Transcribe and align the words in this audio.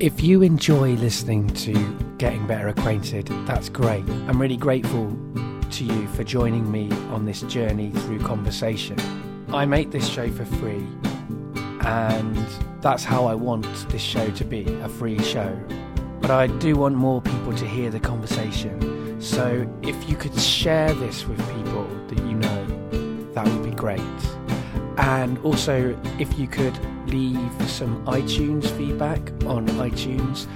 If 0.00 0.22
you 0.22 0.40
enjoy 0.40 0.94
listening 0.94 1.46
to 1.48 1.74
Getting 2.16 2.46
Better 2.46 2.68
Acquainted, 2.68 3.26
that's 3.46 3.68
great. 3.68 4.02
I'm 4.08 4.40
really 4.40 4.56
grateful 4.56 5.14
to 5.72 5.84
you 5.84 6.08
for 6.08 6.24
joining 6.24 6.72
me 6.72 6.90
on 7.10 7.26
this 7.26 7.42
journey 7.42 7.90
through 7.90 8.20
conversation. 8.20 8.98
I 9.52 9.66
make 9.66 9.90
this 9.90 10.08
show 10.08 10.30
for 10.30 10.46
free, 10.46 10.86
and 11.82 12.46
that's 12.80 13.04
how 13.04 13.26
I 13.26 13.34
want 13.34 13.66
this 13.90 14.00
show 14.00 14.30
to 14.30 14.42
be 14.42 14.64
a 14.80 14.88
free 14.88 15.18
show. 15.18 15.54
But 16.22 16.30
I 16.30 16.46
do 16.46 16.76
want 16.76 16.94
more 16.94 17.20
people 17.20 17.54
to 17.54 17.66
hear 17.66 17.90
the 17.90 18.00
conversation. 18.00 19.20
So 19.20 19.70
if 19.82 20.08
you 20.08 20.16
could 20.16 20.34
share 20.40 20.94
this 20.94 21.26
with 21.26 21.38
people 21.54 21.84
that 22.08 22.16
you 22.20 22.36
know, 22.36 23.32
that 23.34 23.46
would 23.46 23.64
be 23.64 23.76
great. 23.76 24.00
And 24.96 25.36
also, 25.40 25.94
if 26.18 26.38
you 26.38 26.46
could 26.46 26.78
leave 27.10 27.68
some 27.68 28.04
iTunes 28.06 28.66
feedback 28.76 29.20
on 29.46 29.66
iTunes, 29.68 30.46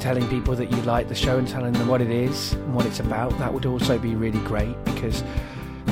telling 0.00 0.26
people 0.28 0.54
that 0.54 0.70
you 0.70 0.80
like 0.82 1.08
the 1.08 1.14
show 1.14 1.38
and 1.38 1.46
telling 1.46 1.72
them 1.72 1.88
what 1.88 2.00
it 2.00 2.10
is 2.10 2.54
and 2.54 2.74
what 2.74 2.86
it's 2.86 3.00
about, 3.00 3.36
that 3.38 3.52
would 3.52 3.66
also 3.66 3.98
be 3.98 4.14
really 4.14 4.40
great 4.40 4.76
because 4.84 5.22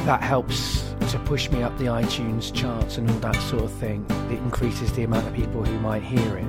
that 0.06 0.22
helps 0.22 0.94
to 1.10 1.18
push 1.20 1.50
me 1.50 1.62
up 1.62 1.77
the 1.78 1.84
iTunes 1.84 2.52
charts 2.52 2.98
and 2.98 3.10
all 3.10 3.18
that 3.18 3.36
sort 3.42 3.64
of 3.64 3.72
thing. 3.72 4.05
It 4.30 4.38
increases 4.38 4.92
the 4.92 5.05
amount 5.05 5.27
of 5.27 5.34
people 5.34 5.64
who 5.64 5.78
might 5.80 6.02
hear 6.02 6.38
it. 6.38 6.46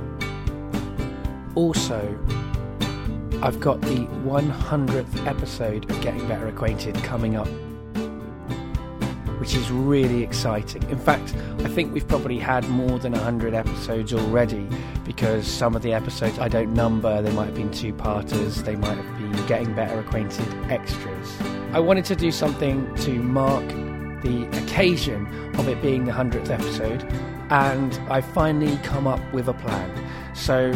Also, 1.54 2.18
I've 3.42 3.60
got 3.60 3.80
the 3.80 4.06
100th 4.24 5.26
episode 5.26 5.90
of 5.90 6.00
Getting 6.00 6.26
Better 6.26 6.48
Acquainted 6.48 6.94
coming 6.96 7.36
up 7.36 7.48
which 9.48 9.56
is 9.56 9.70
really 9.70 10.22
exciting. 10.22 10.82
In 10.90 10.98
fact, 10.98 11.34
I 11.60 11.68
think 11.68 11.94
we've 11.94 12.06
probably 12.06 12.38
had 12.38 12.68
more 12.68 12.98
than 12.98 13.12
100 13.12 13.54
episodes 13.54 14.12
already 14.12 14.68
because 15.06 15.46
some 15.46 15.74
of 15.74 15.80
the 15.80 15.94
episodes 15.94 16.38
I 16.38 16.48
don't 16.48 16.74
number, 16.74 17.22
they 17.22 17.32
might 17.32 17.46
have 17.46 17.54
been 17.54 17.70
two 17.70 17.94
parters, 17.94 18.62
they 18.62 18.76
might 18.76 18.98
have 18.98 19.18
been 19.18 19.46
getting 19.46 19.74
better 19.74 20.00
acquainted 20.00 20.46
extras. 20.70 21.34
I 21.72 21.80
wanted 21.80 22.04
to 22.04 22.14
do 22.14 22.30
something 22.30 22.94
to 22.96 23.12
mark 23.22 23.66
the 24.22 24.46
occasion 24.64 25.26
of 25.58 25.66
it 25.66 25.80
being 25.80 26.04
the 26.04 26.12
100th 26.12 26.50
episode, 26.50 27.02
and 27.48 27.98
I 28.10 28.20
finally 28.20 28.76
come 28.82 29.06
up 29.06 29.32
with 29.32 29.48
a 29.48 29.54
plan. 29.54 29.90
So, 30.34 30.74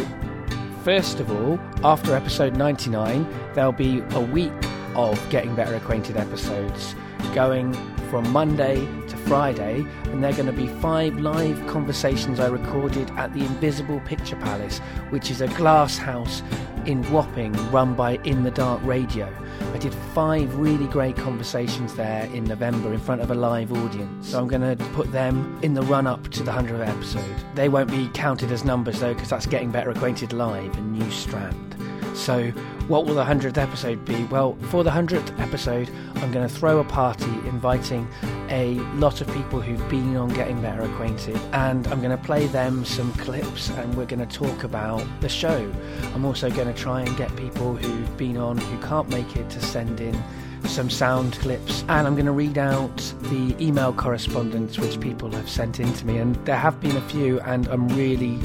first 0.83 1.21
of 1.21 1.31
all, 1.31 1.61
after 1.85 2.17
episode 2.17 2.57
99, 2.57 3.29
there'll 3.53 3.73
be 3.73 4.03
a 4.13 4.21
week 4.21 4.51
of 4.95 5.21
Getting 5.29 5.55
Better 5.55 5.75
Acquainted 5.75 6.17
episodes 6.17 6.95
going 7.35 7.75
from 8.13 8.31
Monday 8.31 8.77
to 9.09 9.17
Friday, 9.17 9.87
and 10.11 10.23
they're 10.23 10.35
going 10.35 10.45
to 10.45 10.53
be 10.53 10.67
five 10.67 11.19
live 11.19 11.67
conversations 11.67 12.41
I 12.41 12.49
recorded 12.49 13.11
at 13.13 13.33
the 13.33 13.41
Invisible 13.41 14.01
Picture 14.01 14.37
Palace, 14.37 14.81
which 15.09 15.31
is 15.31 15.41
a 15.41 15.49
glass 15.49 15.97
house 15.97 16.43
in 16.85 17.11
Wapping 17.11 17.55
run 17.71 17.95
by 17.95 18.19
In 18.25 18.43
the 18.43 18.51
Dark 18.51 18.85
Radio. 18.85 19.35
I 19.73 19.79
did 19.79 19.95
five 20.13 20.55
really 20.57 20.87
great 20.89 21.17
conversations 21.17 21.95
there 21.95 22.25
in 22.35 22.45
November 22.45 22.93
in 22.93 23.01
front 23.01 23.23
of 23.23 23.31
a 23.31 23.35
live 23.35 23.73
audience. 23.73 24.29
So 24.29 24.41
I'm 24.41 24.47
going 24.47 24.77
to 24.77 24.85
put 24.89 25.11
them 25.11 25.59
in 25.63 25.73
the 25.73 25.81
run 25.81 26.07
up 26.07 26.29
to 26.33 26.43
the 26.43 26.53
100th 26.53 26.87
episode. 26.87 27.55
They 27.55 27.71
won't 27.71 27.91
be 27.91 28.11
counted 28.13 28.53
as 28.53 28.63
numbers 28.63 29.01
though, 29.01 29.15
because 29.15 29.31
that's 29.31 29.47
getting 29.47 29.71
better 29.71 29.89
acquainted 29.89 30.35
live, 30.35 30.77
a 30.77 30.83
new 30.83 31.11
strand. 31.11 31.77
So, 32.15 32.51
what 32.89 33.07
will 33.07 33.15
the 33.15 33.25
100th 33.25 33.57
episode 33.57 34.05
be? 34.05 34.25
Well, 34.25 34.57
for 34.71 34.85
the 34.85 34.91
100th 34.91 35.39
episode, 35.41 35.91
I'm 36.17 36.31
going 36.31 36.47
to 36.47 36.55
throw 36.55 36.79
a 36.79 36.85
party 36.85 37.31
inviting 37.49 38.07
a 38.49 38.75
lot 38.97 39.21
of 39.21 39.29
people 39.29 39.61
who've 39.61 39.89
been 39.89 40.17
on 40.17 40.29
Getting 40.29 40.61
Better 40.61 40.83
Acquainted, 40.83 41.37
and 41.53 41.87
I'm 41.89 42.01
going 42.01 42.17
to 42.17 42.23
play 42.23 42.47
them 42.47 42.85
some 42.85 43.13
clips 43.15 43.71
and 43.71 43.97
we're 43.97 44.07
going 44.07 44.27
to 44.27 44.39
talk 44.39 44.63
about 44.63 45.05
the 45.21 45.29
show. 45.29 45.73
I'm 46.15 46.25
also 46.25 46.51
going 46.51 46.73
to 46.73 46.79
try 46.79 47.01
and 47.01 47.17
get 47.17 47.35
people 47.35 47.75
who've 47.75 48.17
been 48.17 48.37
on 48.37 48.59
who 48.59 48.87
can't 48.87 49.09
make 49.09 49.37
it 49.37 49.49
to 49.51 49.61
send 49.61 50.01
in 50.01 50.23
some 50.67 50.91
sound 50.91 51.33
clips 51.35 51.83
and 51.89 52.07
I'm 52.07 52.15
going 52.15 52.27
to 52.27 52.33
read 52.33 52.57
out 52.57 52.97
the 53.23 53.57
email 53.61 53.93
correspondence 53.93 54.79
which 54.79 55.01
people 55.01 55.31
have 55.33 55.49
sent 55.51 55.81
in 55.81 55.93
to 55.95 56.07
me 56.07 56.19
and 56.19 56.37
there 56.47 56.57
have 56.57 56.81
been 56.81 56.97
a 56.97 57.01
few 57.09 57.41
and 57.41 57.67
I'm 57.67 57.89
really 57.89 58.37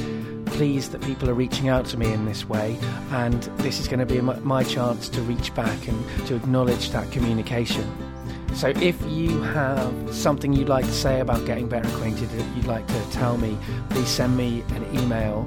pleased 0.57 0.91
that 0.91 1.01
people 1.03 1.29
are 1.29 1.35
reaching 1.35 1.69
out 1.69 1.85
to 1.85 1.97
me 1.97 2.11
in 2.11 2.25
this 2.25 2.49
way, 2.49 2.75
and 3.11 3.43
this 3.59 3.79
is 3.79 3.87
going 3.87 3.99
to 3.99 4.07
be 4.07 4.19
my 4.21 4.63
chance 4.63 5.07
to 5.07 5.21
reach 5.21 5.53
back 5.53 5.87
and 5.87 6.25
to 6.25 6.35
acknowledge 6.35 6.89
that 6.89 7.11
communication. 7.11 7.87
So, 8.55 8.69
if 8.69 8.99
you 9.07 9.39
have 9.43 9.93
something 10.11 10.51
you'd 10.51 10.67
like 10.67 10.85
to 10.85 10.91
say 10.91 11.19
about 11.19 11.45
getting 11.45 11.69
better 11.69 11.87
acquainted 11.89 12.29
that 12.29 12.55
you'd 12.55 12.65
like 12.65 12.87
to 12.87 13.11
tell 13.11 13.37
me, 13.37 13.55
please 13.91 14.07
send 14.07 14.35
me 14.35 14.63
an 14.69 14.83
email 14.99 15.45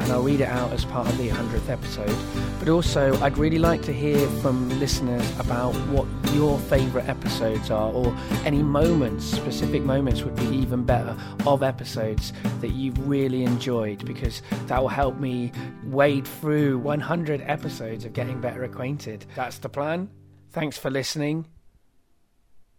and 0.00 0.12
I'll 0.12 0.22
read 0.22 0.40
it 0.40 0.48
out 0.48 0.72
as 0.72 0.84
part 0.84 1.08
of 1.08 1.16
the 1.18 1.28
100th 1.28 1.68
episode. 1.68 2.16
But 2.58 2.68
also, 2.68 3.14
I'd 3.20 3.38
really 3.38 3.58
like 3.58 3.82
to 3.82 3.92
hear 3.92 4.28
from 4.40 4.68
listeners 4.80 5.38
about 5.38 5.72
what 5.88 6.06
your 6.34 6.58
favourite 6.58 7.08
episodes 7.08 7.70
are, 7.70 7.92
or 7.92 8.16
any 8.44 8.62
moments, 8.62 9.24
specific 9.24 9.82
moments 9.82 10.22
would 10.22 10.36
be 10.36 10.46
even 10.56 10.84
better, 10.84 11.16
of 11.46 11.62
episodes 11.62 12.32
that 12.60 12.70
you've 12.70 13.08
really 13.08 13.44
enjoyed, 13.44 14.04
because 14.04 14.42
that 14.66 14.80
will 14.80 14.88
help 14.88 15.18
me 15.18 15.52
wade 15.84 16.26
through 16.26 16.78
100 16.78 17.42
episodes 17.46 18.04
of 18.04 18.12
getting 18.12 18.40
better 18.40 18.64
acquainted. 18.64 19.26
That's 19.34 19.58
the 19.58 19.68
plan. 19.68 20.10
Thanks 20.50 20.76
for 20.76 20.90
listening. 20.90 21.46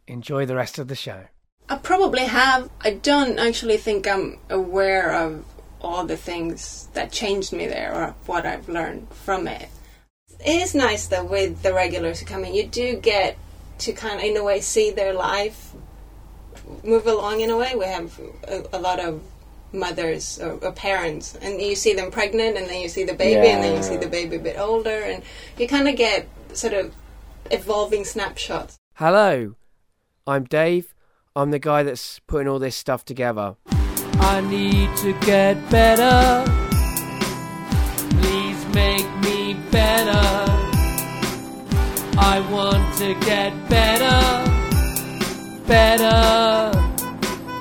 Enjoy 0.07 0.45
the 0.45 0.55
rest 0.55 0.77
of 0.77 0.87
the 0.87 0.95
show. 0.95 1.25
I 1.69 1.77
probably 1.77 2.25
have. 2.25 2.69
I 2.81 2.95
don't 2.95 3.39
actually 3.39 3.77
think 3.77 4.05
I'm 4.07 4.39
aware 4.49 5.13
of 5.13 5.45
all 5.81 6.05
the 6.05 6.17
things 6.17 6.87
that 6.93 7.11
changed 7.11 7.53
me 7.53 7.67
there 7.67 7.93
or 7.93 8.15
what 8.25 8.45
I've 8.45 8.69
learned 8.69 9.07
from 9.09 9.47
it. 9.47 9.69
It 10.45 10.61
is 10.61 10.73
nice 10.73 11.07
that 11.07 11.29
with 11.29 11.61
the 11.61 11.73
regulars 11.73 12.19
who 12.19 12.25
come 12.25 12.45
in, 12.45 12.53
you 12.53 12.65
do 12.65 12.95
get 12.95 13.37
to 13.79 13.93
kind 13.93 14.19
of, 14.19 14.25
in 14.25 14.37
a 14.37 14.43
way, 14.43 14.61
see 14.61 14.91
their 14.91 15.13
life 15.13 15.73
move 16.83 17.05
along 17.07 17.41
in 17.41 17.49
a 17.49 17.57
way. 17.57 17.73
We 17.75 17.85
have 17.85 18.19
a, 18.47 18.63
a 18.73 18.79
lot 18.79 18.99
of 18.99 19.21
mothers 19.73 20.39
or, 20.39 20.53
or, 20.63 20.71
parents, 20.71 21.35
and 21.35 21.61
you 21.61 21.75
see 21.75 21.93
them 21.93 22.11
pregnant, 22.11 22.57
and 22.57 22.67
then 22.67 22.81
you 22.81 22.89
see 22.89 23.03
the 23.03 23.13
baby, 23.13 23.47
yeah. 23.47 23.55
and 23.55 23.63
then 23.63 23.75
you 23.75 23.83
see 23.83 23.97
the 23.97 24.07
baby 24.07 24.35
a 24.35 24.39
bit 24.39 24.59
older, 24.59 24.89
and 24.89 25.23
you 25.57 25.67
kind 25.67 25.87
of 25.87 25.95
get 25.95 26.27
sort 26.53 26.73
of 26.73 26.93
evolving 27.49 28.05
snapshots. 28.05 28.77
Hello, 28.95 29.55
I'm 30.27 30.45
Dave. 30.45 30.93
I'm 31.35 31.51
the 31.51 31.59
guy 31.59 31.83
that's 31.83 32.19
putting 32.27 32.47
all 32.47 32.59
this 32.59 32.75
stuff 32.75 33.05
together. 33.05 33.55
I 34.23 34.39
need 34.41 34.95
to 34.97 35.13
get 35.25 35.69
better. 35.69 36.45
Please 38.21 38.65
make 38.67 39.07
me 39.21 39.55
better. 39.71 40.21
I 42.17 42.39
want 42.51 42.95
to 42.99 43.15
get 43.25 43.51
better, 43.67 44.19
better, 45.67 46.71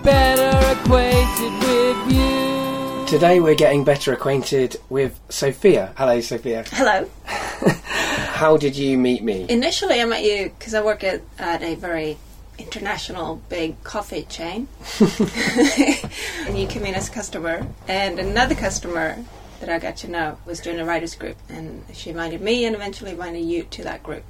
better 0.05 0.81
acquainted 0.81 1.53
with 1.67 2.13
you. 2.13 3.07
Today 3.07 3.41
we're 3.41 3.55
getting 3.55 3.83
better 3.83 4.13
acquainted 4.13 4.77
with 4.91 5.19
Sophia. 5.31 5.95
Hello, 5.97 6.21
Sophia. 6.21 6.65
Hello. 6.69 7.09
How 7.25 8.57
did 8.59 8.77
you 8.77 8.99
meet 8.99 9.25
me? 9.25 9.47
Initially, 9.49 10.01
I 10.01 10.05
met 10.05 10.23
you 10.23 10.53
because 10.59 10.75
I 10.75 10.85
work 10.85 11.05
at, 11.05 11.23
at 11.39 11.63
a 11.63 11.75
very 11.75 12.19
international 12.61 13.43
big 13.49 13.83
coffee 13.85 14.23
chain. 14.23 14.69
and 15.01 16.59
you 16.59 16.67
came 16.67 16.85
in 16.85 16.95
as 16.95 17.09
a 17.09 17.13
customer, 17.13 17.67
and 17.89 18.19
another 18.19 18.55
customer 18.55 19.17
that 19.61 19.69
I 19.69 19.79
got 19.79 19.97
to 19.99 20.09
know 20.09 20.39
was 20.47 20.61
doing 20.61 20.81
a 20.81 20.85
writers 20.85 21.15
group, 21.15 21.37
and 21.49 21.85
she 21.93 22.11
invited 22.11 22.41
me, 22.41 22.65
and 22.65 22.75
eventually 22.75 23.13
invited 23.13 23.41
you 23.41 23.65
to 23.65 23.85
that 23.85 24.03
group. 24.03 24.25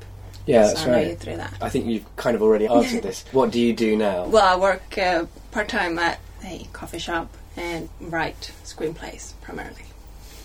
Yeah, 0.46 0.62
that's 0.62 0.82
so 0.82 0.91
right. 0.91 1.18
through 1.18 1.36
that. 1.36 1.54
I 1.60 1.68
think 1.68 1.86
you've 1.86 2.16
kind 2.16 2.34
of 2.34 2.42
already 2.42 2.66
answered 2.66 3.02
this. 3.08 3.24
What 3.32 3.50
do 3.50 3.60
you 3.60 3.72
do 3.72 3.96
now? 3.96 4.26
Well, 4.26 4.44
I 4.44 4.60
work 4.60 4.98
uh, 4.98 5.26
part 5.50 5.68
time 5.68 5.98
at 5.98 6.18
a 6.44 6.66
coffee 6.72 6.98
shop 6.98 7.36
and 7.56 7.88
write 8.00 8.52
screenplays 8.64 9.34
primarily. 9.42 9.84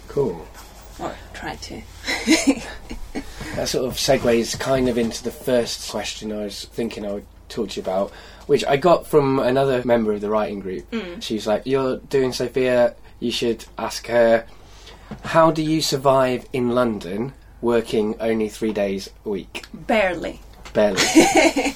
Cool. 0.07 0.46
Or 0.99 1.16
try 1.34 1.55
to. 1.55 1.81
that 3.55 3.67
sort 3.67 3.85
of 3.85 3.93
segues 3.96 4.58
kind 4.59 4.88
of 4.88 4.97
into 4.97 5.23
the 5.23 5.31
first 5.31 5.90
question 5.90 6.31
I 6.31 6.43
was 6.43 6.66
thinking 6.66 7.05
I 7.05 7.14
would 7.14 7.26
talk 7.50 7.70
to 7.70 7.76
you 7.78 7.84
about, 7.84 8.12
which 8.47 8.66
I 8.66 8.78
got 8.78 9.08
from 9.08 9.40
another 9.40 9.82
member 9.86 10.14
of 10.14 10.22
the 10.22 10.30
writing 10.30 10.59
group. 10.59 10.90
Mm. 10.92 11.22
She's 11.22 11.47
like, 11.47 11.66
"You're 11.66 11.97
doing 11.97 12.34
Sophia. 12.34 12.96
You 13.20 13.32
should 13.32 13.66
ask 13.78 14.08
her." 14.08 14.46
How 15.24 15.52
do 15.52 15.62
you 15.62 15.82
survive 15.82 16.46
in 16.52 16.72
London 16.72 17.34
working 17.62 18.16
only 18.20 18.50
three 18.50 18.74
days 18.74 19.09
a 19.26 19.30
week? 19.30 19.66
Barely. 19.74 20.42
Barely. 20.74 21.02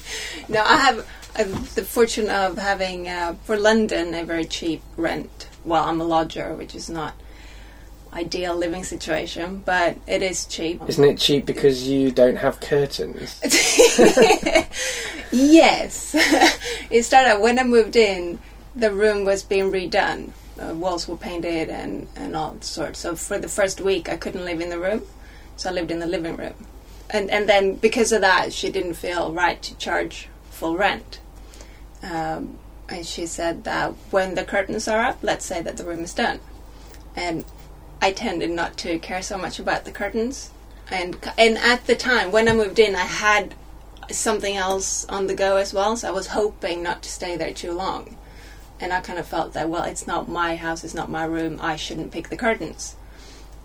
no, 0.49 0.61
I 0.63 0.77
have 0.77 0.99
uh, 1.35 1.43
the 1.75 1.83
fortune 1.83 2.29
of 2.29 2.57
having 2.57 3.07
uh, 3.07 3.35
for 3.43 3.57
London 3.57 4.13
a 4.13 4.23
very 4.23 4.45
cheap 4.45 4.81
rent. 4.97 5.47
Well, 5.63 5.83
I'm 5.83 6.01
a 6.01 6.03
lodger, 6.03 6.53
which 6.55 6.75
is 6.75 6.89
not 6.89 7.13
ideal 8.13 8.55
living 8.55 8.83
situation, 8.83 9.61
but 9.65 9.97
it 10.07 10.21
is 10.21 10.45
cheap. 10.45 10.81
Isn't 10.87 11.03
it 11.03 11.17
cheap 11.17 11.45
because 11.45 11.87
you 11.87 12.11
don't 12.11 12.37
have 12.37 12.59
curtains? 12.59 13.39
yes. 15.31 16.15
it 16.89 17.03
started 17.03 17.39
when 17.41 17.59
I 17.59 17.63
moved 17.63 17.95
in, 17.95 18.39
the 18.75 18.91
room 18.91 19.25
was 19.25 19.43
being 19.43 19.71
redone. 19.71 20.31
uh, 20.59 20.73
walls 20.73 21.07
were 21.07 21.17
painted 21.17 21.69
and 21.69 22.07
and 22.15 22.35
all 22.35 22.57
sorts. 22.61 22.99
So 22.99 23.15
for 23.15 23.37
the 23.39 23.47
first 23.47 23.81
week, 23.81 24.09
I 24.09 24.17
couldn't 24.17 24.45
live 24.45 24.61
in 24.61 24.69
the 24.69 24.79
room, 24.79 25.03
so 25.55 25.69
I 25.69 25.73
lived 25.73 25.91
in 25.91 25.99
the 25.99 26.07
living 26.07 26.35
room, 26.35 26.53
and 27.09 27.29
and 27.31 27.47
then 27.47 27.75
because 27.75 28.11
of 28.11 28.21
that, 28.21 28.53
she 28.53 28.69
didn't 28.71 28.95
feel 28.95 29.31
right 29.31 29.61
to 29.61 29.75
charge 29.77 30.27
full 30.51 30.77
rent. 30.77 31.19
Um, 32.03 32.57
and 32.87 33.05
she 33.05 33.25
said 33.27 33.65
that 33.65 33.93
when 34.09 34.35
the 34.35 34.43
curtains 34.43 34.87
are 34.87 35.01
up, 35.01 35.19
let's 35.21 35.45
say 35.45 35.61
that 35.61 35.77
the 35.77 35.83
room 35.83 36.03
is 36.03 36.13
done, 36.13 36.39
and 37.15 37.45
I 38.01 38.11
tended 38.11 38.51
not 38.51 38.77
to 38.77 38.99
care 38.99 39.21
so 39.21 39.37
much 39.37 39.59
about 39.59 39.85
the 39.85 39.91
curtains, 39.91 40.51
and 40.89 41.17
and 41.37 41.57
at 41.57 41.85
the 41.85 41.95
time 41.95 42.31
when 42.31 42.47
I 42.47 42.53
moved 42.53 42.79
in, 42.79 42.95
I 42.95 43.05
had 43.05 43.55
something 44.09 44.55
else 44.55 45.05
on 45.05 45.27
the 45.27 45.35
go 45.35 45.57
as 45.57 45.73
well, 45.73 45.97
so 45.97 46.07
I 46.07 46.11
was 46.11 46.27
hoping 46.27 46.81
not 46.81 47.03
to 47.03 47.09
stay 47.09 47.35
there 47.35 47.53
too 47.53 47.73
long, 47.73 48.17
and 48.79 48.93
I 48.93 49.01
kind 49.01 49.19
of 49.19 49.27
felt 49.27 49.53
that 49.53 49.69
well, 49.69 49.83
it's 49.83 50.07
not 50.07 50.29
my 50.29 50.55
house, 50.55 50.83
it's 50.83 50.93
not 50.93 51.09
my 51.09 51.25
room, 51.25 51.59
I 51.61 51.75
shouldn't 51.75 52.11
pick 52.11 52.29
the 52.29 52.37
curtains. 52.37 52.95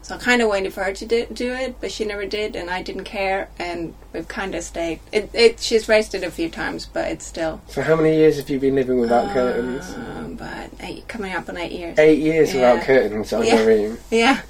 So 0.05 0.15
I 0.17 0.19
kind 0.19 0.43
of 0.43 0.51
waited 0.51 0.75
for 0.75 0.85
her 0.85 0.93
to 0.93 1.06
do, 1.06 1.25
do 1.33 1.51
it, 1.55 1.77
but 1.81 1.91
she 1.91 2.05
never 2.05 2.27
did, 2.27 2.56
and 2.56 2.69
I 2.69 2.83
didn't 2.83 3.05
care, 3.05 3.49
and 3.59 3.95
we've 4.12 4.29
kind 4.29 4.55
of 4.55 4.62
stayed. 4.62 5.01
It, 5.12 5.31
it 5.33 5.61
she's 5.61 5.89
raised 5.89 6.15
it 6.15 6.23
a 6.23 6.31
few 6.31 6.51
times, 6.51 6.85
but 6.85 7.11
it's 7.11 7.25
still. 7.25 7.62
So 7.69 7.81
how 7.81 7.97
many 7.97 8.15
years 8.15 8.37
have 8.37 8.51
you 8.51 8.61
been 8.61 8.75
living 8.75 9.01
without 9.01 9.33
curtains? 9.33 9.95
Um, 9.95 10.35
but 10.35 10.69
eight, 10.81 11.09
coming 11.09 11.33
up 11.33 11.49
on 11.49 11.56
eight 11.56 11.73
years. 11.73 11.99
Eight 11.99 12.19
years 12.19 12.53
Yeah. 12.53 12.75
without 12.75 12.87
curtains 12.87 13.33
on 13.33 13.47
Yeah. 13.47 13.55
your 13.56 13.67
room. 13.67 13.99
Yeah. 14.11 14.43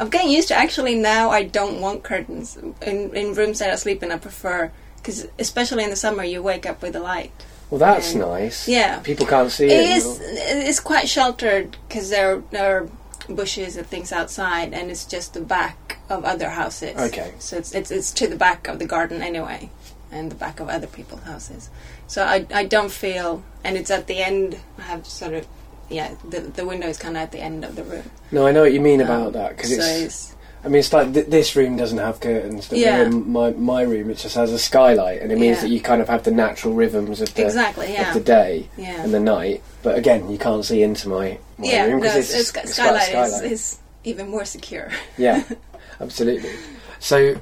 I'm 0.00 0.08
getting 0.10 0.30
used 0.32 0.48
to 0.48 0.56
actually 0.56 0.96
now 0.96 1.30
I 1.30 1.44
don't 1.44 1.80
want 1.80 2.02
curtains 2.02 2.56
in 2.82 3.14
in 3.14 3.34
rooms 3.34 3.60
that 3.60 3.70
I 3.70 3.76
sleep 3.76 4.02
in 4.02 4.10
I 4.10 4.16
prefer 4.18 4.72
because 4.96 5.28
especially 5.38 5.84
in 5.84 5.90
the 5.90 5.96
summer 5.96 6.24
you 6.24 6.42
wake 6.42 6.66
up 6.66 6.82
with 6.82 6.94
the 6.94 7.00
light. 7.00 7.30
Well, 7.70 7.78
that's 7.78 8.14
Yeah. 8.14 8.20
nice. 8.20 8.66
Yeah. 8.66 8.98
People 9.00 9.26
can't 9.26 9.52
see 9.52 9.66
It 9.66 9.72
it. 9.72 9.96
is 9.98 10.20
it's 10.22 10.80
quite 10.80 11.08
sheltered 11.08 11.76
because 11.86 12.08
there 12.10 12.42
there 12.50 12.78
are 12.78 12.88
bushes 13.28 13.76
and 13.76 13.86
things 13.86 14.12
outside 14.12 14.72
and 14.72 14.90
it's 14.90 15.04
just 15.04 15.34
the 15.34 15.40
back 15.40 15.98
of 16.08 16.24
other 16.24 16.48
houses. 16.50 16.96
Okay. 16.96 17.32
So 17.38 17.56
it's 17.58 17.74
it's 17.74 17.90
it's 17.90 18.10
to 18.12 18.26
the 18.26 18.36
back 18.36 18.68
of 18.68 18.78
the 18.78 18.86
garden 18.86 19.22
anyway 19.22 19.70
and 20.10 20.30
the 20.30 20.34
back 20.34 20.60
of 20.60 20.68
other 20.68 20.86
people's 20.86 21.22
houses. 21.22 21.68
So 22.06 22.24
I 22.24 22.46
I 22.54 22.64
don't 22.64 22.90
feel 22.90 23.42
and 23.64 23.76
it's 23.76 23.90
at 23.90 24.06
the 24.06 24.18
end 24.22 24.58
I 24.78 24.82
have 24.82 25.06
sort 25.06 25.34
of 25.34 25.46
yeah 25.90 26.14
the 26.28 26.40
the 26.40 26.64
window 26.66 26.88
is 26.88 26.96
kind 26.98 27.16
of 27.16 27.22
at 27.24 27.32
the 27.32 27.40
end 27.40 27.64
of 27.64 27.76
the 27.76 27.84
room. 27.84 28.10
No, 28.32 28.46
I 28.46 28.52
know 28.52 28.62
what 28.62 28.72
you 28.72 28.80
mean 28.80 29.00
Um, 29.02 29.06
about 29.08 29.32
that 29.34 29.56
because 29.56 29.70
so 29.76 29.82
it's. 29.82 30.02
it's 30.04 30.34
I 30.64 30.68
mean, 30.68 30.80
it's 30.80 30.92
like 30.92 31.14
th- 31.14 31.26
this 31.26 31.54
room 31.54 31.76
doesn't 31.76 31.98
have 31.98 32.18
curtains. 32.20 32.68
Yeah. 32.72 33.08
my 33.08 33.50
my 33.52 33.82
room, 33.82 34.10
it 34.10 34.18
just 34.18 34.34
has 34.34 34.52
a 34.52 34.58
skylight, 34.58 35.22
and 35.22 35.30
it 35.30 35.38
means 35.38 35.58
Yeah. 35.58 35.62
that 35.62 35.68
you 35.70 35.80
kind 35.80 36.02
of 36.02 36.08
have 36.08 36.24
the 36.24 36.30
natural 36.32 36.74
rhythms 36.74 37.20
of 37.20 37.32
the 37.34 37.44
Exactly, 37.44 37.92
yeah. 37.92 38.08
of 38.08 38.14
the 38.14 38.20
day 38.20 38.68
Yeah. 38.76 39.02
and 39.02 39.14
the 39.14 39.20
night. 39.20 39.62
But 39.82 39.96
again, 39.96 40.28
you 40.30 40.36
can't 40.38 40.64
see 40.64 40.82
into 40.82 41.08
my, 41.08 41.38
my 41.58 41.66
yeah, 41.66 41.82
room 41.84 41.98
no, 41.98 42.00
because 42.02 42.16
it's, 42.16 42.30
it's, 42.34 42.48
it's, 42.50 42.58
it's 42.64 42.74
skylight, 42.74 43.02
skylight. 43.08 43.44
Is, 43.44 43.52
is 43.52 43.78
even 44.04 44.28
more 44.28 44.44
secure. 44.44 44.90
Yeah, 45.16 45.44
absolutely. 46.00 46.50
So 46.98 47.40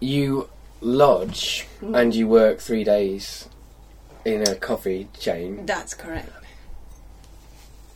you 0.00 0.48
lodge 0.80 1.66
Mm. 1.80 1.96
and 2.00 2.14
you 2.14 2.26
work 2.28 2.58
three 2.58 2.82
days 2.84 3.48
in 4.24 4.42
a 4.42 4.54
coffee 4.56 5.08
chain. 5.18 5.66
That's 5.66 5.94
correct. 5.94 6.30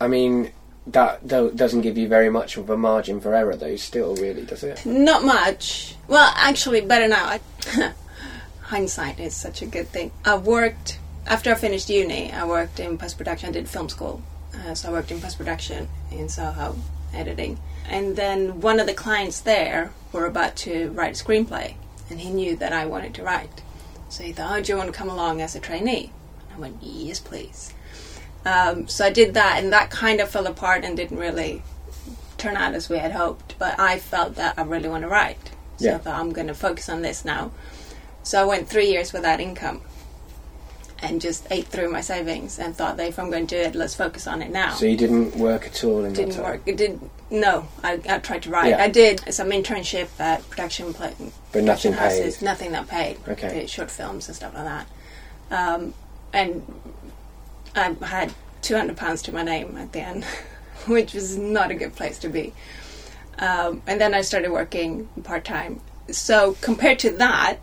I 0.01 0.07
mean, 0.09 0.53
that 0.93 1.27
do- 1.27 1.53
doesn't 1.55 1.83
give 1.83 1.99
you 1.99 2.09
very 2.09 2.31
much 2.31 2.57
of 2.57 2.71
a 2.71 2.77
margin 2.77 3.21
for 3.21 3.35
error, 3.35 3.57
though. 3.57 3.77
Still, 3.77 4.15
really, 4.17 4.45
does 4.45 4.63
it? 4.63 4.85
Not 4.87 5.25
much. 5.25 5.95
Well, 6.07 6.33
actually, 6.37 6.81
better 6.81 7.09
now. 7.09 7.39
Hindsight 8.63 9.19
is 9.19 9.35
such 9.35 9.63
a 9.63 9.67
good 9.67 9.89
thing. 9.89 10.11
I 10.25 10.37
worked 10.37 10.99
after 11.27 11.51
I 11.51 11.55
finished 11.55 11.89
uni. 11.89 12.33
I 12.33 12.45
worked 12.47 12.81
in 12.81 12.99
post 12.99 13.17
production. 13.17 13.51
I 13.51 13.53
did 13.53 13.69
film 13.69 13.89
school, 13.89 14.23
uh, 14.55 14.75
so 14.75 14.89
I 14.89 14.93
worked 14.93 15.11
in 15.11 15.21
post 15.21 15.39
production 15.39 15.89
in 16.11 16.29
Soho, 16.29 16.77
editing. 17.15 17.59
And 17.89 18.17
then 18.17 18.61
one 18.61 18.81
of 18.81 18.87
the 18.87 18.95
clients 18.95 19.41
there 19.41 19.93
were 20.13 20.27
about 20.27 20.57
to 20.57 20.91
write 20.91 21.19
a 21.19 21.25
screenplay, 21.25 21.75
and 22.11 22.21
he 22.21 22.31
knew 22.31 22.57
that 22.57 22.73
I 22.73 22.85
wanted 22.87 23.15
to 23.15 23.23
write. 23.23 23.63
So 24.11 24.23
he 24.25 24.33
thought, 24.33 24.59
"Oh, 24.59 24.63
do 24.63 24.73
you 24.73 24.79
want 24.79 24.93
to 24.93 24.99
come 24.99 25.09
along 25.09 25.41
as 25.41 25.55
a 25.55 25.61
trainee?" 25.61 26.13
I 26.55 26.59
went, 26.59 26.79
"Yes, 26.83 27.21
please." 27.21 27.73
Um, 28.45 28.89
so 28.89 29.05
I 29.05 29.11
did 29.11 29.35
that, 29.35 29.63
and 29.63 29.73
that 29.73 29.91
kind 29.91 30.21
of 30.21 30.29
fell 30.31 30.47
apart 30.47 30.85
and 30.85 30.97
didn't 30.97 31.19
really 31.19 31.63
turn 32.39 32.57
out 32.57 32.75
as 32.75 32.89
we 32.89 32.99
had 32.99 33.13
hoped. 33.13 33.57
But 33.59 33.79
I 33.79 33.99
felt 33.99 34.37
that 34.37 34.55
I 34.59 34.63
really 34.63 34.89
want 34.89 35.03
to 35.03 35.09
write, 35.09 35.51
so 35.77 35.87
Yeah. 35.87 35.95
I 35.97 35.99
thought 35.99 36.19
I'm 36.21 36.33
going 36.33 36.47
to 36.47 36.55
focus 36.55 36.89
on 36.89 37.03
this 37.03 37.25
now. 37.25 37.51
So 38.23 38.41
I 38.41 38.45
went 38.45 38.69
three 38.69 38.87
years 38.89 39.13
without 39.13 39.41
income, 39.41 39.81
and 41.01 41.21
just 41.21 41.47
ate 41.51 41.67
through 41.67 41.91
my 41.91 42.01
savings, 42.01 42.59
and 42.59 42.75
thought 42.77 42.97
that 42.97 43.07
if 43.09 43.19
I'm 43.19 43.31
going 43.31 43.47
to 43.49 43.57
do 43.57 43.61
it, 43.69 43.75
let's 43.75 43.95
focus 43.95 44.27
on 44.27 44.41
it 44.43 44.51
now. 44.51 44.75
So 44.75 44.87
you 44.87 44.97
didn't 44.97 45.37
work 45.37 45.67
at 45.67 45.85
all 45.85 45.99
in 46.05 46.13
that 46.13 46.17
didn't 46.17 46.35
time. 46.35 46.45
work. 46.45 46.61
It 46.67 46.77
did. 46.77 47.01
No, 47.31 47.69
I, 47.85 48.01
I 48.09 48.19
tried 48.19 48.43
to 48.45 48.51
write. 48.51 48.71
Yeah. 48.71 48.83
I 48.83 48.89
did 48.89 49.33
some 49.35 49.51
internship 49.51 50.09
at 50.19 50.49
production 50.49 50.95
pla- 50.95 51.11
But 51.53 51.65
nothing 51.65 51.93
houses. 51.93 52.39
paid. 52.39 52.45
Nothing 52.45 52.73
that 52.73 52.89
paid. 52.89 53.19
Okay. 53.29 53.67
Short 53.67 53.91
films 53.91 54.29
and 54.29 54.37
stuff 54.37 54.55
like 54.55 54.65
that. 54.65 54.87
Um, 55.51 55.93
and 56.33 56.63
I 57.79 58.07
had 58.07 58.33
two 58.63 58.77
hundred 58.77 58.97
pounds 58.97 59.23
to 59.23 59.33
my 59.33 59.43
name 59.43 59.77
at 59.77 59.93
the 59.93 60.01
end, 60.01 60.25
which 60.87 61.15
was 61.15 61.37
not 61.37 61.71
a 61.71 61.75
good 61.75 61.95
place 61.97 62.19
to 62.21 62.29
be. 62.29 62.53
Um, 63.39 63.83
and 63.87 64.01
then 64.01 64.15
I 64.15 64.23
started 64.23 64.51
working 64.51 65.07
part 65.23 65.45
time. 65.45 65.81
So 66.11 66.57
compared 66.61 66.99
to 67.01 67.11
that, 67.13 67.59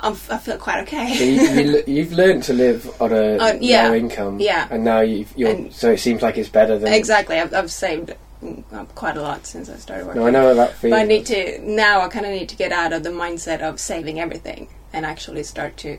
I'm, 0.00 0.12
I 0.30 0.38
feel 0.38 0.56
quite 0.56 0.76
So 0.88 0.96
okay. 0.96 1.34
you, 1.34 1.42
you, 1.42 1.82
you've 1.96 2.12
learned 2.12 2.44
to 2.44 2.52
live 2.54 3.00
on 3.00 3.12
a 3.12 3.36
Uh, 3.38 3.58
yeah. 3.60 3.88
low 3.88 3.94
income, 3.94 4.40
Yeah. 4.40 4.68
and 4.70 4.84
now 4.84 5.00
you've, 5.00 5.32
you're. 5.36 5.50
And- 5.50 5.72
so 5.72 5.90
it 5.92 5.98
seems 6.00 6.22
like 6.22 6.38
it's 6.38 6.48
better 6.48 6.78
than. 6.78 6.92
exactly. 6.92 7.38
I've, 7.38 7.52
I've 7.52 7.70
saved 7.70 8.14
mm, 8.42 8.62
uh, 8.72 8.84
quite 8.94 9.16
a 9.18 9.22
lot 9.22 9.46
since 9.46 9.68
I 9.68 9.76
started 9.76 10.06
working. 10.06 10.22
No, 10.22 10.28
I 10.28 10.30
know 10.30 10.54
that 10.54 10.74
feeling. 10.74 10.92
But 10.98 11.00
I 11.00 11.04
need 11.06 11.26
to 11.26 11.58
now. 11.70 12.00
I 12.00 12.08
kind 12.08 12.24
of 12.24 12.32
need 12.32 12.48
to 12.48 12.56
get 12.56 12.72
out 12.72 12.92
of 12.94 13.02
the 13.02 13.10
mindset 13.10 13.60
of 13.60 13.78
saving 13.80 14.18
everything 14.20 14.68
and 14.94 15.04
actually 15.04 15.42
start 15.42 15.76
to 15.78 15.98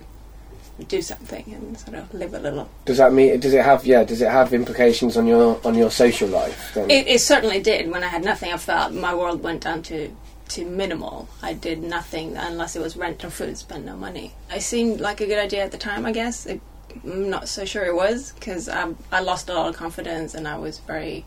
do 0.83 1.01
something 1.01 1.43
and 1.53 1.77
sort 1.77 1.97
of 1.97 2.13
live 2.13 2.33
a 2.33 2.39
little. 2.39 2.69
Does 2.85 2.97
that 2.97 3.13
mean? 3.13 3.39
Does 3.39 3.53
it 3.53 3.63
have? 3.63 3.85
Yeah. 3.85 4.03
Does 4.03 4.21
it 4.21 4.29
have 4.29 4.53
implications 4.53 5.17
on 5.17 5.27
your 5.27 5.59
on 5.65 5.75
your 5.75 5.91
social 5.91 6.29
life? 6.29 6.71
Then? 6.73 6.89
It, 6.89 7.07
it 7.07 7.21
certainly 7.21 7.59
did. 7.61 7.89
When 7.91 8.03
I 8.03 8.07
had 8.07 8.23
nothing, 8.23 8.51
I 8.51 8.57
felt 8.57 8.93
my 8.93 9.13
world 9.13 9.43
went 9.43 9.63
down 9.63 9.83
to 9.83 10.15
to 10.49 10.65
minimal. 10.65 11.27
I 11.41 11.53
did 11.53 11.83
nothing 11.83 12.37
unless 12.37 12.75
it 12.75 12.81
was 12.81 12.95
rent 12.95 13.23
or 13.23 13.29
food. 13.29 13.57
Spent 13.57 13.85
no 13.85 13.95
money. 13.95 14.33
It 14.53 14.61
seemed 14.61 14.99
like 14.99 15.21
a 15.21 15.25
good 15.25 15.39
idea 15.39 15.63
at 15.63 15.71
the 15.71 15.77
time. 15.77 16.05
I 16.05 16.11
guess 16.11 16.45
it, 16.45 16.61
I'm 17.03 17.29
not 17.29 17.49
so 17.49 17.65
sure 17.65 17.85
it 17.85 17.95
was 17.95 18.31
because 18.33 18.69
I, 18.69 18.93
I 19.11 19.21
lost 19.21 19.49
a 19.49 19.53
lot 19.53 19.69
of 19.69 19.75
confidence 19.75 20.33
and 20.33 20.47
I 20.47 20.57
was 20.57 20.79
very. 20.79 21.25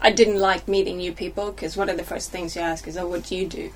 I 0.00 0.12
didn't 0.12 0.38
like 0.38 0.68
meeting 0.68 0.98
new 0.98 1.12
people 1.12 1.50
because 1.50 1.76
one 1.76 1.88
of 1.88 1.96
the 1.96 2.04
first 2.04 2.30
things 2.30 2.54
you 2.54 2.62
ask 2.62 2.86
is, 2.86 2.96
"Oh, 2.96 3.08
what 3.08 3.24
do 3.24 3.36
you 3.36 3.46
do?" 3.46 3.72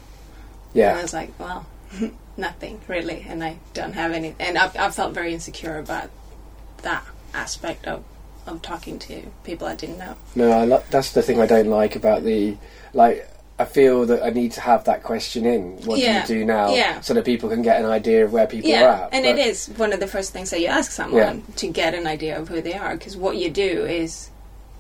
Yeah. 0.75 0.91
And 0.91 0.99
I 0.99 1.03
was 1.03 1.13
like, 1.13 1.39
well, 1.39 1.67
nothing 2.37 2.81
really, 2.89 3.25
and 3.29 3.43
I 3.45 3.59
don't 3.75 3.93
have 3.95 4.13
any. 4.13 4.35
And 4.41 4.57
I've, 4.59 4.77
I've 4.77 4.95
felt 4.95 5.15
very 5.15 5.33
insecure 5.35 5.79
about 5.79 6.11
that 6.83 7.05
aspect 7.35 7.87
of 7.87 8.05
of 8.47 8.61
talking 8.61 8.99
to 8.99 9.23
people 9.45 9.67
I 9.69 9.77
didn't 9.77 9.99
know. 9.99 10.17
No, 10.35 10.51
I 10.51 10.65
lo- 10.65 10.83
that's 10.91 11.13
the 11.13 11.23
thing 11.23 11.41
I 11.41 11.47
don't 11.47 11.69
like 11.69 11.95
about 11.97 12.25
the 12.25 12.57
like. 12.93 13.29
I 13.59 13.65
feel 13.67 14.07
that 14.07 14.25
I 14.25 14.31
need 14.31 14.53
to 14.53 14.61
have 14.63 14.85
that 14.85 15.05
question 15.05 15.47
in. 15.47 15.77
What 15.85 16.01
Yeah. 16.01 16.27
do 16.27 16.35
you 16.35 16.41
do 16.41 16.45
now? 16.47 16.75
Yeah. 16.75 17.01
So 17.01 17.15
that 17.15 17.25
people 17.25 17.49
can 17.49 17.63
get 17.63 17.79
an 17.79 17.87
idea 17.87 18.25
of 18.25 18.33
where 18.33 18.47
people 18.49 18.71
are 18.71 18.73
yeah, 18.73 19.03
at. 19.05 19.11
and 19.13 19.25
But- 19.25 19.39
it 19.39 19.47
is 19.47 19.67
one 19.77 19.93
of 19.93 20.01
the 20.01 20.09
first 20.09 20.33
things 20.33 20.51
that 20.51 20.61
you 20.61 20.67
ask 20.67 20.91
someone 20.91 21.45
to 21.57 21.69
get 21.69 21.95
an 21.95 22.07
idea 22.07 22.37
of 22.41 22.49
who 22.49 22.61
they 22.61 22.75
are, 22.75 22.97
because 22.97 23.17
what 23.17 23.37
you 23.37 23.51
do 23.51 23.85
is, 23.87 24.31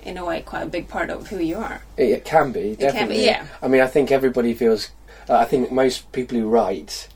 in 0.02 0.16
a 0.16 0.25
way, 0.25 0.40
quite 0.40 0.62
a 0.62 0.66
big 0.66 0.88
part 0.88 1.11
of 1.11 1.28
who 1.28 1.38
you 1.38 1.59
are. 1.59 1.82
It, 1.97 2.09
it 2.11 2.25
can 2.25 2.50
be 2.50 2.61
can 2.61 2.71
be, 2.71 2.76
definitely. 2.76 3.25
yeah. 3.26 3.47
I 3.61 3.68
mean, 3.68 3.82
I 3.82 3.87
think 3.87 4.11
everybody 4.11 4.52
feels. 4.54 4.88
Uh, 5.28 5.37
I 5.37 5.44
think 5.44 5.71
most 5.71 6.11
people 6.11 6.37
who 6.38 6.49
write 6.49 7.06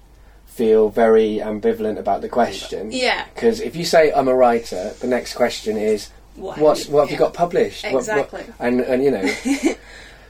feel 0.57 0.89
very 0.89 1.39
ambivalent 1.43 1.99
about 1.99 2.21
the 2.23 2.29
question. 2.29 2.91
Yeah. 2.91 3.25
Because 3.35 3.61
if 3.61 3.77
you 3.77 3.85
say 3.85 4.13
I'm 4.13 4.29
a 4.29 4.35
writer, 4.35 4.95
the 5.01 5.07
next 5.07 5.35
question 5.35 5.77
is, 5.77 6.11
What, 6.37 6.59
what's 6.59 6.89
what 6.89 7.03
have 7.03 7.11
you 7.11 7.19
got 7.19 7.35
published? 7.35 7.85
What- 7.85 7.93
what- 7.93 8.01
Exactly. 8.01 8.45
and 8.59 8.81
and 8.81 9.03
you 9.05 9.11
know, 9.11 9.25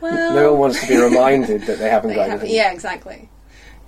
Well, 0.01 0.35
no 0.35 0.51
one 0.53 0.61
wants 0.61 0.81
to 0.83 0.87
be 0.89 0.97
reminded 0.97 1.63
that 1.63 1.79
they 1.79 1.89
haven't 1.89 2.11
They 2.11 2.17
got 2.17 2.29
have- 2.29 2.41
anything. 2.41 2.57
yeah, 2.57 2.73
exactly. 2.73 3.29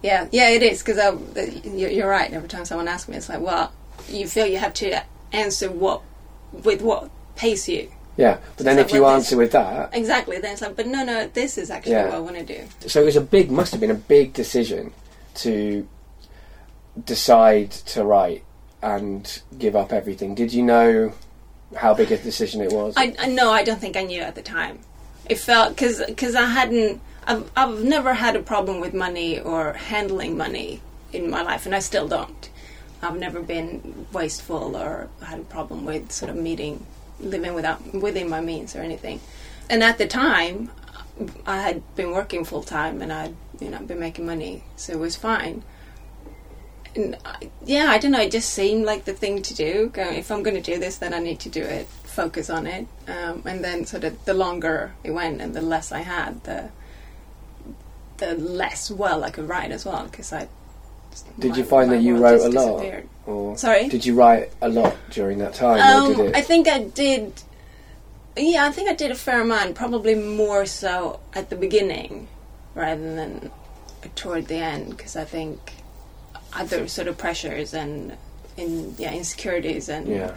Yeah, 0.02 0.28
yeah, 0.30 0.50
it 0.50 0.62
is 0.62 0.78
because 0.82 0.98
uh, 0.98 1.18
you're, 1.64 1.90
you're 1.90 2.08
right. 2.08 2.32
Every 2.32 2.48
time 2.48 2.64
someone 2.64 2.86
asks 2.88 3.08
me, 3.08 3.16
it's 3.16 3.28
like, 3.28 3.40
well, 3.40 3.72
you 4.08 4.26
feel 4.28 4.46
you 4.46 4.58
have 4.58 4.72
to 4.74 5.02
answer 5.32 5.70
what 5.70 6.00
with 6.52 6.80
what 6.82 7.10
pays 7.36 7.68
you 7.68 7.90
Yeah, 8.16 8.38
but 8.56 8.64
then 8.64 8.78
if 8.78 8.92
you 8.92 9.02
what 9.02 9.14
answer 9.16 9.36
with 9.36 9.52
that, 9.52 9.90
exactly. 9.92 10.38
Then 10.38 10.52
it's 10.52 10.62
like, 10.62 10.76
but 10.76 10.86
no, 10.86 11.04
no, 11.04 11.26
this 11.40 11.58
is 11.58 11.68
actually 11.70 11.92
Yeah. 11.92 12.04
what 12.06 12.14
I 12.14 12.18
want 12.20 12.36
to 12.36 12.44
do. 12.44 12.60
so 12.88 13.02
it 13.02 13.04
was 13.04 13.16
a 13.16 13.20
big, 13.20 13.50
must 13.50 13.70
have 13.72 13.80
been 13.80 13.90
a 13.90 14.02
big 14.16 14.32
decision 14.32 14.92
to 15.44 15.86
decide 17.04 17.70
to 17.70 18.04
write 18.04 18.44
and 18.82 19.42
give 19.58 19.74
up 19.76 19.92
everything. 19.92 20.34
Did 20.34 20.52
you 20.52 20.62
know 20.62 21.12
how 21.76 21.94
big 21.94 22.12
a 22.12 22.18
decision 22.18 22.60
it 22.60 22.72
was? 22.72 22.94
I, 22.96 23.06
no, 23.26 23.50
I 23.50 23.62
don't 23.64 23.80
think 23.80 23.96
I 23.96 24.02
knew 24.02 24.22
at 24.22 24.34
the 24.34 24.42
time. 24.42 24.78
It 25.28 25.38
felt 25.38 25.70
because 25.70 26.02
because 26.06 26.34
I 26.34 26.46
hadn't. 26.46 27.00
I've, 27.26 27.50
I've 27.54 27.84
never 27.84 28.14
had 28.14 28.36
a 28.36 28.42
problem 28.42 28.80
with 28.80 28.94
money 28.94 29.38
or 29.38 29.74
handling 29.74 30.38
money 30.38 30.80
in 31.12 31.28
my 31.28 31.42
life, 31.42 31.66
and 31.66 31.74
I 31.74 31.80
still 31.80 32.08
don't. 32.08 32.48
I've 33.02 33.18
never 33.18 33.42
been 33.42 34.06
wasteful 34.12 34.76
or 34.76 35.08
had 35.22 35.38
a 35.40 35.44
problem 35.44 35.84
with 35.84 36.10
sort 36.10 36.30
of 36.30 36.36
meeting, 36.36 36.86
living 37.20 37.54
without 37.54 37.94
within 37.94 38.28
my 38.30 38.40
means 38.40 38.74
or 38.74 38.80
anything. 38.80 39.20
and 39.68 39.82
at 39.82 39.98
the 39.98 40.06
time, 40.06 40.70
I 41.46 41.60
had 41.60 41.82
been 41.96 42.12
working 42.12 42.44
full 42.44 42.62
time 42.62 43.02
and 43.02 43.12
I'd 43.12 43.34
you 43.60 43.70
know 43.70 43.80
been 43.80 44.00
making 44.00 44.26
money, 44.26 44.64
so 44.76 44.94
it 44.94 44.98
was 44.98 45.16
fine. 45.16 45.62
Yeah, 47.64 47.86
I 47.90 47.98
don't 47.98 48.10
know. 48.12 48.20
It 48.20 48.30
just 48.30 48.50
seemed 48.50 48.84
like 48.84 49.04
the 49.04 49.12
thing 49.12 49.42
to 49.42 49.54
do. 49.54 49.90
Go, 49.92 50.02
if 50.02 50.30
I'm 50.30 50.42
going 50.42 50.60
to 50.62 50.72
do 50.72 50.78
this, 50.78 50.96
then 50.98 51.14
I 51.14 51.18
need 51.18 51.40
to 51.40 51.48
do 51.48 51.62
it. 51.62 51.86
Focus 52.04 52.50
on 52.50 52.66
it, 52.66 52.86
um, 53.06 53.42
and 53.46 53.62
then 53.62 53.86
sort 53.86 54.02
of 54.02 54.24
the 54.24 54.34
longer 54.34 54.92
it 55.04 55.12
went 55.12 55.40
and 55.40 55.54
the 55.54 55.62
less 55.62 55.92
I 55.92 56.00
had, 56.00 56.42
the 56.42 56.70
the 58.16 58.34
less 58.34 58.90
well 58.90 59.22
I 59.22 59.30
could 59.30 59.48
write 59.48 59.70
as 59.70 59.84
well 59.84 60.04
because 60.10 60.32
I. 60.32 60.48
Did 61.38 61.52
my- 61.52 61.56
you 61.58 61.64
find 61.64 61.90
that 61.92 62.02
you 62.02 62.16
wrote 62.16 62.40
a 62.40 62.48
lot? 62.48 62.84
Or 63.26 63.56
Sorry? 63.56 63.88
Did 63.88 64.04
you 64.04 64.14
write 64.14 64.50
a 64.60 64.68
lot 64.68 64.96
during 65.10 65.38
that 65.38 65.54
time, 65.54 65.78
or 65.78 66.14
did 66.14 66.26
Um? 66.28 66.32
I 66.34 66.40
think 66.42 66.66
I 66.66 66.82
did. 66.84 67.32
Yeah, 68.36 68.64
I 68.64 68.72
think 68.72 68.88
I 68.88 68.94
did 68.94 69.10
a 69.10 69.16
fair 69.16 69.40
amount. 69.42 69.74
Probably 69.76 70.14
more 70.14 70.66
so 70.66 71.20
at 71.34 71.50
the 71.50 71.56
beginning 71.56 72.28
rather 72.74 73.14
than 73.14 73.50
toward 74.16 74.46
the 74.48 74.56
end, 74.56 74.96
because 74.96 75.14
I 75.16 75.24
think 75.24 75.72
other 76.52 76.88
sort 76.88 77.08
of 77.08 77.18
pressures 77.18 77.74
and 77.74 78.16
in 78.56 78.94
yeah 78.98 79.12
insecurities 79.12 79.88
and 79.88 80.08
yeah. 80.08 80.34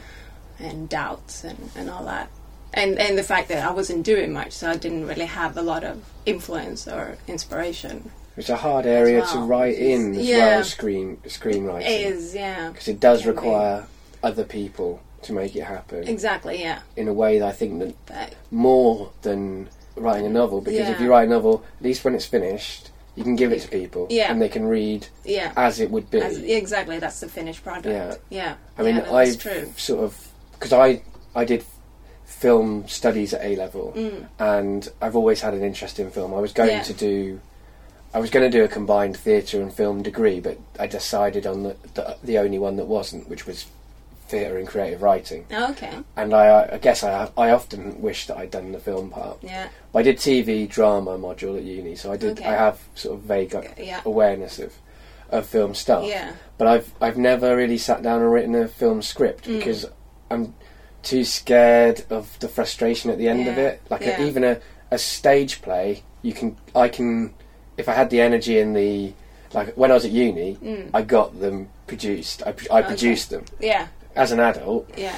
and 0.60 0.88
doubts 0.90 1.44
and, 1.44 1.70
and 1.76 1.90
all 1.90 2.06
that. 2.06 2.30
And 2.74 2.98
and 3.00 3.18
the 3.18 3.24
fact 3.24 3.50
that 3.50 3.66
I 3.68 3.72
wasn't 3.72 4.04
doing 4.06 4.32
much, 4.32 4.54
so 4.54 4.70
I 4.70 4.78
didn't 4.78 5.08
really 5.08 5.26
have 5.26 5.58
a 5.58 5.62
lot 5.62 5.84
of 5.84 6.04
influence 6.26 6.88
or 6.88 7.18
inspiration. 7.28 8.12
It's 8.38 8.50
a 8.50 8.56
hard 8.56 8.86
area 8.86 9.26
to 9.34 9.40
write 9.40 9.78
in 9.78 10.16
as 10.16 10.26
Yeah. 10.26 10.38
well 10.38 10.60
as 10.62 10.70
screen 10.72 11.18
screenwriting 11.26 11.82
It 11.82 12.02
is, 12.14 12.34
yeah. 12.34 12.70
because 12.70 12.88
it 12.88 13.00
does 13.00 13.24
Can 13.24 13.32
be. 13.32 13.36
require 13.36 13.88
other 14.24 14.46
people 14.46 15.02
to 15.24 15.34
make 15.34 15.56
it 15.56 15.64
happen 15.64 16.08
Exactly, 16.08 16.62
yeah. 16.62 16.80
in 16.96 17.08
a 17.10 17.14
way 17.14 17.40
that 17.40 17.48
I 17.48 17.52
think 17.52 17.80
that 17.80 18.06
That, 18.08 18.36
more 18.52 19.12
than 19.24 19.68
writing 19.98 20.26
a 20.26 20.30
novel 20.30 20.62
because 20.62 20.88
if 20.88 21.00
you 21.02 21.10
write 21.12 21.28
a 21.28 21.30
novel, 21.30 21.66
at 21.78 21.84
least 21.84 22.06
when 22.06 22.16
it's 22.16 22.26
finished, 22.26 22.91
you 23.16 23.24
can 23.24 23.36
give 23.36 23.52
it 23.52 23.62
to 23.62 23.68
people 23.68 24.08
Yeah. 24.10 24.32
and 24.32 24.42
they 24.42 24.50
can 24.50 24.66
read 24.66 25.08
yeah. 25.26 25.52
as 25.58 25.80
it 25.80 25.92
would 25.92 26.10
be. 26.10 26.22
As, 26.22 26.38
exactly, 26.38 26.98
that's 27.00 27.20
the 27.20 27.28
finished 27.28 27.64
product. 27.64 27.88
Yeah. 27.88 28.16
Yeah. 28.30 28.56
I 28.78 28.84
mean, 28.84 28.96
yeah, 28.98 29.04
no, 29.06 29.16
I've 29.16 29.42
sort 29.80 30.04
of 30.04 30.28
because 30.54 30.74
I 30.74 31.02
I 31.36 31.46
did 31.46 31.64
film 32.26 32.88
studies 32.88 33.34
at 33.34 33.44
A 33.44 33.56
level, 33.56 33.94
Mm. 33.96 34.28
and 34.40 34.90
I've 35.02 35.16
always 35.16 35.42
had 35.42 35.54
an 35.54 35.64
interest 35.64 36.00
in 36.00 36.10
film. 36.12 36.34
I 36.34 36.40
was 36.40 36.54
going 36.54 36.70
Yeah. 36.70 36.84
to 36.84 36.94
do, 36.94 37.40
I 38.14 38.20
was 38.20 38.30
going 38.30 38.50
to 38.50 38.58
do 38.58 38.64
a 38.64 38.68
combined 38.68 39.16
theatre 39.18 39.62
and 39.62 39.74
film 39.74 40.02
degree, 40.02 40.40
but 40.40 40.58
I 40.80 40.88
decided 40.88 41.46
on 41.46 41.64
the, 41.64 41.76
the 41.94 42.18
the 42.24 42.38
only 42.40 42.60
one 42.60 42.78
that 42.78 42.86
wasn't, 42.86 43.28
which 43.30 43.46
was 43.46 43.66
theatre 44.32 44.58
and 44.58 44.68
creative 44.68 45.02
writing. 45.02 45.46
Oh, 45.52 45.72
okay. 45.72 45.92
And 46.16 46.34
I, 46.34 46.70
I 46.74 46.78
guess 46.78 47.04
I 47.04 47.30
I 47.38 47.52
often 47.52 48.02
wish 48.02 48.26
that 48.28 48.38
I'd 48.38 48.52
done 48.52 48.72
the 48.72 48.80
film 48.80 49.10
part. 49.12 49.38
Yeah. 49.44 49.68
I 49.94 50.02
did 50.02 50.18
TV 50.18 50.68
drama 50.68 51.18
module 51.18 51.58
at 51.58 51.64
uni, 51.64 51.96
so 51.96 52.12
I 52.12 52.18
did. 52.18 52.40
Okay. 52.40 52.46
I 52.50 52.54
have 52.54 52.80
sort 52.96 53.16
of 53.18 53.22
vague 53.24 53.54
uh, 53.54 53.62
Yeah. 53.78 54.02
awareness 54.06 54.58
of 54.60 54.74
of 55.30 55.46
film 55.46 55.74
stuff. 55.76 56.06
Yeah. 56.06 56.34
But 56.58 56.68
I've 56.68 56.94
I've 57.02 57.18
never 57.18 57.56
really 57.56 57.78
sat 57.78 58.02
down 58.02 58.22
and 58.22 58.32
written 58.32 58.56
a 58.56 58.68
film 58.68 59.02
script 59.02 59.46
Mm. 59.46 59.58
because 59.60 59.86
I'm 60.32 60.54
too 61.04 61.24
scared 61.26 62.04
of 62.10 62.38
the 62.40 62.48
frustration 62.48 63.10
at 63.12 63.18
the 63.18 63.28
end 63.28 63.48
of 63.48 63.58
it. 63.58 63.82
Like 63.90 64.02
Yeah. 64.02 64.22
a, 64.22 64.26
even 64.28 64.44
a 64.44 64.60
a 64.92 64.98
stage 64.98 65.62
play, 65.62 66.04
you 66.22 66.34
can 66.34 66.58
I 66.76 66.88
can 66.90 67.34
if 67.78 67.88
I 67.90 67.94
had 67.94 68.10
the 68.10 68.22
energy 68.22 68.60
and 68.60 68.76
the 68.76 69.14
like 69.54 69.74
when 69.76 69.92
I 69.92 69.94
was 69.96 70.06
at 70.06 70.12
uni, 70.12 70.56
Mm. 70.64 70.90
I 70.94 71.02
got 71.02 71.40
them 71.40 71.68
produced. 71.88 72.42
I, 72.46 72.50
I 72.72 72.80
Okay. 72.80 72.88
produced 72.88 73.30
them. 73.32 73.44
Yeah. 73.60 73.88
As 74.16 74.32
an 74.32 74.40
adult, 74.40 74.90
Yeah. 74.98 75.16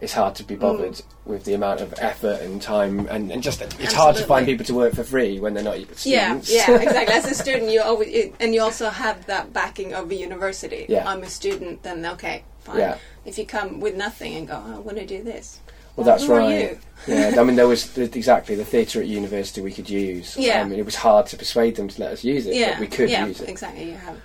it's 0.00 0.12
hard 0.12 0.34
to 0.36 0.44
be 0.44 0.54
bothered 0.54 0.92
Mm. 0.94 1.02
with 1.24 1.44
the 1.44 1.54
amount 1.54 1.80
of 1.80 1.94
effort 1.98 2.40
and 2.40 2.60
time 2.62 3.06
and, 3.10 3.30
and 3.32 3.42
just 3.42 3.60
it's 3.62 3.92
hard 3.92 4.16
to 4.16 4.24
find 4.24 4.46
people 4.46 4.64
to 4.66 4.74
work 4.74 4.94
for 4.94 5.04
free 5.04 5.38
when 5.40 5.54
they're 5.54 5.64
not 5.64 5.74
students. 5.74 6.06
Yeah, 6.06 6.38
yeah, 6.48 6.76
exactly. 6.80 7.14
As 7.14 7.24
a 7.30 7.34
student, 7.34 7.70
you 7.70 7.80
always 7.82 8.08
it, 8.08 8.34
and 8.40 8.54
you 8.54 8.60
also 8.62 8.90
have 8.90 9.26
that 9.26 9.52
backing 9.52 9.94
of 9.94 10.10
a 10.10 10.14
university. 10.14 10.86
Yeah. 10.88 11.08
I'm 11.08 11.22
a 11.22 11.28
student, 11.28 11.82
then 11.82 12.04
okay, 12.06 12.44
fine. 12.60 12.78
Yeah. 12.78 12.96
If 13.24 13.38
you 13.38 13.46
come 13.46 13.80
with 13.80 13.96
nothing 13.96 14.34
and 14.36 14.48
go, 14.48 14.62
oh, 14.64 14.76
I 14.76 14.78
want 14.78 14.98
to 14.98 15.06
do 15.06 15.22
this. 15.22 15.60
Well, 15.96 16.04
that's 16.06 16.26
who 16.26 16.32
are 16.34 16.38
right. 16.38 16.60
you? 16.60 16.78
yeah, 17.14 17.34
I 17.36 17.42
mean, 17.42 17.56
there 17.56 17.66
was 17.66 17.90
the, 17.94 18.02
exactly 18.04 18.54
the 18.54 18.64
theatre 18.64 19.00
at 19.00 19.08
university 19.08 19.60
we 19.60 19.72
could 19.72 19.90
use. 19.90 20.36
Yeah. 20.36 20.60
I 20.60 20.64
mean, 20.64 20.78
it 20.78 20.84
was 20.84 20.94
hard 20.94 21.26
to 21.26 21.36
persuade 21.36 21.74
them 21.74 21.88
to 21.88 22.00
let 22.00 22.12
us 22.12 22.22
use 22.22 22.46
it, 22.46 22.54
Yeah, 22.54 22.70
but 22.70 22.80
we 22.80 22.86
could 22.86 23.10
yeah, 23.10 23.26
use 23.26 23.40
it. 23.40 23.48
exactly. 23.48 23.86
You 23.90 23.96
have, 23.96 24.16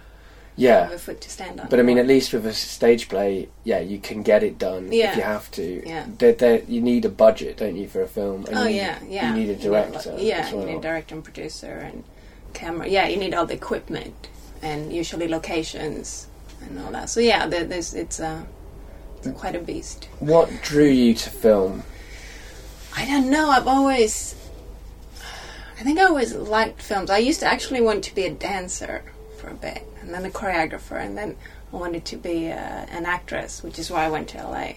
Yeah, 0.56 0.84
have 0.84 0.92
a 0.92 1.00
foot 1.00 1.22
to 1.22 1.30
stand 1.30 1.60
on. 1.60 1.68
but 1.70 1.80
I 1.80 1.84
mean, 1.84 1.98
at 1.98 2.06
least 2.06 2.32
with 2.34 2.46
a 2.46 2.54
stage 2.54 3.10
play, 3.10 3.50
yeah, 3.64 3.80
you 3.80 3.98
can 4.00 4.22
get 4.22 4.44
it 4.44 4.58
done 4.60 4.92
Yeah. 4.92 5.12
if 5.12 5.18
you 5.18 5.24
have 5.24 5.50
to. 5.52 5.88
Yeah. 5.88 6.06
There, 6.20 6.34
there, 6.34 6.62
you 6.68 6.82
need 6.82 7.06
a 7.06 7.10
budget, 7.10 7.58
don't 7.58 7.76
you, 7.76 7.88
for 7.88 8.02
a 8.02 8.08
film? 8.08 8.46
And 8.46 8.58
oh 8.58 8.66
you, 8.66 8.76
yeah, 8.76 9.00
yeah. 9.08 9.34
You 9.34 9.40
need 9.40 9.50
a 9.50 9.56
director. 9.56 10.16
yeah, 10.20 10.52
well. 10.54 10.62
you 10.62 10.72
need 10.74 10.78
a 10.78 10.82
director 10.82 11.16
and 11.16 11.24
producer 11.24 11.72
and 11.72 12.04
camera. 12.54 12.88
Yeah, 12.88 13.08
you 13.08 13.18
need 13.18 13.34
all 13.34 13.46
the 13.46 13.56
equipment 13.56 14.28
and 14.62 14.94
usually 14.94 15.28
locations 15.28 16.28
and 16.62 16.80
all 16.80 16.92
that. 16.92 17.10
So 17.10 17.20
yeah, 17.20 17.48
there, 17.48 17.66
there's 17.66 17.94
it's 17.94 18.20
uh, 18.20 18.44
it's 19.18 19.40
quite 19.40 19.56
a 19.56 19.60
beast. 19.60 20.08
What 20.20 20.50
drew 20.62 20.86
you 20.88 21.14
to 21.16 21.30
film? 21.30 21.84
I 22.96 23.06
don't 23.06 23.30
know. 23.30 23.50
I've 23.50 23.68
always, 23.68 24.36
I 25.80 25.84
think 25.84 25.98
I 26.00 26.04
always 26.04 26.36
liked 26.36 26.82
films. 26.82 27.10
I 27.10 27.18
used 27.18 27.40
to 27.40 27.48
actually 27.48 27.82
want 27.82 28.04
to 28.04 28.14
be 28.14 28.26
a 28.26 28.32
dancer 28.32 29.04
for 29.44 29.50
a 29.50 29.56
bit, 29.56 29.86
and 30.02 30.14
then 30.14 30.26
a 30.26 30.30
choreographer, 30.30 31.04
and 31.04 31.18
then 31.18 31.36
I 31.74 31.76
wanted 31.76 32.06
to 32.06 32.18
be 32.18 32.50
uh, 32.50 32.56
an 32.56 33.06
actress, 33.06 33.62
which 33.62 33.78
is 33.78 33.92
why 33.92 34.06
I 34.06 34.10
went 34.10 34.30
to 34.30 34.38
LA. 34.38 34.74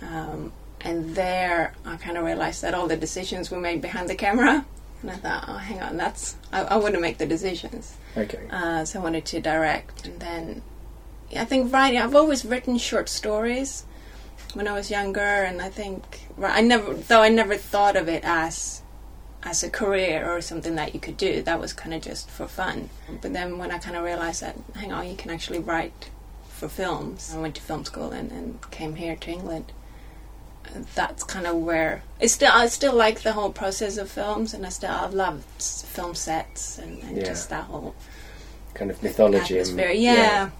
Um, 0.00 0.52
and 0.80 1.14
there, 1.14 1.74
I 1.84 1.96
kind 1.96 2.16
of 2.16 2.24
realized 2.24 2.62
that 2.62 2.74
all 2.74 2.88
the 2.88 2.96
decisions 2.96 3.50
were 3.50 3.60
made 3.60 3.82
behind 3.82 4.08
the 4.08 4.14
camera, 4.14 4.64
and 5.02 5.10
I 5.10 5.16
thought, 5.16 5.44
oh, 5.48 5.58
hang 5.58 5.82
on, 5.82 5.98
that's 5.98 6.36
I, 6.50 6.62
I 6.62 6.76
want 6.76 6.94
to 6.94 7.00
make 7.00 7.18
the 7.18 7.26
decisions. 7.26 7.96
Okay. 8.16 8.48
Uh, 8.50 8.86
so 8.86 9.00
I 9.00 9.02
wanted 9.02 9.26
to 9.26 9.40
direct, 9.40 10.06
and 10.06 10.18
then 10.18 10.62
yeah, 11.30 11.42
I 11.42 11.44
think 11.44 11.70
writing. 11.70 12.00
I've 12.00 12.14
always 12.14 12.44
written 12.44 12.78
short 12.78 13.10
stories 13.10 13.84
when 14.54 14.66
I 14.66 14.72
was 14.72 14.90
younger, 14.90 15.20
and 15.20 15.60
I 15.60 15.68
think 15.68 16.20
I 16.42 16.62
never, 16.62 16.94
though 16.94 17.20
I 17.20 17.28
never 17.28 17.56
thought 17.56 17.96
of 17.96 18.08
it 18.08 18.24
as 18.24 18.80
as 19.44 19.62
a 19.62 19.68
career 19.70 20.28
or 20.30 20.40
something 20.40 20.74
that 20.76 20.94
you 20.94 21.00
could 21.00 21.16
do. 21.16 21.42
That 21.42 21.60
was 21.60 21.72
kind 21.72 21.94
of 21.94 22.00
just 22.02 22.30
for 22.30 22.46
fun. 22.46 22.88
But 23.20 23.32
then 23.32 23.58
when 23.58 23.70
I 23.70 23.78
kind 23.78 23.96
of 23.96 24.02
realized 24.04 24.40
that, 24.42 24.56
hang 24.74 24.92
on, 24.92 25.06
you 25.08 25.16
can 25.16 25.30
actually 25.30 25.58
write 25.58 26.08
for 26.48 26.68
films. 26.68 27.32
I 27.34 27.38
went 27.40 27.54
to 27.56 27.62
film 27.62 27.84
school 27.84 28.10
and, 28.12 28.30
and 28.32 28.70
came 28.70 28.94
here 28.96 29.16
to 29.16 29.30
England. 29.30 29.72
And 30.74 30.86
That's 30.94 31.22
kind 31.24 31.46
of 31.46 31.56
where 31.56 32.02
it's 32.20 32.32
still. 32.32 32.50
I 32.50 32.66
still 32.68 32.94
like 32.94 33.20
the 33.20 33.32
whole 33.34 33.52
process 33.52 33.98
of 33.98 34.10
films, 34.10 34.54
and 34.54 34.64
I 34.64 34.70
still 34.70 34.90
I 34.90 35.06
love 35.08 35.44
film 35.58 36.14
sets 36.14 36.78
and, 36.78 37.02
and 37.02 37.18
Yeah. 37.18 37.24
just 37.24 37.50
that 37.50 37.64
whole 37.64 37.94
Kind 38.72 38.90
of 38.90 39.02
mythology. 39.02 39.58
and- 39.58 39.68
atmosphere. 39.68 39.90
Yeah, 39.90 40.50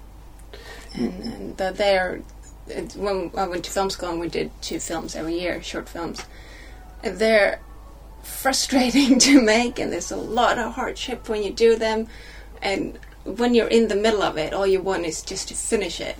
and, 0.94 1.22
and 1.22 1.56
the, 1.56 1.72
there, 1.72 2.20
it, 2.68 2.92
when 2.96 3.30
I 3.36 3.46
went 3.48 3.64
to 3.64 3.70
film 3.70 3.88
school 3.88 4.10
and 4.10 4.20
we 4.20 4.28
did 4.28 4.50
two 4.60 4.78
films 4.78 5.16
every 5.16 5.40
year, 5.40 5.62
short 5.62 5.88
films. 5.88 6.22
and 7.02 7.18
They're 7.18 7.60
frustrating 8.24 9.18
to 9.28 9.40
make, 9.40 9.78
and 9.78 9.92
there's 9.92 10.10
a 10.10 10.16
lot 10.16 10.58
of 10.58 10.72
hardship 10.74 11.28
when 11.28 11.42
you 11.42 11.52
do 11.52 11.76
them. 11.76 12.06
And 12.62 12.98
when 13.24 13.54
you're 13.54 13.68
in 13.68 13.88
the 13.88 13.96
middle 13.96 14.22
of 14.22 14.36
it, 14.38 14.52
all 14.52 14.66
you 14.66 14.80
want 14.80 15.04
is 15.04 15.22
just 15.22 15.48
to 15.48 15.54
finish 15.54 16.00
it. 16.00 16.16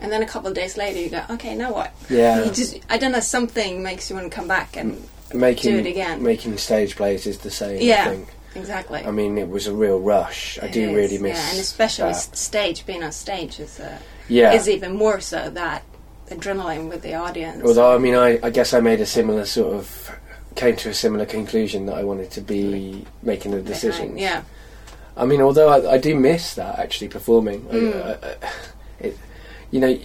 And 0.00 0.10
then 0.10 0.22
a 0.22 0.26
couple 0.26 0.48
of 0.48 0.54
days 0.54 0.76
later, 0.76 0.98
you 0.98 1.10
go, 1.10 1.22
okay, 1.30 1.54
now 1.54 1.72
what? 1.72 1.94
Yeah. 2.10 2.44
You 2.44 2.50
just, 2.50 2.78
I 2.90 2.98
don't 2.98 3.12
know, 3.12 3.20
something 3.20 3.82
makes 3.82 4.10
you 4.10 4.16
want 4.16 4.30
to 4.30 4.34
come 4.36 4.48
back 4.48 4.76
and 4.76 5.06
making 5.32 5.72
do 5.72 5.78
it 5.78 5.86
again. 5.86 6.22
making 6.22 6.58
stage 6.58 6.96
plays 6.96 7.26
is 7.26 7.38
the 7.38 7.50
same. 7.50 7.76
I 7.76 7.80
Yeah. 7.80 8.16
exactly. 8.56 9.04
I 9.04 9.10
mean, 9.12 9.38
it 9.38 9.48
was 9.48 9.68
a 9.68 9.72
real 9.74 10.00
rush. 10.00 10.58
I 10.60 10.66
do 10.68 10.90
is, 10.90 10.94
really 10.96 11.18
miss. 11.18 11.38
yeah, 11.38 11.50
and 11.50 11.58
especially 11.60 12.12
that. 12.12 12.36
stage, 12.36 12.84
being 12.84 13.04
on 13.04 13.12
stage 13.12 13.60
is 13.60 13.78
uh, 13.78 13.96
Yeah. 14.28 14.52
is 14.54 14.68
even 14.68 14.92
more 14.96 15.20
so 15.20 15.50
that 15.50 15.84
adrenaline 16.30 16.88
with 16.88 17.02
the 17.02 17.14
audience. 17.14 17.62
Although 17.64 17.94
I 17.94 17.98
mean, 17.98 18.14
I, 18.16 18.40
I 18.42 18.50
guess 18.50 18.74
I 18.74 18.80
made 18.80 19.00
a 19.00 19.06
similar 19.06 19.44
sort 19.44 19.74
of 19.74 20.10
came 20.56 20.76
to 20.76 20.88
a 20.90 20.94
similar 20.94 21.26
conclusion 21.26 21.86
that 21.86 21.94
I 21.96 22.04
wanted 22.04 22.30
to 22.32 22.40
be 22.40 23.04
making 23.22 23.52
the 23.52 23.62
decisions. 23.62 24.18
Yeah, 24.20 24.42
I 25.16 25.24
mean, 25.26 25.40
although 25.40 25.68
I, 25.68 25.92
I 25.94 25.98
do 25.98 26.14
miss 26.14 26.54
that 26.54 26.78
actually 26.78 27.08
performing. 27.08 27.62
Mm. 27.62 28.04
I- 28.04 28.28
I- 28.28 28.36
it, 29.00 29.18
you 29.70 29.80
know, 29.80 29.98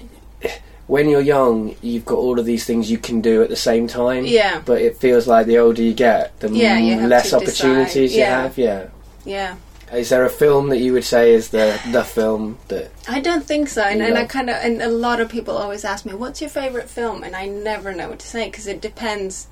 when 0.88 1.10
you're 1.10 1.22
young, 1.22 1.76
you've 1.82 2.06
got 2.06 2.16
all 2.18 2.40
of 2.40 2.46
these 2.46 2.66
things 2.66 2.90
you 2.90 2.98
can 2.98 3.20
do 3.22 3.44
at 3.44 3.50
the 3.50 3.56
same 3.56 3.88
time. 3.88 4.26
Yeah. 4.26 4.62
But 4.66 4.82
it 4.82 4.98
feels 4.98 5.28
like 5.28 5.46
the 5.46 5.58
older 5.60 5.82
you 5.82 5.94
get, 5.94 6.40
the 6.40 6.50
Yeah, 6.50 6.78
you 6.80 7.06
less 7.08 7.34
opportunities 7.34 8.12
decide. 8.14 8.18
you 8.18 8.24
have. 8.26 8.58
Yeah. 8.58 8.88
yeah. 9.26 9.56
Is 9.94 10.10
there 10.10 10.26
a 10.26 10.30
film 10.30 10.70
that 10.70 10.80
you 10.80 10.92
would 10.94 11.06
say 11.06 11.34
is 11.34 11.50
the 11.50 11.80
the 11.92 12.04
film 12.04 12.58
that? 12.68 12.92
I 13.08 13.22
don't 13.22 13.46
think 13.46 13.70
so, 13.70 13.82
and, 13.84 14.02
and 14.02 14.18
I 14.18 14.26
kind 14.26 14.50
of 14.50 14.58
and 14.58 14.82
a 14.82 14.90
lot 14.90 15.22
of 15.22 15.30
people 15.30 15.56
always 15.56 15.86
ask 15.86 16.06
me, 16.06 16.14
"What's 16.14 16.42
your 16.42 16.50
favorite 16.50 16.90
film?" 16.90 17.24
And 17.24 17.34
I 17.38 17.46
never 17.46 17.94
know 17.94 18.10
what 18.10 18.20
to 18.20 18.28
say 18.28 18.50
because 18.50 18.68
it 18.68 18.82
depends 18.82 19.48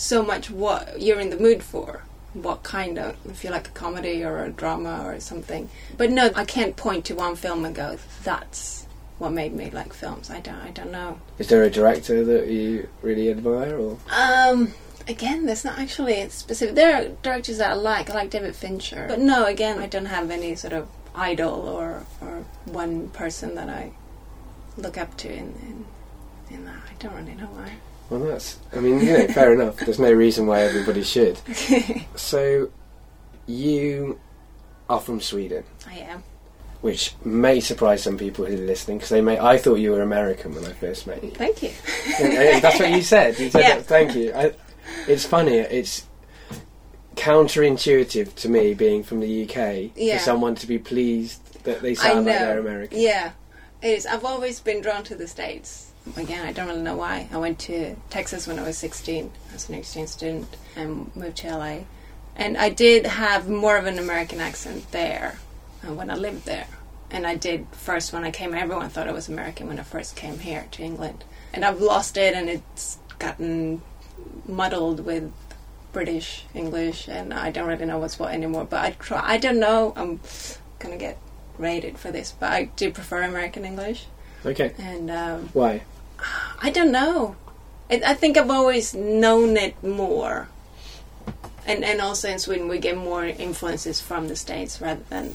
so 0.00 0.22
much 0.22 0.50
what 0.50 1.00
you're 1.00 1.20
in 1.20 1.30
the 1.30 1.36
mood 1.36 1.62
for, 1.62 2.02
what 2.32 2.62
kind 2.62 2.98
of 2.98 3.16
if 3.28 3.44
you 3.44 3.50
like 3.50 3.68
a 3.68 3.72
comedy 3.72 4.24
or 4.24 4.42
a 4.44 4.50
drama 4.50 5.02
or 5.04 5.20
something. 5.20 5.68
But 5.96 6.10
no, 6.10 6.30
I 6.34 6.44
can't 6.44 6.74
point 6.76 7.04
to 7.06 7.14
one 7.14 7.36
film 7.36 7.64
and 7.64 7.74
go, 7.74 7.98
"That's 8.24 8.86
what 9.18 9.32
made 9.32 9.52
me 9.54 9.70
like 9.70 9.92
films." 9.92 10.30
I 10.30 10.40
don't, 10.40 10.56
I 10.56 10.70
don't 10.70 10.90
know. 10.90 11.20
Is 11.38 11.48
there 11.48 11.62
a 11.64 11.70
director 11.70 12.24
that 12.24 12.48
you 12.48 12.88
really 13.02 13.30
admire, 13.30 13.78
or 13.78 13.98
Um, 14.10 14.72
again, 15.06 15.44
there's 15.46 15.64
not 15.64 15.78
actually 15.78 16.28
specific. 16.30 16.74
There 16.74 16.96
are 16.96 17.08
directors 17.22 17.58
that 17.58 17.70
I 17.70 17.74
like. 17.74 18.08
I 18.10 18.14
like 18.14 18.30
David 18.30 18.56
Fincher, 18.56 19.04
but 19.08 19.18
no, 19.20 19.44
again, 19.44 19.78
I 19.78 19.86
don't 19.86 20.06
have 20.06 20.30
any 20.30 20.54
sort 20.54 20.72
of 20.72 20.88
idol 21.14 21.68
or 21.68 22.06
or 22.22 22.44
one 22.64 23.10
person 23.10 23.54
that 23.56 23.68
I 23.68 23.92
look 24.78 24.96
up 24.96 25.16
to 25.18 25.28
in 25.28 25.54
in, 25.68 25.84
in 26.50 26.64
that. 26.64 26.82
I 26.88 26.94
don't 26.98 27.14
really 27.14 27.34
know 27.34 27.50
why. 27.52 27.72
Well, 28.10 28.20
that's. 28.20 28.58
I 28.74 28.80
mean, 28.80 29.00
you 29.00 29.12
know, 29.16 29.26
fair 29.28 29.52
enough. 29.54 29.76
There's 29.76 29.98
no 30.00 30.12
reason 30.12 30.46
why 30.46 30.62
everybody 30.62 31.02
should. 31.04 31.38
So, 32.16 32.70
you 33.46 34.18
are 34.88 35.00
from 35.00 35.20
Sweden, 35.20 35.64
I 35.88 35.98
am. 35.98 36.22
which 36.80 37.14
may 37.24 37.60
surprise 37.60 38.02
some 38.02 38.18
people 38.18 38.44
who 38.44 38.54
are 38.54 38.66
listening 38.66 38.98
because 38.98 39.10
they 39.10 39.20
may. 39.20 39.38
I 39.38 39.56
thought 39.58 39.76
you 39.76 39.92
were 39.92 40.02
American 40.02 40.54
when 40.54 40.64
I 40.64 40.72
first 40.72 41.06
met 41.06 41.22
you. 41.24 41.30
Thank 41.30 41.62
you. 41.62 41.70
And- 42.20 42.32
and 42.32 42.62
that's 42.62 42.78
what 42.80 42.90
you 42.90 43.02
said. 43.02 43.38
You 43.38 43.48
said 43.50 43.60
Yeah. 43.62 43.76
that, 43.76 43.86
thank 43.86 44.14
you. 44.16 44.32
I, 44.34 44.52
it's 45.06 45.24
funny. 45.24 45.56
It's 45.58 46.06
counterintuitive 47.16 48.34
to 48.34 48.48
me, 48.48 48.74
being 48.74 49.02
from 49.02 49.20
the 49.20 49.44
UK, 49.44 49.90
Yeah. 49.94 50.18
for 50.18 50.24
someone 50.24 50.54
to 50.56 50.66
be 50.66 50.78
pleased 50.78 51.62
that 51.64 51.82
they 51.82 51.94
sound 51.94 52.26
like 52.26 52.38
they're 52.38 52.58
American. 52.58 52.98
Yeah, 52.98 53.32
it 53.82 53.88
is. 53.88 54.06
I've 54.06 54.24
always 54.24 54.60
been 54.60 54.80
drawn 54.80 55.04
to 55.04 55.14
the 55.14 55.26
states. 55.28 55.89
Again, 56.16 56.46
I 56.46 56.52
don't 56.52 56.66
really 56.66 56.82
know 56.82 56.96
why. 56.96 57.28
I 57.32 57.36
went 57.36 57.58
to 57.60 57.94
Texas 58.08 58.46
when 58.46 58.58
I 58.58 58.62
was 58.62 58.78
16 58.78 59.30
as 59.54 59.68
an 59.68 59.74
exchange 59.74 60.08
student 60.08 60.56
and 60.74 61.14
moved 61.14 61.38
to 61.38 61.56
LA. 61.56 61.80
And 62.36 62.56
I 62.56 62.70
did 62.70 63.06
have 63.06 63.48
more 63.48 63.76
of 63.76 63.86
an 63.86 63.98
American 63.98 64.40
accent 64.40 64.90
there 64.92 65.38
uh, 65.86 65.92
when 65.92 66.10
I 66.10 66.14
lived 66.14 66.46
there. 66.46 66.68
And 67.10 67.26
I 67.26 67.34
did 67.34 67.66
first 67.72 68.12
when 68.12 68.24
I 68.24 68.30
came. 68.30 68.54
Everyone 68.54 68.88
thought 68.88 69.08
I 69.08 69.12
was 69.12 69.28
American 69.28 69.66
when 69.68 69.78
I 69.78 69.82
first 69.82 70.16
came 70.16 70.38
here 70.38 70.66
to 70.70 70.82
England. 70.82 71.24
And 71.52 71.64
I've 71.64 71.80
lost 71.80 72.16
it, 72.16 72.34
and 72.34 72.48
it's 72.48 72.98
gotten 73.18 73.82
muddled 74.46 75.00
with 75.04 75.32
British 75.92 76.44
English, 76.54 77.08
and 77.08 77.34
I 77.34 77.50
don't 77.50 77.66
really 77.66 77.84
know 77.84 77.98
what's 77.98 78.18
what 78.18 78.32
anymore. 78.32 78.64
But 78.64 78.84
I 78.84 78.90
try. 78.92 79.20
I 79.22 79.38
don't 79.38 79.58
know. 79.58 79.92
I'm 79.96 80.20
gonna 80.78 80.96
get 80.96 81.18
rated 81.58 81.98
for 81.98 82.10
this, 82.10 82.32
but 82.38 82.52
I 82.52 82.64
do 82.76 82.90
prefer 82.90 83.22
American 83.22 83.64
English, 83.64 84.06
Okay. 84.44 84.72
and 84.78 85.10
um, 85.10 85.48
Why? 85.52 85.82
I 86.62 86.70
don't 86.70 86.92
know. 86.92 87.36
It, 87.88 88.02
I 88.04 88.14
think 88.14 88.36
I've 88.38 88.50
always 88.50 88.94
known 88.94 89.56
it 89.56 89.82
more, 89.82 90.48
and 91.66 91.82
and 91.84 92.00
also 92.00 92.28
in 92.28 92.38
Sweden 92.38 92.68
we 92.68 92.78
get 92.78 92.96
more 92.96 93.24
influences 93.24 94.00
from 94.00 94.28
the 94.28 94.36
states 94.36 94.80
rather 94.80 95.02
than 95.10 95.34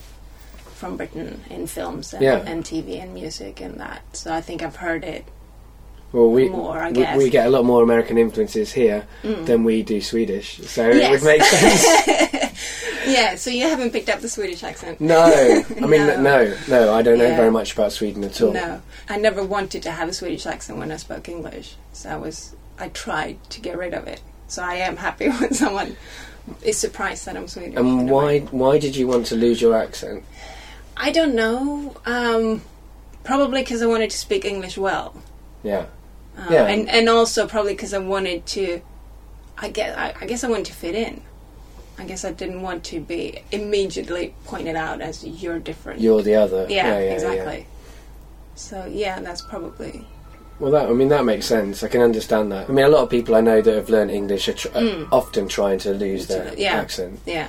from 0.75 0.97
Britain 0.97 1.41
in 1.49 1.67
films 1.67 2.13
and, 2.13 2.21
Yeah. 2.23 2.37
and 2.45 2.63
TV 2.63 3.01
and 3.01 3.13
music 3.13 3.61
and 3.61 3.75
that. 3.79 4.01
So 4.13 4.33
I 4.33 4.41
think 4.41 4.61
I've 4.63 4.75
heard 4.77 5.03
it 5.03 5.25
Well, 6.11 6.29
we 6.29 6.49
more. 6.49 6.77
I 6.77 6.87
we, 6.89 6.93
guess. 6.93 7.17
we 7.17 7.29
get 7.29 7.47
a 7.47 7.49
lot 7.49 7.65
more 7.65 7.81
American 7.83 8.17
influences 8.17 8.71
here 8.73 9.05
Mm. 9.23 9.45
than 9.45 9.63
we 9.63 9.83
do 9.83 10.01
Swedish, 10.01 10.59
so 10.67 10.89
it 10.89 11.09
would 11.11 11.23
make 11.23 11.41
sense. 11.43 12.44
yeah. 13.07 13.35
So 13.35 13.49
you 13.49 13.63
haven't 13.67 13.91
picked 13.91 14.09
up 14.09 14.19
the 14.19 14.29
Swedish 14.29 14.63
accent. 14.63 14.99
No, 14.99 15.23
I 15.81 15.85
mean 15.85 16.05
No. 16.07 16.21
no, 16.21 16.57
no, 16.67 16.93
I 16.93 17.01
don't 17.01 17.17
know 17.17 17.25
Yeah. 17.27 17.37
very 17.37 17.51
much 17.51 17.73
about 17.73 17.91
Sweden 17.91 18.23
at 18.23 18.41
all. 18.41 18.53
No, 18.53 18.81
I 19.09 19.17
never 19.17 19.43
wanted 19.43 19.83
to 19.83 19.91
have 19.91 20.09
a 20.09 20.13
Swedish 20.13 20.45
accent 20.45 20.79
when 20.79 20.91
I 20.91 20.97
spoke 20.97 21.27
English. 21.29 21.75
So 21.93 22.09
I 22.09 22.17
was, 22.17 22.55
I 22.79 22.89
tried 22.89 23.37
to 23.51 23.61
get 23.61 23.77
rid 23.77 23.93
of 23.93 24.07
it. 24.07 24.21
So 24.47 24.63
I 24.63 24.75
am 24.75 24.97
happy 24.97 25.29
when 25.39 25.53
someone 25.53 25.95
is 26.63 26.77
surprised 26.77 27.25
that 27.25 27.35
I'm 27.37 27.47
Swedish. 27.47 27.75
And 27.77 28.09
why 28.09 28.39
why 28.51 28.77
did 28.79 28.95
you 28.95 29.07
want 29.07 29.25
to 29.27 29.35
lose 29.35 29.61
your 29.61 29.75
accent? 29.75 30.23
I 30.97 31.11
don't 31.11 31.35
know. 31.35 31.95
Um, 32.05 32.61
probably 33.23 33.61
because 33.61 33.81
I 33.81 33.87
wanted 33.87 34.11
to 34.11 34.17
speak 34.17 34.45
English 34.45 34.77
well. 34.77 35.13
Yeah, 35.63 35.85
Uh, 36.37 36.47
Yeah. 36.51 36.67
And 36.67 36.87
and 36.89 37.09
also 37.09 37.47
probably 37.47 37.73
because 37.73 37.93
I 37.93 37.99
wanted 37.99 38.45
to. 38.55 38.81
I 39.57 39.69
guess 39.69 39.97
I, 39.97 40.13
I 40.21 40.25
guess 40.27 40.43
I 40.43 40.49
wanted 40.49 40.65
to 40.67 40.73
fit 40.73 40.95
in. 40.95 41.21
I 41.97 42.03
guess 42.05 42.25
I 42.25 42.31
didn't 42.31 42.61
want 42.61 42.83
to 42.85 42.99
be 42.99 43.39
immediately 43.51 44.33
pointed 44.45 44.75
out 44.75 44.99
as 45.01 45.23
you're 45.23 45.59
different. 45.59 46.01
you're 46.01 46.21
the 46.21 46.35
other. 46.35 46.65
yeah, 46.69 46.99
yeah, 46.99 47.13
exactly. 47.13 47.67
So 48.55 48.85
yeah, 48.85 49.19
that's 49.21 49.41
probably 49.41 50.05
Well, 50.59 50.71
that 50.71 50.89
I 50.89 50.93
mean 50.93 51.09
that 51.09 51.25
makes 51.25 51.45
sense. 51.45 51.83
I 51.83 51.87
can 51.87 52.01
understand 52.01 52.51
that. 52.51 52.69
I 52.69 52.71
mean, 52.71 52.85
a 52.85 52.89
lot 52.89 53.03
of 53.03 53.09
people 53.09 53.35
I 53.35 53.41
know 53.41 53.61
that 53.61 53.73
have 53.75 53.89
learned 53.89 54.11
English 54.11 54.47
are 54.49 54.53
tr- 54.53 54.67
Mm. 54.69 55.03
are 55.11 55.15
often 55.15 55.47
trying 55.47 55.79
to 55.79 55.91
lose 55.93 56.27
their 56.27 56.53
Yeah. 56.57 56.75
accent. 56.75 57.19
yeah. 57.25 57.47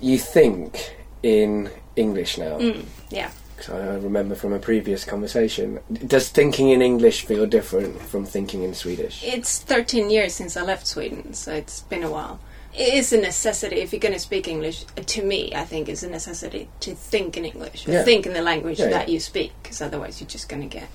You 0.00 0.18
think 0.18 0.96
in 1.22 1.70
English 1.96 2.38
now? 2.38 2.58
Mm, 2.58 2.84
yeah. 3.10 3.30
'Cause 3.56 3.70
I 3.70 3.96
remember 3.96 4.36
from 4.36 4.52
a 4.52 4.60
previous 4.60 5.04
conversation. 5.04 5.80
Does 6.06 6.28
thinking 6.28 6.68
in 6.68 6.80
English 6.80 7.24
feel 7.24 7.44
different 7.46 8.00
from 8.02 8.24
thinking 8.24 8.62
in 8.62 8.72
Swedish? 8.74 9.24
It's 9.24 9.58
13 9.58 10.10
years 10.10 10.32
since 10.34 10.56
I 10.56 10.62
left 10.62 10.86
Sweden, 10.86 11.34
so 11.34 11.52
it's 11.52 11.80
been 11.80 12.04
a 12.04 12.10
while. 12.10 12.38
It 12.74 12.94
is 12.94 13.12
a 13.12 13.18
necessity 13.18 13.76
if 13.76 13.92
you're 13.92 14.00
going 14.00 14.14
to 14.14 14.20
speak 14.20 14.46
English. 14.46 14.84
uh, 14.96 15.02
To 15.02 15.22
me, 15.22 15.52
I 15.54 15.64
think 15.64 15.88
it's 15.88 16.02
a 16.02 16.08
necessity 16.10 16.68
to 16.80 16.94
think 16.94 17.36
in 17.36 17.44
English, 17.44 17.86
Yeah. 17.88 18.04
think 18.04 18.26
in 18.26 18.32
the 18.34 18.42
language 18.42 18.78
Yeah, 18.78 18.88
that 18.90 19.08
yeah. 19.08 19.14
you 19.14 19.20
speak, 19.20 19.52
because 19.62 19.80
otherwise 19.80 20.20
you're 20.20 20.28
just 20.28 20.48
going 20.48 20.62
to 20.62 20.68
get 20.68 20.88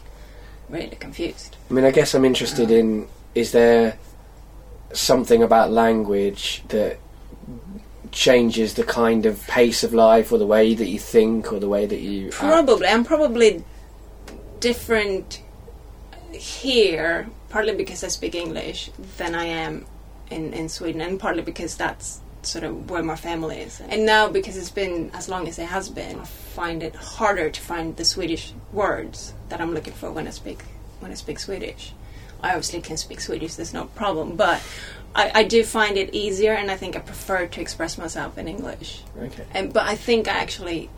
really 0.69 0.95
confused. 0.99 1.57
I 1.69 1.73
mean, 1.73 1.86
I 1.86 1.91
guess 1.91 2.13
I'm 2.13 2.25
interested 2.25 2.71
in 2.71 3.07
is 3.36 3.51
there 3.51 3.97
something 4.93 5.41
about 5.41 5.71
language 5.71 6.63
that 6.69 6.99
changes 8.12 8.75
the 8.75 8.83
kind 8.83 9.25
of 9.25 9.45
pace 9.47 9.83
of 9.83 9.91
life 9.91 10.31
or 10.31 10.38
the 10.38 10.45
way 10.45 10.75
that 10.75 10.86
you 10.88 10.99
think 10.99 11.51
or 11.51 11.59
the 11.59 11.67
way 11.67 11.86
that 11.88 11.99
you 11.99 12.27
act? 12.27 12.36
Probably, 12.38 12.88
I'm 12.88 13.03
probably 13.03 13.63
different 14.59 15.41
here, 16.31 17.27
partly 17.49 17.75
because 17.75 18.03
I 18.03 18.07
speak 18.09 18.36
English, 18.36 18.91
than 19.17 19.33
I 19.36 19.45
am 19.45 19.86
in, 20.34 20.54
in 20.54 20.69
Sweden, 20.69 21.02
and 21.02 21.19
partly 21.19 21.43
because 21.43 21.76
that's 21.78 22.22
sort 22.41 22.63
of 22.63 22.89
where 22.89 23.04
my 23.04 23.15
family 23.15 23.60
is. 23.60 23.80
And 23.80 24.02
mm. 24.02 24.06
now, 24.06 24.30
because 24.30 24.58
it's 24.58 24.69
been 24.69 25.12
as 25.13 25.30
long 25.30 25.48
as 25.48 25.60
it 25.60 25.67
has 25.67 25.89
been, 25.89 26.19
I 26.19 26.26
find 26.26 26.84
it 26.84 26.96
harder 26.96 27.50
to 27.50 27.62
find 27.62 27.96
the 27.96 28.06
Swedish 28.06 28.54
words 28.72 29.34
that 29.50 29.62
I'm 29.62 29.74
looking 29.74 29.93
for 29.93 30.12
when 30.12 30.28
I 30.28 30.32
speak 30.32 30.63
when 31.00 31.12
I 31.12 31.15
speak 31.15 31.39
Swedish. 31.39 31.93
I 32.41 32.50
obviously 32.50 32.82
can 32.82 32.98
speak 32.98 33.22
Swedish; 33.22 33.56
there's 33.56 33.74
no 33.74 33.86
problem, 33.86 34.36
but 34.36 34.62
I, 35.15 35.32
I 35.36 35.43
do 35.43 35.63
find 35.63 35.98
it 35.98 36.13
easier, 36.13 36.54
and 36.54 36.72
I 36.72 36.78
think 36.78 36.96
I 36.96 37.00
prefer 37.00 37.46
to 37.48 37.62
express 37.62 37.98
myself 37.98 38.38
in 38.38 38.48
English. 38.48 39.04
Okay. 39.17 39.46
And 39.54 39.72
but 39.72 39.84
I 39.84 39.96
think 39.96 40.28
I 40.28 40.32
actually, 40.32 40.89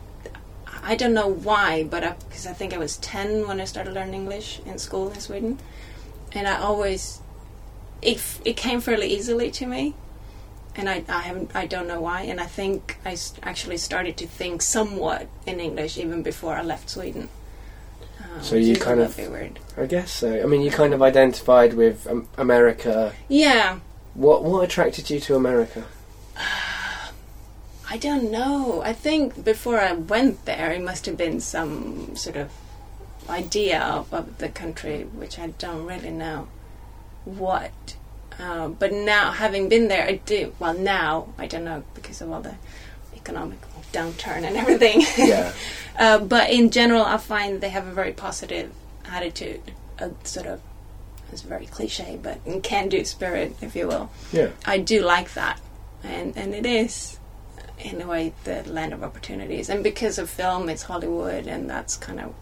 I 0.82 0.96
don't 0.96 1.14
know 1.14 1.28
why, 1.28 1.84
but 1.84 2.18
because 2.28 2.46
I, 2.46 2.52
think 2.52 2.72
I 2.72 2.78
was 2.78 2.96
ten 2.98 3.46
when 3.46 3.60
I 3.60 3.64
started 3.64 3.92
learning 3.94 4.14
English 4.14 4.60
in 4.64 4.78
school 4.78 5.10
in 5.10 5.20
Sweden, 5.20 5.58
and 6.32 6.48
I 6.48 6.58
always, 6.58 7.20
it 8.02 8.20
it 8.44 8.56
came 8.56 8.80
fairly 8.80 9.08
easily 9.08 9.50
to 9.52 9.66
me, 9.66 9.94
and 10.74 10.88
I 10.88 11.04
I 11.08 11.22
haven't 11.22 11.50
I 11.54 11.66
don't 11.66 11.88
know 11.88 12.00
why, 12.00 12.22
and 12.22 12.40
I 12.40 12.46
think 12.46 12.98
I 13.04 13.16
actually 13.42 13.78
started 13.78 14.16
to 14.18 14.26
think 14.26 14.62
somewhat 14.62 15.28
in 15.46 15.60
English 15.60 15.98
even 15.98 16.22
before 16.22 16.54
I 16.54 16.62
left 16.62 16.90
Sweden. 16.90 17.28
Uh, 18.20 18.42
So 18.42 18.56
you 18.56 18.76
kind 18.76 19.00
of-. 19.00 19.18
I 19.76 19.86
guess 19.86 20.10
so. 20.12 20.42
I 20.42 20.46
mean, 20.46 20.62
you 20.62 20.70
kind 20.70 20.94
of 20.94 21.02
identified 21.02 21.74
with 21.74 22.06
um, 22.06 22.28
America. 22.36 23.12
Yeah, 23.28 23.78
What 24.14 24.44
what 24.44 24.64
attracted 24.64 25.10
you 25.10 25.20
to 25.20 25.34
America? 25.34 25.84
I 27.94 27.98
don't 27.98 28.30
know. 28.30 28.82
I 28.82 28.92
think 28.92 29.44
before 29.44 29.80
I 29.80 29.92
went 29.92 30.44
there, 30.44 30.72
it 30.72 30.82
must 30.82 31.06
have 31.06 31.16
been 31.16 31.40
some 31.40 32.16
sort 32.16 32.36
of 32.36 32.50
idea 33.30 33.80
of, 33.80 34.12
of 34.12 34.38
the 34.38 34.48
country, 34.48 35.04
which 35.04 35.38
I 35.38 35.48
don't 35.58 35.86
really 35.86 36.10
know 36.10 36.48
what. 37.26 37.96
Uh, 38.38 38.68
but 38.68 38.92
now, 38.92 39.32
having 39.32 39.68
been 39.68 39.88
there, 39.88 40.06
I 40.06 40.16
do. 40.16 40.54
Well, 40.58 40.74
now 40.74 41.32
I 41.38 41.46
don't 41.46 41.64
know 41.64 41.84
because 41.94 42.20
of 42.20 42.30
all 42.30 42.40
the 42.40 42.54
economic 43.14 43.58
downturn 43.92 44.44
and 44.44 44.56
everything. 44.62 45.04
Yeah. 45.18 45.52
uh, 45.98 46.18
but 46.18 46.50
in 46.50 46.70
general, 46.70 47.02
I 47.02 47.18
find 47.18 47.60
they 47.60 47.70
have 47.70 47.86
a 47.86 47.92
very 47.92 48.12
positive 48.12 48.72
attitude, 49.06 49.72
a 49.98 50.10
sort 50.24 50.46
of. 50.46 50.60
It's 51.32 51.42
very 51.42 51.66
cliche, 51.66 52.18
but 52.22 52.38
can-do 52.62 53.04
spirit, 53.04 53.56
if 53.60 53.74
you 53.74 53.88
will. 53.88 54.10
Yeah. 54.32 54.50
I 54.64 54.78
do 54.78 55.02
like 55.02 55.34
that, 55.34 55.60
and 56.04 56.36
and 56.36 56.54
it 56.54 56.64
is 56.64 57.18
in 57.78 58.00
a 58.00 58.06
way 58.06 58.32
the 58.44 58.62
land 58.64 58.92
of 58.92 59.02
opportunities. 59.02 59.68
And 59.68 59.82
because 59.82 60.18
of 60.18 60.30
film, 60.30 60.68
it's 60.68 60.84
Hollywood, 60.84 61.46
and 61.46 61.68
that's 61.68 61.96
kind 61.96 62.20
of. 62.20 62.34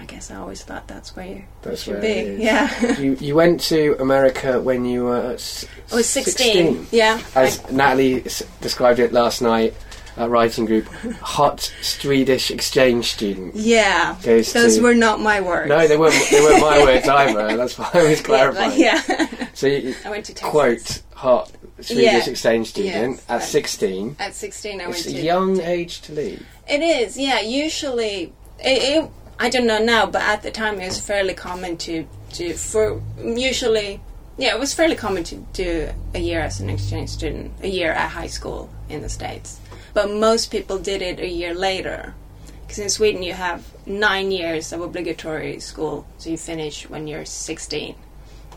I 0.00 0.04
guess 0.06 0.30
I 0.30 0.36
always 0.36 0.62
thought 0.62 0.88
that's 0.88 1.14
where 1.14 1.26
you 1.26 1.44
That's 1.62 1.82
should 1.82 2.00
where 2.00 2.24
be. 2.36 2.42
Yeah, 2.42 2.98
You 2.98 3.16
you 3.20 3.34
went 3.34 3.60
to 3.68 3.96
America 4.00 4.60
when 4.60 4.84
you 4.84 5.04
were 5.04 5.32
s- 5.34 5.66
I 5.92 5.96
was 5.96 6.08
sixteen. 6.08 6.86
Yeah, 6.90 7.20
As 7.34 7.70
Natalie 7.70 8.24
s- 8.24 8.42
described 8.60 8.98
it 8.98 9.12
last 9.12 9.42
night 9.42 9.74
uh, 10.16 10.24
at 10.24 10.30
writing 10.30 10.64
group, 10.64 10.86
hot 11.20 11.72
Swedish 11.82 12.50
exchange 12.50 13.12
student. 13.12 13.54
yeah. 13.54 14.16
Those 14.22 14.52
to- 14.52 14.80
were 14.82 14.94
not 14.94 15.20
my 15.20 15.40
words. 15.40 15.68
No, 15.68 15.86
they 15.86 15.96
weren't. 15.96 16.14
They 16.30 16.40
weren't 16.40 16.60
my 16.62 16.82
words 16.82 17.08
either. 17.20 17.56
That's 17.56 17.78
why 17.78 17.90
I 17.94 18.02
was 18.08 18.20
clarifying. 18.22 18.70
but 18.70 18.78
yeah. 18.78 19.28
So 19.54 19.66
you, 19.66 19.94
I 20.04 20.10
went 20.10 20.24
to 20.26 20.34
Texas. 20.34 20.50
quote 20.50 21.02
hot 21.14 21.52
Swedish 21.80 22.04
Yeah. 22.26 22.30
exchange 22.30 22.68
student 22.70 23.16
Yes, 23.16 23.24
at 23.28 23.42
sixteen. 23.42 24.16
At 24.18 24.34
sixteen, 24.34 24.80
I 24.80 24.86
went 24.86 24.96
It's 24.98 25.06
a 25.06 25.12
to 25.12 25.20
young 25.22 25.60
age 25.60 26.00
to 26.02 26.12
leave. 26.12 26.44
It 26.68 26.80
is, 26.82 27.16
yeah. 27.18 27.40
Usually, 27.40 28.32
it, 28.62 29.04
it, 29.04 29.10
I 29.42 29.48
don't 29.48 29.66
know 29.66 29.82
now, 29.82 30.04
but 30.04 30.20
at 30.20 30.42
the 30.42 30.50
time 30.50 30.78
it 30.78 30.84
was 30.84 31.00
fairly 31.00 31.32
common 31.32 31.78
to, 31.78 32.06
to 32.34 32.52
for 32.52 33.00
usually 33.18 34.00
Yeah, 34.36 34.54
it 34.54 34.60
was 34.60 34.74
fairly 34.74 34.96
common 34.96 35.24
to 35.24 35.36
do 35.54 35.90
a 36.14 36.18
year 36.18 36.40
as 36.40 36.60
an 36.60 36.68
exchange 36.68 37.08
student, 37.08 37.52
a 37.62 37.68
year 37.68 37.90
at 37.92 38.10
high 38.10 38.26
school 38.26 38.68
in 38.90 39.00
the 39.00 39.08
States. 39.08 39.58
But 39.94 40.10
most 40.10 40.50
people 40.50 40.78
did 40.78 41.00
it 41.02 41.18
a 41.20 41.28
year 41.28 41.54
later. 41.54 42.14
Because 42.62 42.78
in 42.78 42.90
Sweden 42.90 43.22
you 43.22 43.32
have 43.32 43.66
nine 43.86 44.30
years 44.30 44.72
of 44.72 44.82
obligatory 44.82 45.58
school, 45.58 46.06
so 46.18 46.30
you 46.30 46.38
finish 46.38 46.88
when 46.88 47.06
you're 47.06 47.24
16. 47.24 47.94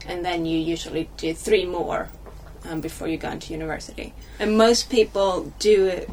And 0.06 0.24
then 0.24 0.46
you 0.46 0.60
usually 0.60 1.10
do 1.16 1.34
three 1.34 1.66
more 1.66 2.10
um, 2.70 2.82
before 2.82 3.08
you 3.08 3.18
go 3.18 3.32
into 3.32 3.54
university. 3.54 4.14
And 4.38 4.58
most 4.58 4.90
people 4.90 5.54
do 5.60 5.86
it, 5.86 6.10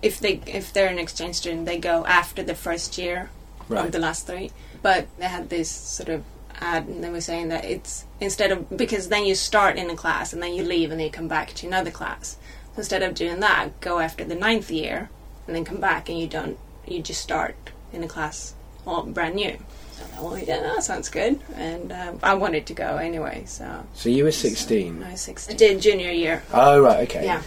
if, 0.00 0.20
they, 0.20 0.40
if 0.46 0.72
they're 0.72 0.88
an 0.88 0.98
exchange 0.98 1.36
student, 1.36 1.66
they 1.66 1.78
go 1.78 2.04
after 2.06 2.42
the 2.42 2.54
first 2.54 2.96
year 2.96 3.30
Right. 3.68 3.86
of 3.86 3.92
the 3.92 3.98
last 3.98 4.26
three. 4.26 4.52
But 4.82 5.06
they 5.18 5.26
had 5.26 5.48
this 5.50 5.70
sort 5.70 6.08
of 6.08 6.24
ad, 6.60 6.86
and 6.86 7.02
they 7.02 7.10
were 7.10 7.20
saying 7.20 7.48
that 7.48 7.64
it's 7.64 8.04
instead 8.20 8.52
of 8.52 8.76
because 8.76 9.08
then 9.08 9.24
you 9.24 9.34
start 9.34 9.76
in 9.76 9.90
a 9.90 9.96
class 9.96 10.32
and 10.32 10.42
then 10.42 10.54
you 10.54 10.62
leave 10.62 10.90
and 10.90 11.00
then 11.00 11.06
you 11.06 11.12
come 11.12 11.28
back 11.28 11.52
to 11.54 11.66
another 11.66 11.90
class. 11.90 12.36
So 12.74 12.78
instead 12.78 13.02
of 13.02 13.14
doing 13.14 13.40
that, 13.40 13.80
go 13.80 13.98
after 13.98 14.24
the 14.24 14.34
ninth 14.34 14.70
year 14.70 15.10
and 15.46 15.56
then 15.56 15.64
come 15.64 15.80
back 15.80 16.08
and 16.08 16.18
you 16.18 16.26
don't. 16.26 16.58
You 16.86 17.02
just 17.02 17.20
start 17.20 17.56
in 17.92 18.04
a 18.04 18.08
class 18.08 18.54
all 18.86 19.02
brand 19.02 19.34
new. 19.34 19.58
So 19.92 20.04
thought, 20.04 20.24
well, 20.24 20.38
yeah, 20.38 20.60
that 20.60 20.82
sounds 20.84 21.08
good, 21.08 21.40
and 21.54 21.90
um, 21.90 22.20
I 22.22 22.34
wanted 22.34 22.66
to 22.66 22.74
go 22.74 22.96
anyway. 22.98 23.44
So 23.46 23.84
So 23.94 24.08
you 24.10 24.24
were 24.24 24.32
16. 24.32 25.02
I 25.02 25.12
was 25.12 25.20
16. 25.22 25.54
I 25.54 25.56
did 25.56 25.80
junior 25.80 26.10
year. 26.10 26.42
Oh, 26.52 26.80
right, 26.80 27.08
okay. 27.08 27.24
Yeah, 27.24 27.42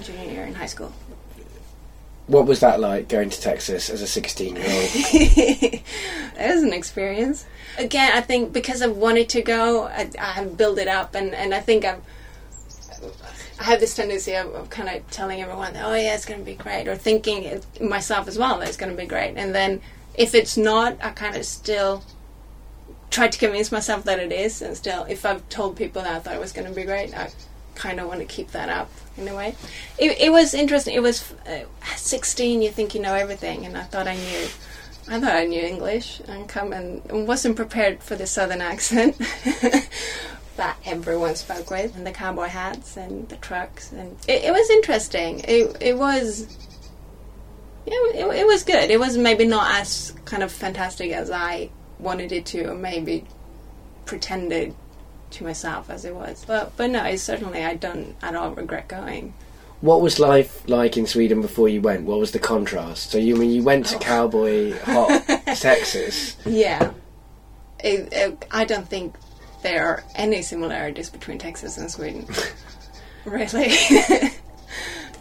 junior 0.00 0.30
year 0.30 0.44
in 0.44 0.54
high 0.54 0.66
school. 0.66 0.92
What 2.28 2.46
was 2.46 2.60
that 2.60 2.78
like 2.78 3.08
going 3.08 3.30
to 3.30 3.40
Texas 3.40 3.88
as 3.88 4.02
a 4.02 4.06
16 4.06 4.54
year 4.54 4.64
old? 4.64 4.70
it 4.94 5.82
was 6.36 6.62
an 6.62 6.74
experience. 6.74 7.46
Again, 7.78 8.12
I 8.14 8.20
think 8.20 8.52
because 8.52 8.82
I've 8.82 8.96
wanted 8.96 9.30
to 9.30 9.42
go, 9.42 9.84
I, 9.84 10.10
I 10.18 10.32
have 10.32 10.56
built 10.56 10.78
it 10.78 10.88
up, 10.88 11.14
and, 11.14 11.34
and 11.34 11.54
I 11.54 11.60
think 11.60 11.84
I've. 11.84 12.00
I 13.60 13.64
have 13.64 13.80
this 13.80 13.96
tendency 13.96 14.34
of, 14.34 14.54
of 14.54 14.70
kind 14.70 14.88
of 14.88 15.10
telling 15.10 15.40
everyone, 15.40 15.74
"Oh 15.76 15.94
yeah, 15.94 16.14
it's 16.14 16.26
going 16.26 16.38
to 16.38 16.46
be 16.46 16.54
great," 16.54 16.86
or 16.86 16.96
thinking 16.96 17.44
it, 17.44 17.80
myself 17.80 18.28
as 18.28 18.38
well 18.38 18.58
that 18.58 18.68
it's 18.68 18.76
going 18.76 18.94
to 18.94 19.00
be 19.00 19.06
great, 19.06 19.36
and 19.36 19.54
then 19.54 19.80
if 20.14 20.34
it's 20.34 20.56
not, 20.56 20.96
I 21.02 21.10
kind 21.10 21.34
of 21.34 21.44
still 21.44 22.04
try 23.10 23.28
to 23.28 23.38
convince 23.38 23.72
myself 23.72 24.04
that 24.04 24.18
it 24.18 24.32
is, 24.32 24.60
and 24.60 24.76
still, 24.76 25.04
if 25.04 25.24
I've 25.24 25.48
told 25.48 25.76
people 25.76 26.02
that 26.02 26.14
I 26.14 26.18
thought 26.18 26.34
it 26.34 26.40
was 26.40 26.52
going 26.52 26.68
to 26.68 26.74
be 26.74 26.84
great, 26.84 27.16
I 27.16 27.30
kind 27.78 28.00
of 28.00 28.08
want 28.08 28.20
to 28.20 28.26
keep 28.26 28.50
that 28.50 28.68
up 28.68 28.90
in 29.16 29.28
a 29.28 29.34
way. 29.34 29.54
It, 29.98 30.20
it 30.20 30.32
was 30.32 30.52
interesting. 30.52 30.94
It 30.94 31.02
was 31.02 31.32
uh, 31.46 31.64
16. 31.96 32.60
You 32.60 32.70
think 32.70 32.94
you 32.94 33.00
know 33.00 33.14
everything, 33.14 33.64
and 33.64 33.76
I 33.76 33.84
thought 33.84 34.06
I 34.06 34.16
knew. 34.16 34.46
I 35.10 35.18
thought 35.18 35.32
I 35.32 35.46
knew 35.46 35.62
English 35.62 36.20
and 36.28 36.46
come 36.46 36.74
and 36.74 37.26
wasn't 37.26 37.56
prepared 37.56 38.02
for 38.02 38.14
the 38.14 38.26
southern 38.26 38.60
accent 38.60 39.16
that 40.56 40.76
everyone 40.84 41.34
spoke 41.34 41.70
with, 41.70 41.96
and 41.96 42.06
the 42.06 42.12
cowboy 42.12 42.48
hats 42.48 42.98
and 42.98 43.26
the 43.30 43.36
trucks, 43.36 43.90
and 43.92 44.18
it, 44.28 44.44
it 44.44 44.52
was 44.52 44.68
interesting. 44.68 45.40
It 45.40 45.76
it 45.80 45.96
was. 45.96 46.54
Yeah, 47.86 47.94
it, 48.14 48.40
it 48.40 48.46
was 48.46 48.64
good. 48.64 48.90
It 48.90 49.00
was 49.00 49.16
maybe 49.16 49.46
not 49.46 49.80
as 49.80 50.12
kind 50.26 50.42
of 50.42 50.52
fantastic 50.52 51.10
as 51.12 51.30
I 51.30 51.70
wanted 51.98 52.32
it 52.32 52.44
to, 52.46 52.64
or 52.64 52.74
maybe 52.74 53.24
pretended 54.04 54.74
to 55.32 55.44
myself 55.44 55.90
as 55.90 56.04
it 56.04 56.14
was. 56.14 56.44
But 56.46 56.76
but 56.76 56.90
no, 56.90 57.04
it's 57.04 57.22
certainly 57.22 57.64
I 57.64 57.74
don't 57.74 58.16
at 58.22 58.34
all 58.34 58.50
regret 58.52 58.88
going. 58.88 59.34
What 59.80 60.00
was 60.00 60.18
life 60.18 60.68
like 60.68 60.96
in 60.96 61.06
Sweden 61.06 61.40
before 61.40 61.68
you 61.68 61.80
went? 61.80 62.04
What 62.04 62.18
was 62.18 62.32
the 62.32 62.38
contrast? 62.40 63.10
So 63.12 63.18
you 63.18 63.36
mean 63.36 63.50
you 63.50 63.62
went 63.62 63.86
to 63.86 63.96
Oh. 63.96 64.00
cowboy 64.00 64.76
hot 64.80 65.24
Texas. 65.56 66.36
Yeah, 66.44 66.92
it, 67.78 68.12
it, 68.12 68.44
I 68.50 68.64
don't 68.64 68.88
think 68.88 69.14
there 69.62 69.86
are 69.86 70.02
any 70.16 70.42
similarities 70.42 71.10
between 71.10 71.38
Texas 71.38 71.78
and 71.78 71.88
Sweden. 71.90 72.26
really, 73.24 73.72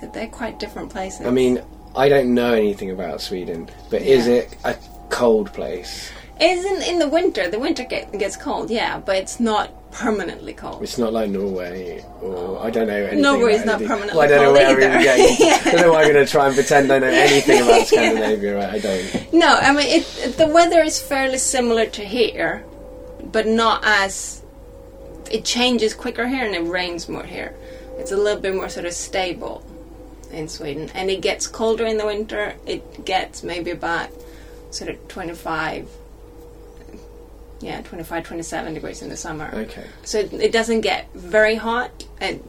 they're 0.14 0.28
quite 0.28 0.60
different 0.60 0.90
places. 0.92 1.26
I 1.26 1.30
mean, 1.32 1.62
I 1.96 2.10
don't 2.10 2.34
know 2.34 2.54
anything 2.54 2.90
about 2.92 3.22
Sweden, 3.22 3.70
but 3.90 4.02
is 4.02 4.28
it 4.28 4.56
a 4.64 4.76
cold 5.10 5.54
place? 5.54 6.12
It's 6.40 6.66
in 6.66 6.94
in 6.94 7.00
the 7.00 7.08
winter. 7.08 7.50
The 7.50 7.60
winter 7.60 7.84
get, 7.84 8.12
gets 8.18 8.36
cold, 8.38 8.70
yeah, 8.70 9.00
but 9.00 9.16
it's 9.18 9.40
not 9.40 9.72
permanently 9.92 10.54
cold. 10.54 10.84
It's 10.84 10.98
not 10.98 11.14
like 11.14 11.30
Norway, 11.30 12.04
or 12.22 12.60
I 12.64 12.70
don't 12.70 12.88
know 12.88 12.94
anything. 12.96 13.22
Norway 13.22 13.54
is 13.54 13.66
not 13.66 13.76
anything. 13.76 13.88
permanently 13.88 14.18
Well, 14.18 14.26
I 14.26 14.28
don't 14.28 14.40
know 14.40 14.46
cold 14.46 14.58
where 14.58 14.68
I'm 14.68 14.78
either. 14.78 14.90
even 14.90 15.02
getting. 15.04 15.48
Yeah. 15.48 15.62
I 15.66 15.72
don't 15.72 15.82
know 15.82 15.92
why 15.94 16.04
I'm 16.04 16.12
going 16.14 16.26
to 16.26 16.32
try 16.32 16.46
and 16.48 16.56
pretend 16.56 16.92
I 16.92 17.00
know 17.00 17.08
anything 17.08 17.62
about 17.62 17.88
Scandinavia. 17.88 18.56
Right? 18.58 18.70
I 18.76 18.80
don't. 18.80 19.34
No, 19.34 19.48
I 19.56 19.72
mean 19.74 19.88
it, 19.88 20.38
the 20.38 20.48
weather 20.48 20.82
is 20.82 21.02
fairly 21.02 21.38
similar 21.38 21.86
to 21.88 22.04
here, 22.04 22.64
but 23.24 23.48
not 23.48 23.82
as 23.84 24.44
it 25.32 25.44
changes 25.44 25.94
quicker 25.94 26.28
here 26.28 26.46
and 26.46 26.56
it 26.56 26.70
rains 26.70 27.10
more 27.10 27.24
here. 27.24 27.56
It's 27.98 28.12
a 28.12 28.18
little 28.18 28.42
bit 28.42 28.54
more 28.56 28.70
sort 28.70 28.86
of 28.86 28.94
stable 28.94 29.64
in 30.32 30.48
Sweden, 30.48 30.92
and 30.94 31.10
it 31.10 31.22
gets 31.22 31.48
colder 31.48 31.86
in 31.86 31.98
the 31.98 32.06
winter. 32.06 32.56
It 32.66 33.06
gets 33.06 33.42
maybe 33.44 33.72
about 33.72 34.10
sort 34.70 34.90
of 34.92 35.08
twenty 35.08 35.34
five. 35.34 35.90
Yeah, 37.60 37.82
25, 37.82 38.24
27 38.24 38.74
degrees 38.74 39.02
in 39.02 39.10
the 39.10 39.18
summer. 39.18 39.50
Okay. 39.54 39.86
So 40.04 40.20
it, 40.20 40.34
it 40.34 40.52
doesn't 40.52 40.82
get 40.82 41.12
very 41.14 41.56
hot, 41.56 42.06
and 42.22 42.44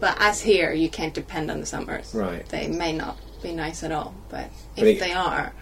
but 0.00 0.16
as 0.20 0.40
here, 0.40 0.72
you 0.72 0.88
can't 0.88 1.14
depend 1.14 1.50
on 1.50 1.60
the 1.60 1.66
summers. 1.66 2.14
Right. 2.14 2.48
They 2.48 2.68
may 2.68 2.92
not 2.92 3.18
be 3.42 3.52
nice 3.52 3.82
at 3.82 3.92
all, 3.92 4.14
but 4.28 4.50
if 4.76 4.98
they 4.98 5.12
are, 5.12 5.52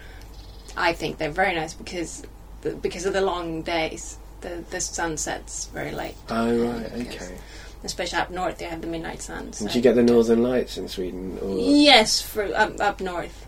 I 0.76 0.92
think 0.92 1.18
they're 1.18 1.30
very 1.30 1.54
nice 1.54 1.74
because 1.74 2.22
the, 2.62 2.74
because 2.74 3.06
of 3.06 3.12
the 3.12 3.20
long 3.20 3.62
days. 3.62 4.18
The 4.42 4.62
the 4.70 4.80
sun 4.80 5.16
sets 5.16 5.66
very 5.66 5.92
late. 5.92 6.14
Oh 6.28 6.56
right. 6.58 6.92
Okay. 6.92 7.38
Especially 7.84 8.18
up 8.18 8.30
north, 8.30 8.58
they 8.58 8.66
have 8.66 8.80
the 8.80 8.86
midnight 8.86 9.22
sun. 9.22 9.52
So. 9.52 9.66
Did 9.66 9.76
you 9.76 9.80
get 9.80 9.94
the 9.94 10.02
Northern 10.02 10.42
Lights 10.42 10.76
in 10.76 10.88
Sweden? 10.88 11.38
Or 11.40 11.56
Yes, 11.58 12.20
for 12.20 12.44
up 12.54 12.78
up 12.80 13.00
north. 13.00 13.45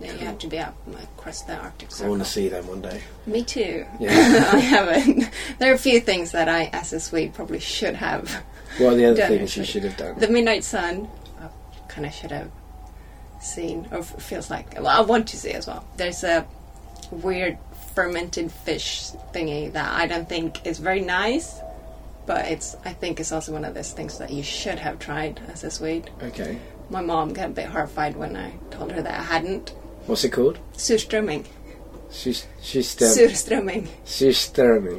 Then 0.00 0.18
you 0.18 0.24
have 0.24 0.38
to 0.38 0.46
be 0.46 0.58
up 0.58 0.74
across 1.18 1.42
the 1.42 1.56
Arctic 1.56 1.90
Circle. 1.90 2.06
I 2.06 2.08
want 2.08 2.22
to 2.24 2.28
see 2.28 2.48
them 2.48 2.66
one 2.66 2.80
day. 2.80 3.02
Me 3.26 3.44
too. 3.44 3.86
Yeah. 3.98 4.10
I 4.52 4.58
haven't. 4.58 5.30
There 5.58 5.70
are 5.70 5.74
a 5.74 5.78
few 5.78 6.00
things 6.00 6.32
that 6.32 6.48
I, 6.48 6.70
as 6.72 6.92
a 6.94 7.00
Swede, 7.00 7.34
probably 7.34 7.60
should 7.60 7.94
have. 7.94 8.42
What 8.78 8.94
are 8.94 8.96
the 8.96 9.04
other 9.06 9.26
things 9.26 9.56
you 9.56 9.64
should 9.64 9.84
have 9.84 9.96
done? 9.98 10.18
The 10.18 10.28
Midnight 10.28 10.64
Sun, 10.64 11.06
I 11.38 11.48
kind 11.88 12.06
of 12.06 12.14
should 12.14 12.30
have 12.30 12.50
seen, 13.42 13.88
or 13.90 14.02
feels 14.02 14.48
like. 14.48 14.74
Well, 14.74 14.88
I 14.88 15.02
want 15.02 15.28
to 15.28 15.36
see 15.36 15.50
as 15.50 15.66
well. 15.66 15.84
There's 15.96 16.24
a 16.24 16.46
weird 17.10 17.58
fermented 17.94 18.50
fish 18.50 19.10
thingy 19.34 19.70
that 19.72 19.92
I 19.92 20.06
don't 20.06 20.28
think 20.28 20.66
is 20.66 20.78
very 20.78 21.02
nice, 21.02 21.60
but 22.24 22.46
it's. 22.46 22.74
I 22.86 22.94
think 22.94 23.20
it's 23.20 23.32
also 23.32 23.52
one 23.52 23.66
of 23.66 23.74
those 23.74 23.92
things 23.92 24.16
that 24.16 24.30
you 24.30 24.42
should 24.42 24.78
have 24.78 24.98
tried 24.98 25.42
as 25.52 25.62
a 25.62 25.70
Swede. 25.70 26.08
Okay. 26.22 26.58
My 26.88 27.02
mom 27.02 27.34
got 27.34 27.46
a 27.46 27.52
bit 27.52 27.66
horrified 27.66 28.16
when 28.16 28.34
I 28.34 28.54
told 28.70 28.92
her 28.92 29.02
that 29.02 29.20
I 29.20 29.22
hadn't. 29.22 29.74
What's 30.10 30.24
it 30.24 30.30
called? 30.30 30.58
Surströmming. 30.74 31.46
She's 32.10 32.44
she's 32.60 32.88
still 32.88 33.14
Surströmming. 33.14 33.86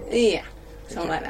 Yeah, 0.09 0.45
something 0.87 1.09
like 1.09 1.23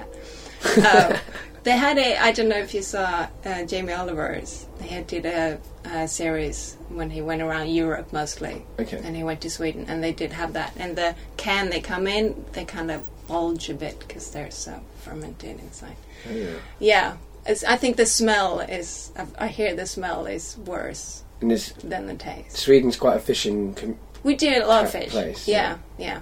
that. 0.76 1.14
um, 1.14 1.18
they 1.64 1.72
had 1.72 1.98
a. 1.98 2.16
I 2.22 2.32
don't 2.32 2.48
know 2.48 2.60
if 2.60 2.76
you 2.76 2.84
saw 2.84 3.28
uh, 3.44 3.64
Jamie 3.66 3.94
Oliver's. 3.94 4.68
They 4.78 4.86
had 4.86 5.08
did 5.08 5.26
a, 5.26 5.60
a 5.86 6.08
series 6.08 6.78
when 6.90 7.10
he 7.10 7.24
went 7.24 7.42
around 7.42 7.70
Europe 7.70 8.14
mostly, 8.14 8.64
Okay. 8.80 9.02
and 9.04 9.16
he 9.16 9.24
went 9.24 9.42
to 9.42 9.50
Sweden, 9.50 9.86
and 9.88 10.04
they 10.04 10.14
did 10.14 10.32
have 10.34 10.54
that. 10.54 10.74
And 10.78 10.96
the 10.96 11.16
can 11.38 11.72
they 11.72 11.82
come 11.82 12.06
in, 12.06 12.46
they 12.52 12.66
kind 12.66 12.92
of 12.92 13.08
bulge 13.28 13.68
a 13.72 13.74
bit 13.74 13.98
because 14.00 14.30
they're 14.30 14.52
so 14.52 14.80
fermented 15.00 15.60
inside. 15.60 15.96
Oh, 16.30 16.36
yeah. 16.36 16.54
Yeah, 16.78 17.18
it's, 17.48 17.64
I 17.64 17.78
think 17.78 17.98
the 17.98 18.06
smell 18.06 18.60
is. 18.60 19.12
I, 19.18 19.46
I 19.46 19.48
hear 19.48 19.74
the 19.76 19.88
smell 19.88 20.28
is 20.28 20.56
worse 20.68 21.24
And 21.42 21.50
this 21.52 21.72
than 21.84 22.06
the 22.08 22.14
taste. 22.16 22.56
Sweden's 22.58 22.96
quite 22.98 23.18
a 23.18 23.20
fishing. 23.20 23.74
Com- 23.74 23.98
We 24.24 24.36
do 24.36 24.48
a 24.64 24.66
lot 24.66 24.86
of 24.86 24.92
fish. 24.92 25.10
place, 25.10 25.48
yeah, 25.48 25.78
yeah. 25.98 26.20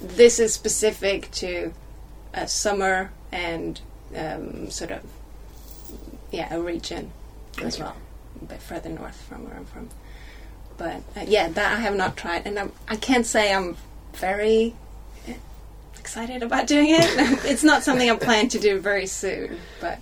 This 0.00 0.38
is 0.40 0.52
specific 0.52 1.30
to 1.32 1.72
uh, 2.34 2.46
summer 2.46 3.10
and 3.32 3.80
um, 4.16 4.70
sort 4.70 4.90
of 4.90 5.00
yeah 6.30 6.52
a 6.54 6.60
region 6.60 7.10
as 7.62 7.78
well, 7.78 7.96
a 8.42 8.44
bit 8.44 8.60
further 8.62 8.88
north 8.88 9.20
from 9.28 9.44
where 9.44 9.56
I'm 9.56 9.64
from. 9.64 9.88
But 10.76 11.02
uh, 11.16 11.24
yeah, 11.26 11.48
that 11.48 11.78
I 11.78 11.80
have 11.80 11.94
not 11.96 12.16
tried, 12.16 12.46
and 12.46 12.58
I'm, 12.58 12.72
I 12.88 12.96
can't 12.96 13.26
say 13.26 13.52
I'm 13.54 13.76
very 14.14 14.74
excited 15.98 16.42
about 16.42 16.66
doing 16.66 16.88
it. 16.90 16.98
it's 17.44 17.64
not 17.64 17.82
something 17.82 18.10
I 18.10 18.16
plan 18.16 18.48
to 18.50 18.58
do 18.58 18.78
very 18.80 19.06
soon, 19.06 19.58
but 19.80 19.98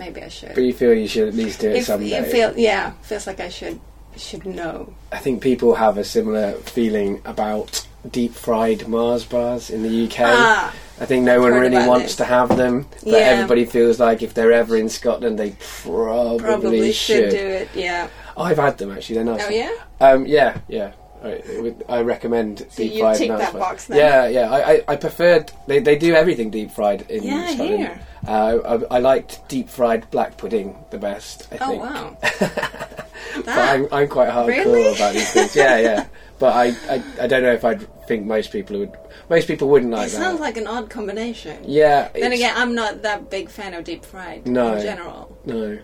maybe 0.00 0.22
I 0.22 0.28
should. 0.28 0.54
but 0.56 0.64
you 0.64 0.72
feel 0.72 0.92
you 0.94 1.06
should 1.06 1.28
at 1.28 1.34
least 1.34 1.60
do 1.60 1.70
it 1.70 1.76
If, 1.76 1.84
someday. 1.84 2.16
it 2.16 2.32
feel, 2.32 2.52
yeah, 2.58 2.90
feels 3.02 3.26
like 3.28 3.38
I 3.38 3.48
should 3.50 3.78
should 4.16 4.44
know. 4.44 4.92
I 5.12 5.18
think 5.18 5.40
people 5.40 5.74
have 5.76 5.96
a 5.96 6.02
similar 6.04 6.52
feeling 6.76 7.22
about 7.24 7.86
deep 8.10 8.32
fried 8.34 8.88
Mars 8.88 9.24
bars 9.24 9.70
in 9.70 9.82
the 9.84 10.04
UK. 10.06 10.16
Ah, 10.20 10.74
I 11.00 11.06
think 11.06 11.24
no 11.24 11.40
one 11.40 11.52
really 11.52 11.86
wants 11.86 12.16
to 12.16 12.24
have 12.24 12.56
them, 12.56 12.86
but 13.04 13.12
Yeah. 13.12 13.18
everybody 13.32 13.64
feels 13.66 14.00
like 14.00 14.22
if 14.22 14.34
they're 14.34 14.52
ever 14.52 14.76
in 14.76 14.88
Scotland, 14.88 15.38
they 15.38 15.54
probably, 15.82 16.38
probably 16.40 16.92
should 16.92 17.30
should. 17.30 17.38
do 17.38 17.46
it. 17.46 17.68
Yeah. 17.74 18.08
I've 18.36 18.56
had 18.58 18.78
them 18.78 18.90
actually; 18.90 19.16
they're 19.16 19.24
nice. 19.24 19.44
Oh 19.46 19.50
yeah. 19.50 19.74
Um, 20.00 20.26
yeah, 20.26 20.58
yeah. 20.68 20.92
I, 21.22 21.74
I 21.88 22.00
recommend 22.02 22.66
deep 22.76 22.92
you 22.94 23.00
fried. 23.00 23.16
tick 23.18 23.28
that 23.30 23.52
box 23.52 23.86
then? 23.86 23.98
Yeah, 23.98 24.28
yeah. 24.28 24.50
I, 24.50 24.72
I, 24.72 24.82
I 24.88 24.96
preferred. 24.96 25.52
They, 25.66 25.78
they 25.80 25.96
do 25.96 26.14
everything 26.14 26.50
deep 26.50 26.70
fried 26.70 27.02
in 27.10 27.22
Yeah, 27.24 27.44
I 27.48 27.54
Scotland. 27.54 27.78
hear. 27.78 28.00
Uh, 28.26 28.78
I, 28.90 28.96
I 28.96 28.98
liked 29.00 29.46
deep 29.48 29.68
fried 29.68 30.10
black 30.10 30.36
pudding 30.36 30.76
the 30.90 30.98
best. 30.98 31.48
I 31.52 31.58
Oh 31.60 31.68
think. 31.68 31.82
wow. 31.82 32.16
But 33.44 33.48
I'm, 33.48 33.86
I'm 33.92 34.08
quite 34.08 34.28
hardcore 34.30 34.48
Really? 34.48 34.94
about 34.94 35.12
these 35.14 35.30
things. 35.32 35.54
Yeah, 35.56 35.78
yeah. 35.78 36.06
But 36.38 36.54
I, 36.56 36.66
I, 36.94 37.02
I 37.22 37.26
don't 37.26 37.42
know 37.42 37.52
if 37.52 37.64
I'd 37.64 37.86
think 38.06 38.26
most 38.26 38.50
people 38.50 38.78
would. 38.80 38.92
Most 39.28 39.46
people 39.46 39.68
wouldn't 39.68 39.92
like 39.92 40.08
it 40.08 40.12
that. 40.12 40.16
sounds 40.18 40.40
like 40.40 40.56
an 40.56 40.66
odd 40.66 40.90
combination. 40.90 41.62
yeah. 41.66 42.08
Then 42.14 42.32
again, 42.32 42.54
I'm 42.56 42.74
not 42.74 43.02
that 43.02 43.30
big 43.30 43.48
fan 43.48 43.74
of 43.74 43.84
deep 43.84 44.04
fried 44.04 44.46
No. 44.46 44.74
in 44.74 44.82
general. 44.82 45.38
No. 45.44 45.78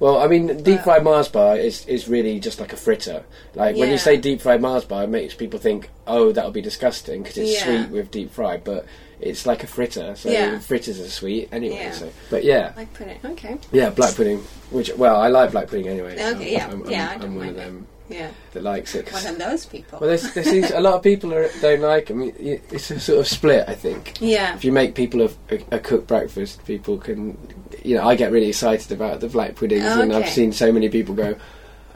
Well, 0.00 0.18
I 0.18 0.28
mean, 0.28 0.62
deep 0.62 0.82
fried 0.82 1.02
Mars 1.02 1.28
bar 1.28 1.56
is, 1.56 1.84
is 1.86 2.06
really 2.08 2.38
just 2.38 2.60
like 2.60 2.72
a 2.72 2.76
fritter. 2.76 3.24
Like 3.54 3.76
when 3.76 3.88
you 3.88 3.94
Yeah. 3.96 4.00
say 4.00 4.16
deep 4.16 4.40
fried 4.40 4.60
Mars 4.62 4.84
bar, 4.84 5.04
it 5.04 5.08
makes 5.10 5.34
people 5.34 5.58
think, 5.58 5.90
oh, 6.06 6.30
that'll 6.32 6.52
be 6.52 6.60
disgusting 6.60 7.22
because 7.22 7.36
it's 7.38 7.52
Yeah. 7.54 7.64
sweet 7.64 7.90
with 7.90 8.10
deep 8.12 8.32
fried, 8.32 8.62
but 8.62 8.86
it's 9.20 9.44
like 9.44 9.64
a 9.64 9.66
fritter. 9.66 10.14
So 10.14 10.30
Yeah. 10.30 10.60
fritters 10.60 11.00
are 11.00 11.08
sweet 11.08 11.48
anyway. 11.50 11.76
Yeah. 11.76 11.90
So, 11.92 12.10
but 12.30 12.44
yeah, 12.44 12.72
Like 12.76 12.94
pudding. 12.94 13.18
Okay. 13.24 13.56
yeah, 13.72 13.90
black 13.90 14.14
pudding. 14.14 14.38
Which 14.70 14.94
well, 14.96 15.16
I 15.16 15.28
like 15.28 15.50
black 15.50 15.66
pudding 15.68 15.88
anyway. 15.88 16.16
so 16.16 16.28
Okay, 16.36 16.52
yeah. 16.52 16.66
I'm, 16.70 16.82
I'm, 16.84 16.90
Yeah, 16.90 17.08
I 17.10 17.14
I'm 17.14 17.20
don't 17.20 17.34
one 17.34 17.48
of 17.48 17.56
mind 17.56 17.56
it. 17.56 17.64
them 17.64 17.86
Yeah. 18.08 18.30
that 18.52 18.62
likes 18.62 18.94
it. 18.94 19.12
One 19.12 19.26
of 19.26 19.38
those 19.38 19.66
people. 19.66 19.98
well, 20.00 20.08
there's, 20.08 20.32
there 20.34 20.44
seems 20.44 20.70
a 20.70 20.80
lot 20.80 20.94
of 20.94 21.02
people 21.02 21.32
are, 21.34 21.48
don't 21.60 21.80
like 21.80 22.06
them. 22.06 22.32
It's 22.38 22.90
a 22.90 22.98
sort 23.00 23.20
of 23.20 23.26
split, 23.28 23.64
I 23.68 23.74
think. 23.74 24.18
yeah. 24.20 24.54
If 24.54 24.64
you 24.64 24.72
make 24.72 24.94
people 24.94 25.22
a, 25.22 25.30
a, 25.50 25.76
a 25.76 25.78
cooked 25.78 26.06
breakfast, 26.06 26.64
people 26.64 26.98
can, 26.98 27.36
you 27.84 27.96
know, 27.96 28.06
I 28.08 28.14
get 28.14 28.32
really 28.32 28.48
excited 28.48 28.92
about 28.92 29.20
the 29.20 29.28
black 29.28 29.54
puddings, 29.56 29.84
and 29.84 30.12
I've 30.12 30.28
seen 30.28 30.52
so 30.52 30.72
many 30.72 30.88
people 30.88 31.14
go, 31.14 31.36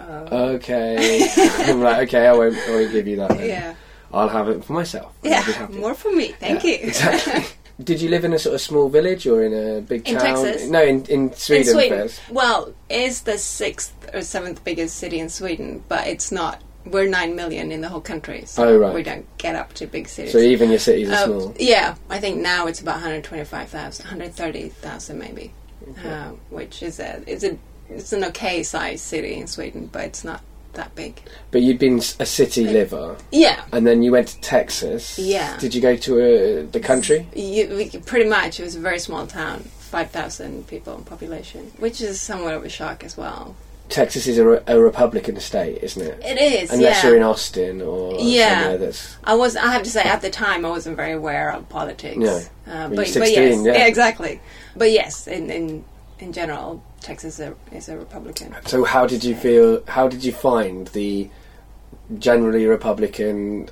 Oh. 0.01 0.49
okay. 0.57 1.27
I'm 1.67 1.81
like, 1.81 2.09
okay, 2.09 2.27
I 2.27 2.33
won't, 2.33 2.57
I 2.57 2.71
won't 2.73 2.93
give 2.93 3.07
you 3.07 3.17
that. 3.17 3.31
Then. 3.31 3.49
yeah. 3.49 3.75
I'll 4.13 4.29
have 4.29 4.49
it 4.51 4.63
for 4.65 4.75
myself. 4.75 5.15
and 5.25 5.33
I'll 5.35 5.47
be 5.47 5.53
Yeah. 5.75 5.81
More 5.81 5.95
for 5.95 6.13
me. 6.13 6.33
Thank 6.33 6.65
Yeah, 6.65 6.71
you. 6.71 6.79
Exactly. 6.89 7.45
Did 7.85 8.01
you 8.01 8.09
live 8.11 8.25
in 8.25 8.33
a 8.33 8.39
sort 8.39 8.55
of 8.55 8.61
small 8.61 8.89
village 8.89 9.27
or 9.27 9.43
in 9.43 9.53
a 9.55 9.81
big 9.81 10.09
In 10.09 10.17
town? 10.17 10.45
Texas? 10.45 10.69
No, 10.69 10.83
in, 10.83 11.05
in 11.07 11.33
Sweden, 11.35 11.67
in 11.69 11.73
Sweden. 11.75 11.99
first. 11.99 12.21
Well, 12.31 12.75
it's 12.89 13.21
the 13.21 13.39
sixth 13.39 13.93
or 14.15 14.23
seventh 14.23 14.63
biggest 14.65 14.97
city 14.97 15.19
in 15.21 15.29
Sweden, 15.29 15.83
but 15.89 16.07
it's 16.07 16.31
not. 16.33 16.63
We're 16.85 17.09
nine 17.09 17.37
million 17.37 17.71
in 17.71 17.81
the 17.81 17.89
whole 17.89 18.01
country, 18.01 18.43
so 18.45 18.65
Oh, 18.65 18.77
right. 18.77 18.93
we 18.95 19.05
don't 19.05 19.25
get 19.39 19.55
up 19.55 19.73
to 19.75 19.87
big 19.87 20.09
cities. 20.09 20.33
So 20.33 20.39
even 20.39 20.69
your 20.71 20.81
cities 20.81 21.09
are 21.11 21.13
Uh, 21.15 21.25
small. 21.27 21.55
Yeah, 21.59 21.95
I 22.11 22.19
think 22.19 22.39
now 22.41 22.67
it's 22.67 22.81
about 22.81 22.95
125,000, 22.97 24.05
130,000 24.05 25.17
maybe, 25.19 25.53
uh, 26.05 26.31
which 26.51 26.83
is 26.83 26.99
a 26.99 27.23
it's 27.27 27.45
a 27.45 27.57
it's 27.89 28.13
an 28.13 28.25
okay 28.25 28.63
sized 28.65 29.05
city 29.05 29.35
in 29.35 29.47
Sweden, 29.47 29.89
but 29.93 30.05
it's 30.05 30.25
not 30.25 30.41
that 30.75 30.95
big. 30.95 31.21
But 31.51 31.63
you'd 31.63 31.79
been 31.79 31.99
a 31.99 32.27
city 32.27 32.65
liver, 32.65 33.17
Yeah, 33.31 33.65
and 33.73 33.87
then 33.87 34.03
you 34.03 34.13
went 34.13 34.29
to 34.29 34.41
Texas. 34.41 35.19
Yeah. 35.19 35.57
Did 35.59 35.75
you 35.75 35.81
go 35.81 35.97
to 35.97 36.15
uh, 36.15 36.67
the 36.71 36.81
country? 36.81 37.27
you, 37.35 37.91
pretty 38.07 38.29
much 38.29 38.61
it 38.61 38.65
was 38.65 38.77
a 38.77 38.81
very 38.81 38.99
small 38.99 39.27
town, 39.27 39.61
5,000 39.61 40.67
people 40.67 40.97
in 40.97 41.05
population, 41.05 41.73
which 41.79 42.01
is 42.01 42.21
somewhat 42.21 42.55
of 42.55 42.65
a 42.65 42.69
shock 42.69 43.05
as 43.05 43.17
well. 43.17 43.55
Texas 43.89 44.27
is 44.27 44.39
a, 44.39 44.47
re- 44.47 44.61
a 44.67 44.81
Republican 44.81 45.39
state, 45.41 45.83
isn't 45.83 46.01
it? 46.03 46.19
It 46.25 46.41
is, 46.41 46.71
Unless 46.73 47.03
yeah. 47.03 47.09
you're 47.11 47.17
in 47.19 47.23
Austin 47.23 47.83
or 47.83 48.17
Yeah. 48.19 48.77
that's 48.79 49.17
I 49.25 49.35
was. 49.35 49.55
I 49.55 49.67
have 49.73 49.83
to 49.83 49.91
say, 49.91 50.03
at 50.03 50.23
the 50.23 50.31
time, 50.31 50.65
I 50.65 50.71
wasn't 50.71 50.97
very 50.97 51.13
aware 51.13 51.53
of 51.53 51.69
politics. 51.69 52.17
No. 52.17 52.37
Uh, 52.67 52.89
but, 52.89 52.97
but 52.97 53.09
16, 53.09 53.35
yes, 53.35 53.67
yeah. 53.67 53.87
exactly. 53.87 54.41
But 54.75 54.93
yes, 54.93 55.27
in 55.27 55.51
in 55.51 55.85
in 56.19 56.33
general, 56.33 56.83
Texas 57.01 57.39
is 57.39 57.49
a, 57.49 57.55
is 57.77 57.89
a 57.89 57.97
Republican. 57.97 58.55
So 58.67 58.85
how 58.85 59.07
did 59.07 59.25
you 59.25 59.35
feel? 59.35 59.83
How 59.87 60.09
did 60.09 60.25
you 60.25 60.33
find 60.33 60.87
the 60.89 61.29
generally 62.19 62.67
Republican 62.67 63.69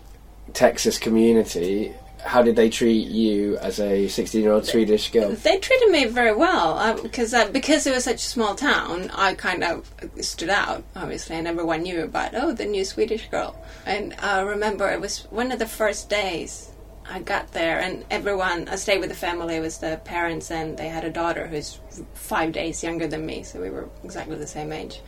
Texas 0.53 0.99
community? 0.99 1.95
How 2.25 2.43
did 2.43 2.55
they 2.55 2.69
treat 2.69 3.09
you 3.09 3.57
as 3.59 3.81
a 3.81 4.07
sixteen-year-old 4.09 4.67
Swedish 4.67 5.11
girl? 5.11 5.31
They 5.31 5.59
treated 5.59 5.91
me 5.91 6.05
very 6.05 6.35
well 6.35 7.01
because 7.03 7.33
uh, 7.33 7.49
because 7.51 7.87
it 7.87 7.95
was 7.95 8.05
such 8.05 8.17
a 8.17 8.19
small 8.19 8.55
town. 8.55 9.11
I 9.15 9.35
kind 9.35 9.65
of 9.65 9.91
stood 10.21 10.51
out, 10.51 10.85
obviously, 10.95 11.37
and 11.37 11.49
everyone 11.49 11.83
knew 11.83 12.03
about 12.03 12.35
oh 12.35 12.53
the 12.53 12.67
new 12.67 12.85
Swedish 12.85 13.29
girl. 13.31 13.57
And 13.87 14.15
I 14.21 14.41
remember 14.43 14.91
it 14.91 15.01
was 15.01 15.21
one 15.31 15.51
of 15.51 15.59
the 15.59 15.67
first 15.67 16.11
days 16.11 16.71
I 17.11 17.19
got 17.19 17.53
there, 17.53 17.81
and 17.81 18.05
everyone 18.11 18.69
I 18.69 18.77
stayed 18.77 19.01
with 19.01 19.09
the 19.09 19.17
family. 19.17 19.57
It 19.57 19.61
was 19.61 19.79
the 19.79 20.01
parents, 20.05 20.51
and 20.51 20.79
they 20.79 20.89
had 20.89 21.05
a 21.05 21.11
daughter 21.11 21.49
who's 21.49 21.81
five 22.15 22.53
days 22.53 22.85
younger 22.85 23.09
than 23.09 23.27
me, 23.27 23.43
so 23.43 23.61
we 23.61 23.69
were 23.69 23.89
exactly 24.05 24.37
the 24.37 24.47
same 24.47 24.73
age. 24.73 25.01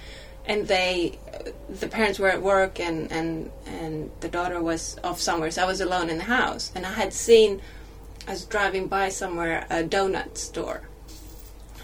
And 0.44 0.66
they, 0.66 1.20
the 1.70 1.86
parents 1.86 2.18
were 2.18 2.28
at 2.28 2.42
work, 2.42 2.80
and 2.80 3.12
and 3.12 3.52
and 3.66 4.10
the 4.20 4.28
daughter 4.28 4.60
was 4.60 4.98
off 5.04 5.20
somewhere, 5.20 5.52
so 5.52 5.62
I 5.62 5.66
was 5.66 5.80
alone 5.80 6.10
in 6.10 6.18
the 6.18 6.24
house. 6.24 6.72
And 6.74 6.84
I 6.84 6.92
had 6.92 7.12
seen 7.12 7.62
I 8.26 8.32
was 8.32 8.44
driving 8.44 8.88
by 8.88 9.08
somewhere 9.08 9.66
a 9.70 9.82
donut 9.82 10.36
store. 10.38 10.82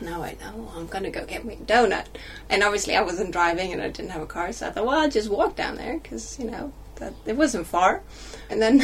And 0.01 0.09
I 0.09 0.19
went, 0.19 0.39
oh, 0.45 0.73
I'm 0.77 0.87
going 0.87 1.03
to 1.03 1.11
go 1.11 1.25
get 1.25 1.45
me 1.45 1.55
a 1.55 1.65
donut. 1.65 2.07
And 2.49 2.63
obviously 2.63 2.95
I 2.95 3.03
wasn't 3.03 3.33
driving 3.33 3.73
and 3.73 3.83
I 3.83 3.89
didn't 3.89 4.11
have 4.11 4.23
a 4.23 4.27
car, 4.27 4.53
so 4.53 4.69
I 4.69 4.71
thought, 4.71 4.87
well, 4.87 5.01
I'll 5.01 5.11
just 5.11 5.29
walk 5.29 5.57
down 5.57 5.75
there 5.77 5.99
because, 5.99 6.39
you 6.39 6.49
know, 6.49 6.73
that 6.97 7.15
it 7.27 7.37
wasn't 7.37 7.67
far. 7.67 8.03
And 8.51 8.63
then 8.63 8.83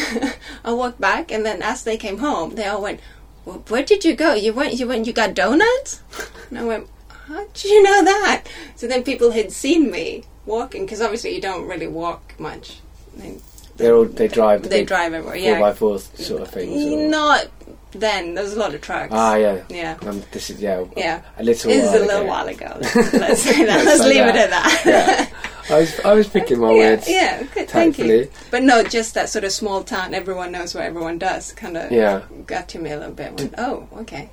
I 0.65 0.73
walked 0.73 1.01
back, 1.01 1.33
and 1.33 1.45
then 1.45 1.63
as 1.63 1.85
they 1.85 1.97
came 1.97 2.19
home, 2.19 2.55
they 2.55 2.67
all 2.67 2.83
went, 2.83 3.01
well, 3.45 3.63
where 3.69 3.83
did 3.85 4.05
you 4.05 4.15
go? 4.15 4.35
You 4.35 4.53
went, 4.53 4.75
you 4.75 4.87
went, 4.87 5.07
you 5.07 5.13
got 5.13 5.35
donuts? 5.35 6.01
And 6.51 6.59
I 6.59 6.65
went, 6.65 6.89
how 7.27 7.47
did 7.47 7.65
you 7.65 7.83
know 7.83 8.05
that? 8.05 8.45
So 8.77 8.87
then 8.87 9.03
people 9.03 9.31
had 9.33 9.51
seen 9.51 9.91
me 9.91 10.25
walking, 10.47 10.85
because 10.85 11.01
obviously 11.01 11.35
you 11.35 11.41
don't 11.41 11.67
really 11.67 11.89
walk 11.89 12.39
much. 12.39 12.81
They, 13.17 13.39
They're 13.77 13.97
all, 13.97 14.05
they 14.05 14.29
drive. 14.29 14.63
the 14.63 14.69
they 14.69 14.85
drive 14.85 15.15
everywhere, 15.15 15.37
four 15.37 15.43
yeah. 15.43 15.61
by 15.61 15.73
four 15.73 15.99
sort 15.99 16.43
of 16.43 16.51
things. 16.51 17.11
Not 17.11 17.49
then. 17.95 18.35
There's 18.35 18.53
a 18.55 18.59
lot 18.59 18.75
of 18.75 18.81
trucks. 18.81 19.13
Ah, 19.13 19.37
yeah. 19.37 19.63
Yeah. 19.69 19.97
Um, 20.03 20.23
this 20.33 20.51
is 20.51 20.61
yeah. 20.61 20.85
Yeah. 20.97 21.23
A 21.39 21.43
little. 21.43 21.71
This 21.71 21.85
is 21.85 21.91
while 21.91 22.03
a 22.03 22.05
little 22.05 22.21
ago. 22.21 22.29
while 22.29 22.49
ago. 22.49 22.79
Let's 23.19 23.43
say 23.43 23.65
that. 23.65 23.85
Let's 23.85 24.01
Let's 24.01 24.05
leave 24.05 24.27
it 24.27 24.37
at 24.37 24.51
that. 24.51 24.83
Yeah. 24.85 25.75
I 25.75 25.79
was 25.81 26.01
I 26.01 26.13
was 26.13 26.29
picking 26.29 26.59
my 26.61 26.71
yeah, 26.75 26.91
words. 26.91 27.09
yeah, 27.09 27.43
good, 27.55 27.71
thank 27.71 27.99
you. 27.99 28.31
But 28.51 28.63
no, 28.65 28.83
just 28.85 29.15
that 29.15 29.31
sort 29.31 29.45
of 29.45 29.53
small 29.53 29.83
town, 29.83 30.13
everyone 30.13 30.53
knows 30.53 30.75
what 30.75 30.85
everyone 30.85 31.19
does, 31.19 31.53
kind 31.53 31.79
of 31.79 31.91
Yeah. 31.91 32.21
got 32.47 32.69
to 32.71 32.79
me 32.79 32.91
a 32.91 32.99
little 32.99 33.15
bit. 33.15 33.33
Went, 33.39 33.55
oh, 33.57 33.89
okay. 34.01 34.29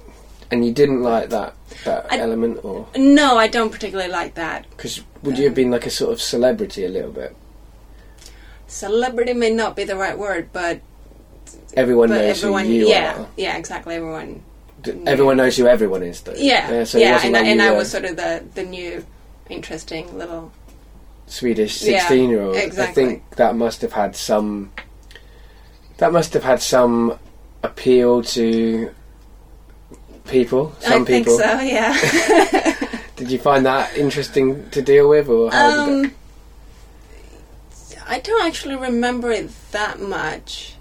And 0.51 0.65
you 0.65 0.73
didn't 0.73 1.01
like 1.03 1.29
that 1.29 1.53
that 1.85 2.07
I- 2.11 2.17
element, 2.17 2.59
or 2.65 2.85
No, 2.97 3.37
I 3.37 3.47
don't 3.47 3.71
particularly 3.71 4.11
like 4.11 4.33
that. 4.33 4.69
because 4.71 5.01
would 5.23 5.37
you 5.37 5.45
have 5.45 5.55
been 5.55 5.71
like 5.71 5.85
a 5.85 5.89
sort 5.89 6.11
of 6.11 6.19
celebrity 6.21 6.83
a 6.83 6.89
little 6.89 7.11
bit? 7.13 7.33
Celebrity 8.67 9.33
may 9.33 9.51
not 9.51 9.75
be 9.77 9.85
the 9.85 9.95
right 9.95 10.17
word, 10.17 10.49
but 10.51 10.81
Everyone 11.75 12.09
but 12.09 12.15
knows 12.15 12.37
everyone, 12.37 12.65
who 12.65 12.71
you 12.73 12.89
yeah, 12.89 13.19
are. 13.19 13.27
yeah, 13.37 13.57
exactly. 13.57 13.95
Everyone, 13.95 14.43
D- 14.81 15.01
Everyone 15.05 15.37
knows 15.37 15.57
who 15.57 15.67
everyone 15.67 16.03
is, 16.03 16.21
though. 16.21 16.33
yeah, 16.35 16.83
so 16.83 16.97
yeah, 16.97 17.19
and, 17.23 17.33
like 17.33 17.45
I 17.45 17.47
and 17.49 17.61
I 17.61 17.71
was 17.71 17.89
sort 17.91 18.05
of 18.05 18.15
the 18.15 18.43
the 18.55 18.63
new, 18.63 19.05
interesting 19.49 20.17
little. 20.17 20.51
Swedish 21.27 21.75
sixteen-year-old. 21.75 22.57
I 22.57 22.59
exactly. 22.59 23.05
think 23.05 23.35
that 23.35 23.55
must 23.55 23.81
have 23.81 23.93
had 23.93 24.15
some. 24.15 24.71
That 25.97 26.11
must 26.11 26.33
have 26.33 26.43
had 26.43 26.61
some 26.61 27.17
appeal 27.63 28.23
to 28.23 28.91
people. 30.25 30.73
Some 30.79 31.03
I 31.03 31.05
think 31.05 31.25
people. 31.27 31.37
so. 31.37 31.59
Yeah. 31.59 31.95
Did 33.15 33.29
you 33.29 33.37
find 33.37 33.65
that 33.67 33.95
interesting 33.95 34.69
to 34.71 34.81
deal 34.81 35.07
with, 35.07 35.29
or 35.29 35.51
how 35.51 35.85
did 35.85 36.05
that? 36.05 36.05
Um, 36.05 36.15
I 38.07 38.19
don't 38.19 38.45
actually 38.45 38.75
remember 38.75 39.31
it 39.31 39.51
that 39.71 40.01
much. 40.01 40.75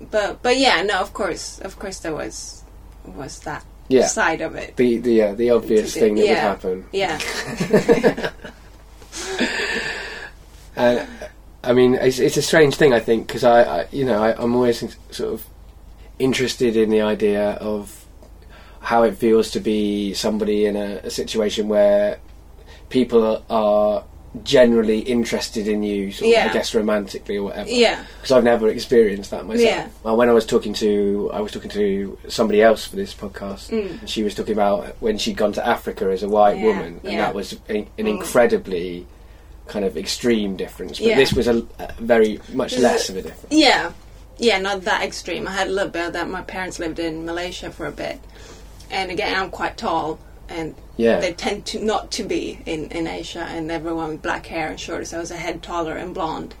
But 0.00 0.42
but 0.42 0.58
yeah, 0.58 0.82
no, 0.82 1.00
of 1.00 1.12
course, 1.12 1.58
of 1.60 1.78
course, 1.78 1.98
there 2.00 2.14
was 2.14 2.62
was 3.04 3.40
that 3.40 3.64
Yeah. 3.88 4.06
side 4.06 4.40
of 4.40 4.54
it. 4.54 4.76
The, 4.76 4.98
the 4.98 5.12
yeah 5.12 5.32
the 5.34 5.50
obvious 5.50 5.94
thing 5.94 6.14
that 6.16 6.28
would 6.28 6.36
happen. 6.38 6.84
Yeah, 6.92 7.18
And 10.76 10.98
uh, 11.00 11.06
I 11.64 11.72
mean, 11.72 11.94
it's, 11.94 12.18
it's 12.18 12.36
a 12.36 12.42
strange 12.42 12.76
thing, 12.76 12.92
I 12.92 13.00
think, 13.00 13.26
because 13.26 13.44
I, 13.44 13.62
I, 13.80 13.86
you 13.90 14.04
know, 14.04 14.22
I, 14.22 14.32
I'm 14.40 14.54
always 14.54 14.78
sort 15.10 15.34
of 15.34 15.44
interested 16.18 16.76
in 16.76 16.90
the 16.90 17.00
idea 17.02 17.52
of 17.54 18.04
how 18.80 19.02
it 19.02 19.16
feels 19.16 19.50
to 19.52 19.60
be 19.60 20.14
somebody 20.14 20.66
in 20.66 20.76
a, 20.76 21.00
a 21.04 21.10
situation 21.10 21.68
where 21.68 22.18
people 22.90 23.44
are 23.50 24.04
generally 24.44 25.00
interested 25.00 25.68
in 25.68 25.82
you, 25.82 26.10
sort 26.12 26.28
of, 26.28 26.32
Yeah. 26.32 26.48
I 26.50 26.52
guess 26.52 26.74
romantically 26.74 27.36
or 27.36 27.44
whatever. 27.44 27.68
yeah, 27.70 28.04
Because 28.16 28.32
I've 28.32 28.44
never 28.44 28.68
experienced 28.68 29.30
that 29.30 29.46
myself. 29.46 29.64
Yeah. 29.68 29.88
Well, 30.02 30.16
when 30.16 30.28
I 30.28 30.32
was 30.32 30.46
talking 30.46 30.72
to, 30.74 31.30
I 31.32 31.40
was 31.40 31.52
talking 31.52 31.70
to 31.70 32.18
somebody 32.28 32.62
else 32.62 32.84
for 32.86 32.96
this 32.96 33.14
podcast. 33.14 33.70
Mm. 33.70 34.06
She 34.08 34.22
was 34.22 34.34
talking 34.34 34.52
about 34.52 34.96
when 35.00 35.18
she'd 35.18 35.36
gone 35.36 35.52
to 35.52 35.66
Africa 35.66 36.06
as 36.10 36.22
a 36.22 36.28
white 36.28 36.58
Yeah, 36.58 36.64
woman, 36.66 37.00
and 37.04 37.12
yeah. 37.12 37.18
that 37.26 37.34
was 37.34 37.52
a, 37.68 37.72
an 37.76 37.86
Mm. 37.98 38.08
incredibly 38.08 39.06
kind 39.66 39.84
of 39.84 39.96
extreme 39.96 40.56
difference. 40.56 40.98
But 40.98 41.16
this 41.16 41.32
was 41.32 41.46
a, 41.46 41.62
a 41.78 41.92
very 41.98 42.40
much 42.52 42.72
This 42.72 42.80
less 42.82 43.04
is- 43.04 43.10
of 43.10 43.16
a 43.16 43.22
difference. 43.22 43.54
yeah, 43.54 43.92
yeah. 44.38 44.58
Not 44.58 44.82
that 44.84 45.02
extreme. 45.02 45.46
I 45.46 45.52
had 45.52 45.68
a 45.68 45.70
little 45.70 45.90
bit 45.90 46.06
of 46.06 46.12
that. 46.14 46.28
My 46.28 46.42
parents 46.42 46.78
lived 46.78 46.98
in 46.98 47.26
Malaysia 47.26 47.70
for 47.70 47.86
a 47.86 47.92
bit, 47.92 48.18
and 48.90 49.10
again, 49.10 49.34
I'm 49.38 49.50
quite 49.50 49.76
tall, 49.76 50.18
and 50.48 50.74
Yeah, 50.96 51.20
they 51.20 51.32
tend 51.32 51.66
to 51.66 51.84
not 51.84 52.10
to 52.12 52.22
be 52.24 52.60
in 52.66 52.90
in 52.90 53.06
Asia, 53.06 53.40
and 53.48 53.70
everyone 53.70 54.08
with 54.10 54.22
black 54.22 54.46
hair 54.46 54.68
and 54.68 54.78
short. 54.80 55.06
So 55.06 55.16
I 55.18 55.20
was 55.20 55.30
a 55.30 55.36
head 55.36 55.62
taller 55.62 55.96
and 55.96 56.14
blonde, 56.14 56.54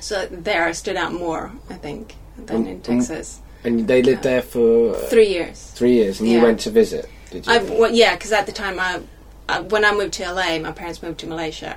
So 0.00 0.26
there 0.30 0.64
I 0.68 0.72
stood 0.72 0.96
out 0.96 1.12
more, 1.12 1.52
I 1.70 1.74
think, 1.74 2.14
than 2.36 2.64
Mm, 2.64 2.68
in. 2.70 2.80
Texas. 2.80 3.40
And 3.64 3.88
they 3.88 4.02
lived 4.02 4.22
there 4.22 4.42
for 4.42 4.94
uh, 4.94 4.98
Three 5.08 5.28
years. 5.28 5.72
three 5.74 5.94
years, 5.94 6.20
and 6.20 6.28
you 6.28 6.40
went 6.40 6.60
to 6.60 6.70
visit. 6.70 7.08
Did 7.30 7.46
you? 7.46 7.52
I 7.52 7.58
well, 7.58 7.90
yeah, 7.92 8.14
because 8.14 8.32
at 8.32 8.46
the 8.46 8.52
time 8.52 8.78
I, 8.78 9.00
I 9.48 9.60
when 9.60 9.84
I 9.84 9.92
moved 9.92 10.12
to 10.14 10.24
LA, 10.30 10.58
my 10.58 10.72
parents 10.72 11.02
moved 11.02 11.18
to 11.20 11.26
Malaysia, 11.26 11.76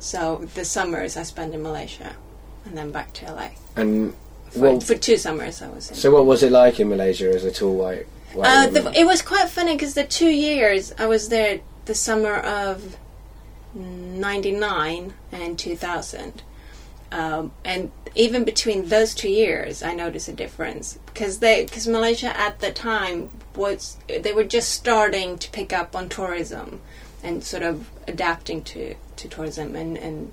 so 0.00 0.48
the 0.54 0.64
summers 0.64 1.16
I 1.16 1.22
spent 1.22 1.54
in 1.54 1.62
Malaysia, 1.62 2.16
and 2.64 2.76
then 2.76 2.90
back 2.90 3.12
to 3.14 3.26
LA 3.32 3.50
and 3.76 4.14
for, 4.50 4.58
Well- 4.60 4.80
for 4.80 4.94
two 4.96 5.16
summers. 5.16 5.62
I 5.62 5.68
was 5.68 5.90
in. 5.90 5.96
so, 5.96 6.10
what 6.10 6.24
was 6.26 6.42
it 6.42 6.50
like 6.50 6.80
in 6.80 6.88
Malaysia 6.88 7.28
as 7.30 7.44
a 7.44 7.52
tall 7.52 7.74
white? 7.76 8.06
Uh, 8.36 8.66
the, 8.66 8.92
it 8.98 9.04
was 9.04 9.22
quite 9.22 9.48
funny 9.48 9.74
because 9.74 9.94
the 9.94 10.04
two 10.04 10.30
years 10.30 10.92
I 10.98 11.06
was 11.06 11.28
there, 11.28 11.60
the 11.86 11.94
summer 11.94 12.34
of 12.34 12.96
'99 13.74 15.14
and 15.32 15.58
2000, 15.58 16.42
um, 17.10 17.52
and 17.64 17.90
even 18.14 18.44
between 18.44 18.88
those 18.88 19.14
two 19.14 19.30
years, 19.30 19.82
I 19.82 19.94
noticed 19.94 20.28
a 20.28 20.32
difference. 20.32 20.98
Because 21.06 21.38
they 21.38 21.64
because 21.64 21.86
Malaysia 21.86 22.36
at 22.38 22.60
the 22.60 22.70
time 22.70 23.30
was 23.54 23.96
they 24.06 24.32
were 24.32 24.44
just 24.44 24.70
starting 24.70 25.38
to 25.38 25.50
pick 25.50 25.72
up 25.72 25.96
on 25.96 26.08
tourism 26.08 26.80
and 27.22 27.42
sort 27.42 27.62
of 27.62 27.90
adapting 28.06 28.62
to 28.62 28.94
to 29.16 29.28
tourism 29.28 29.74
and 29.74 29.96
and 29.96 30.32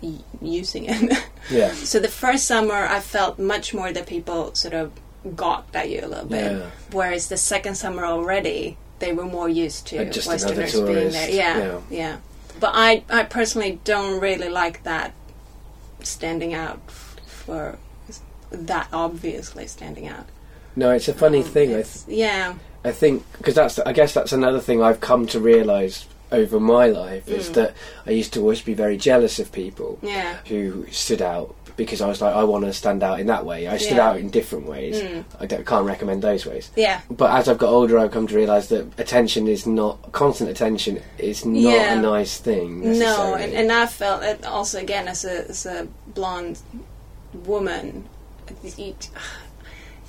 y- 0.00 0.18
using 0.40 0.86
it. 0.88 1.24
yeah, 1.50 1.72
So 1.72 1.98
the 1.98 2.08
first 2.08 2.44
summer, 2.44 2.86
I 2.86 3.00
felt 3.00 3.38
much 3.38 3.72
more 3.74 3.92
that 3.92 4.06
people 4.06 4.54
sort 4.54 4.74
of 4.74 4.92
gawked 5.34 5.74
at 5.76 5.88
you 5.90 6.00
a 6.02 6.08
little 6.08 6.26
bit. 6.26 6.52
Yeah. 6.52 6.70
Whereas 6.92 7.28
the 7.28 7.36
second 7.36 7.74
summer 7.76 8.04
already, 8.04 8.76
they 8.98 9.12
were 9.12 9.24
more 9.24 9.48
used 9.48 9.86
to 9.88 9.98
another 9.98 10.20
Westerners 10.26 10.72
being 10.74 11.10
there. 11.10 11.30
Yeah, 11.30 11.58
yeah. 11.58 11.80
yeah, 11.90 12.16
But 12.60 12.72
I, 12.74 13.04
I 13.08 13.24
personally 13.24 13.80
don't 13.84 14.20
really 14.20 14.48
like 14.48 14.82
that 14.84 15.12
standing 16.02 16.54
out 16.54 16.80
for 17.26 17.78
that 18.50 18.88
obviously 18.92 19.66
standing 19.66 20.06
out. 20.08 20.26
no, 20.76 20.90
it's 20.92 21.08
a 21.08 21.12
funny 21.14 21.38
Um, 21.42 21.44
thing. 21.44 21.70
I, 21.70 21.78
it's- 21.78 22.04
yeah, 22.08 22.54
I 22.84 22.92
think 22.92 23.24
because 23.36 23.54
that's 23.56 23.78
I 23.80 23.92
guess 23.92 24.14
that's 24.14 24.32
another 24.32 24.60
thing 24.60 24.82
I've 24.82 25.00
come 25.00 25.26
to 25.28 25.40
realise 25.40 26.06
over 26.30 26.60
my 26.60 26.86
life 26.86 27.28
is 27.28 27.50
Mm. 27.50 27.54
that 27.54 27.74
I 28.06 28.10
used 28.10 28.32
to 28.34 28.40
always 28.40 28.62
be 28.62 28.74
very 28.74 28.96
jealous 28.96 29.38
of 29.38 29.50
people 29.52 29.98
yeah, 30.02 30.36
who 30.46 30.86
stood 30.90 31.20
out 31.22 31.54
because 31.78 32.02
I 32.02 32.08
was 32.08 32.20
like 32.20 32.34
I 32.34 32.44
want 32.44 32.66
to 32.66 32.72
stand 32.74 33.02
out 33.02 33.20
in 33.20 33.28
that 33.28 33.46
way. 33.46 33.66
I 33.66 33.78
stood 33.78 33.96
Yeah. 33.96 34.08
out 34.10 34.18
in 34.18 34.28
different 34.28 34.66
ways. 34.66 35.00
Mm. 35.00 35.24
I 35.40 35.46
don't, 35.46 35.64
can't 35.64 35.86
recommend 35.86 36.20
those 36.20 36.44
ways. 36.44 36.70
yeah. 36.76 37.00
But 37.10 37.30
as 37.30 37.48
I've 37.48 37.56
got 37.56 37.70
older, 37.70 37.98
I've 37.98 38.10
come 38.10 38.26
to 38.26 38.34
realise 38.34 38.66
that 38.68 38.84
attention 38.98 39.48
is 39.48 39.66
not 39.66 40.12
constant. 40.12 40.50
Attention 40.50 41.00
is 41.16 41.46
not 41.46 41.72
Yeah. 41.72 41.94
a 41.98 42.02
nice 42.02 42.36
thing. 42.38 42.98
No, 42.98 43.34
and, 43.34 43.54
and 43.54 43.72
I 43.72 43.86
felt 43.86 44.22
it 44.22 44.44
also 44.44 44.78
again 44.78 45.08
as 45.08 45.24
a 45.24 45.48
as 45.48 45.64
a 45.64 45.88
blonde 46.08 46.58
woman. 47.46 48.04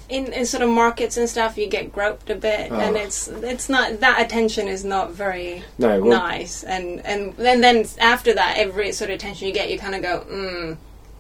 In, 0.10 0.34
in 0.34 0.48
sort 0.48 0.64
of 0.64 0.70
markets 0.72 1.18
and 1.18 1.30
stuff, 1.30 1.56
you 1.56 1.68
get 1.68 1.94
groped 1.94 2.32
a 2.32 2.36
bit, 2.36 2.72
and 2.72 2.98
Oh. 2.98 3.00
it's 3.00 3.28
it's 3.28 3.70
not 3.70 4.00
that 4.00 4.20
attention 4.20 4.68
is 4.68 4.84
not 4.84 5.12
very 5.12 5.64
no, 5.78 6.00
well, 6.02 6.18
nice, 6.18 6.64
and 6.64 7.06
and 7.06 7.36
and 7.38 7.64
then 7.64 7.86
after 8.00 8.34
that, 8.34 8.58
every 8.58 8.92
sort 8.92 9.12
of 9.12 9.18
attention 9.18 9.48
you 9.48 9.54
get, 9.54 9.70
you 9.70 9.78
kind 9.78 9.94
of 9.94 10.02
go, 10.02 10.22
mm, 10.28 10.78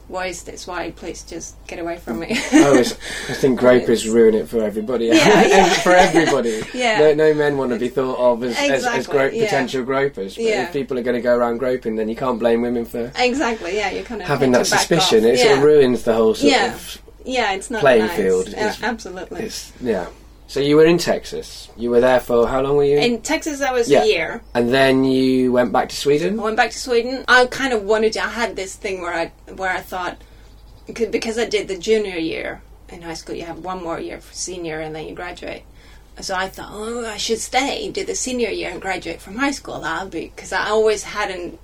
why 0.09 0.25
is 0.25 0.43
this? 0.43 0.67
Why 0.67 0.91
please 0.91 1.23
just 1.23 1.55
get 1.67 1.79
away 1.79 1.97
from 1.97 2.19
me? 2.19 2.27
Oh, 2.51 2.73
I, 2.75 2.77
was, 2.79 2.93
I 3.29 3.33
think 3.33 3.59
gropers 3.59 4.07
ruin 4.09 4.33
it 4.33 4.49
for 4.49 4.61
everybody. 4.61 5.05
Yeah, 5.05 5.13
yeah. 5.45 5.69
for 5.83 5.91
everybody. 5.93 6.61
Yeah. 6.73 6.99
No, 6.99 7.13
no 7.13 7.33
men 7.33 7.57
want 7.57 7.71
to 7.71 7.79
be 7.79 7.87
thought 7.89 8.17
of 8.17 8.43
as, 8.43 8.57
as, 8.57 8.85
as 8.85 8.85
Exactly, 8.95 9.13
gro- 9.13 9.25
yeah. 9.29 9.43
potential 9.45 9.83
gropers. 9.85 10.35
But 10.35 10.43
Yeah. 10.43 10.63
if 10.63 10.73
people 10.73 10.97
are 10.99 11.03
going 11.03 11.15
to 11.15 11.21
go 11.21 11.37
around 11.37 11.59
groping, 11.59 11.95
then 11.95 12.09
you 12.09 12.15
can't 12.15 12.39
blame 12.39 12.61
women 12.61 12.85
for 12.85 13.11
exactly, 13.17 13.75
yeah, 13.77 13.91
You're 13.91 14.03
kind 14.03 14.21
of 14.21 14.27
having 14.27 14.51
that 14.51 14.67
suspicion. 14.67 15.23
It 15.23 15.39
sort 15.39 15.59
of 15.59 15.63
ruins 15.63 16.03
the 16.03 16.13
whole 16.13 16.33
sort 16.35 16.51
Yeah. 16.51 16.73
of. 16.73 17.01
yeah, 17.23 17.53
it's 17.53 17.69
not 17.69 17.81
playing 17.81 18.07
nice. 18.07 18.17
field 18.17 18.47
is- 18.49 18.83
absolutely. 18.83 19.43
It's, 19.43 19.71
yeah. 19.79 20.07
So 20.49 20.59
you 20.59 20.77
were 20.77 20.85
in 20.85 20.97
Texas. 20.97 21.69
You 21.77 21.91
were 21.91 22.01
there 22.01 22.19
for 22.19 22.47
how 22.47 22.61
long 22.61 22.75
were 22.75 22.83
you? 22.83 22.97
In 22.97 23.21
Texas, 23.21 23.61
I 23.61 23.71
was 23.71 23.87
Yeah. 23.87 24.01
a 24.01 24.05
year. 24.07 24.41
and 24.55 24.73
then 24.73 25.03
you 25.03 25.51
went 25.51 25.71
back 25.71 25.89
to 25.89 25.95
Sweden. 25.95 26.39
I 26.39 26.43
went 26.43 26.57
back 26.57 26.71
to 26.71 26.79
Sweden. 26.79 27.23
I 27.27 27.45
kind 27.45 27.71
of 27.71 27.83
wanted 27.83 28.13
to. 28.13 28.23
I 28.25 28.29
had 28.29 28.55
this 28.55 28.73
thing 28.73 28.99
where 29.03 29.13
I 29.13 29.31
where 29.53 29.69
I 29.69 29.81
thought 29.81 30.17
because- 30.87 31.37
I 31.37 31.45
did 31.45 31.67
the 31.67 31.77
junior 31.77 32.17
year 32.17 32.61
in 32.91 33.03
high 33.03 33.13
school, 33.13 33.35
you 33.35 33.43
have 33.45 33.59
one 33.59 33.83
more 33.83 33.99
year 33.99 34.19
for 34.19 34.33
senior, 34.33 34.79
and 34.79 34.95
then 34.95 35.07
you 35.07 35.13
graduate. 35.13 35.61
So 36.19 36.33
I 36.35 36.49
thought, 36.49 36.71
oh, 36.73 37.05
I 37.05 37.17
should 37.17 37.39
stay, 37.39 37.89
do 37.91 38.03
the 38.03 38.15
senior 38.15 38.49
year, 38.49 38.71
and 38.71 38.81
graduate 38.81 39.21
from 39.21 39.35
high 39.37 39.51
school. 39.51 39.79
That'll 39.79 40.09
be 40.09 40.31
because 40.35 40.51
I 40.51 40.69
always 40.69 41.03
had 41.03 41.29
an 41.29 41.59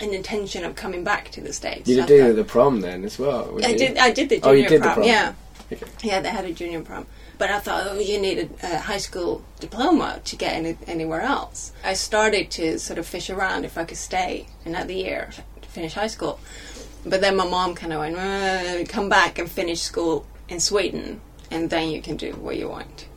an 0.00 0.14
intention 0.14 0.64
of 0.64 0.76
coming 0.76 1.02
back 1.04 1.30
to 1.32 1.40
the 1.40 1.52
states. 1.52 1.88
You 1.88 1.96
did 1.96 2.06
do 2.06 2.32
the 2.32 2.44
prom 2.44 2.80
then 2.82 3.04
as 3.04 3.18
well. 3.18 3.58
I 3.64 3.68
you? 3.70 3.78
did. 3.78 3.98
I 3.98 4.12
did 4.12 4.28
the 4.28 4.36
junior 4.36 4.48
Oh, 4.48 4.52
you 4.52 4.68
did 4.68 4.80
the 4.80 4.84
prom. 4.84 4.94
prom. 4.94 5.06
Yeah, 5.08 5.32
Okay. 5.72 5.84
yeah. 6.04 6.20
They 6.20 6.28
had 6.30 6.44
a 6.44 6.52
junior 6.52 6.80
prom, 6.82 7.06
but 7.42 7.50
I 7.50 7.58
thought, 7.58 7.88
oh, 7.90 7.98
you 7.98 8.20
needed 8.20 8.54
a 8.62 8.78
high 8.78 8.98
school 8.98 9.42
diploma 9.58 10.20
to 10.26 10.36
get 10.36 10.52
any, 10.54 10.76
anywhere 10.86 11.22
else. 11.22 11.72
I 11.82 11.94
started 11.94 12.52
to 12.52 12.78
sort 12.78 13.00
of 13.00 13.04
fish 13.04 13.30
around 13.30 13.64
if 13.64 13.76
I 13.76 13.82
could 13.82 13.96
stay 13.96 14.46
another 14.64 14.92
year 14.92 15.28
to 15.60 15.68
finish 15.68 15.94
high 15.94 16.06
school, 16.06 16.38
but 17.04 17.20
then 17.20 17.34
my 17.34 17.44
mom 17.44 17.74
kind 17.74 17.92
of 17.92 17.98
went, 17.98 18.16
uh, 18.16 18.84
come 18.88 19.08
back 19.08 19.40
and 19.40 19.50
finish 19.50 19.80
school 19.80 20.24
in 20.48 20.60
Sweden, 20.60 21.20
and 21.50 21.68
then 21.68 21.88
you 21.88 22.00
can 22.00 22.16
do 22.16 22.30
what 22.34 22.58
you 22.58 22.68
want. 22.68 23.08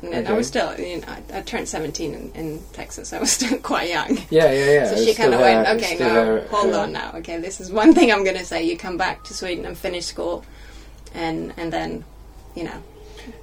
And 0.00 0.12
then 0.12 0.28
I 0.28 0.32
was 0.32 0.46
still, 0.46 0.78
you 0.78 1.00
know, 1.00 1.08
I, 1.08 1.38
I 1.38 1.40
turned 1.40 1.68
17 1.68 2.14
in, 2.14 2.32
in 2.34 2.62
Texas. 2.72 3.12
I 3.12 3.18
was 3.18 3.32
still 3.38 3.58
quite 3.58 3.88
young. 3.88 4.16
Yeah, 4.30 4.52
yeah, 4.52 4.70
yeah. 4.74 4.86
So 4.86 4.92
It's 4.94 5.06
she 5.06 5.14
kind 5.14 5.34
of 5.34 5.40
went, 5.40 5.66
okay, 5.70 5.98
no, 5.98 6.40
hold 6.52 6.72
her- 6.72 6.82
on 6.82 6.92
now. 6.92 7.14
Okay, 7.16 7.38
this 7.40 7.60
is 7.60 7.72
one 7.72 7.94
thing 7.94 8.12
I'm 8.12 8.22
going 8.22 8.38
to 8.38 8.44
say. 8.44 8.62
You 8.62 8.78
come 8.78 8.96
back 8.96 9.24
to 9.24 9.34
Sweden 9.34 9.64
and 9.64 9.76
finish 9.76 10.06
school, 10.06 10.44
and 11.14 11.52
and 11.56 11.72
then, 11.72 12.04
you 12.54 12.62
know, 12.62 12.80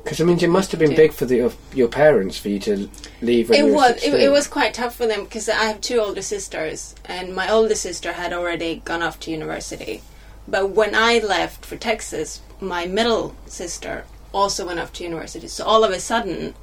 Because 0.04 0.20
I 0.22 0.24
mean, 0.24 0.40
it 0.40 0.50
must 0.50 0.72
have 0.72 0.80
been 0.80 0.96
big 0.96 1.14
for 1.14 1.26
the, 1.26 1.38
your, 1.38 1.52
your 1.74 1.88
parents 1.88 2.38
for 2.38 2.50
you 2.50 2.60
to 2.60 2.90
leave. 3.22 3.50
When 3.50 3.60
it 3.60 3.68
you 3.68 3.74
was 3.74 4.04
it, 4.04 4.14
it 4.14 4.32
was 4.32 4.48
quite 4.48 4.74
tough 4.74 4.96
for 4.96 5.08
them 5.08 5.24
because 5.24 5.48
I 5.48 5.66
have 5.66 5.82
two 5.82 6.00
older 6.00 6.22
sisters, 6.22 6.96
and 7.06 7.36
my 7.36 7.50
older 7.50 7.76
sister 7.76 8.14
had 8.14 8.34
already 8.34 8.82
gone 8.86 9.02
off 9.02 9.20
to 9.22 9.32
university. 9.32 10.02
But 10.48 10.72
when 10.72 10.96
I 10.96 11.20
left 11.20 11.66
for 11.66 11.78
Texas, 11.78 12.42
my 12.60 12.86
middle 12.86 13.36
sister 13.46 14.06
also 14.34 14.66
went 14.66 14.80
off 14.80 14.94
to 14.94 15.04
university. 15.04 15.48
So 15.48 15.66
all 15.66 15.84
of 15.84 15.92
a 15.92 16.00
sudden, 16.00 16.56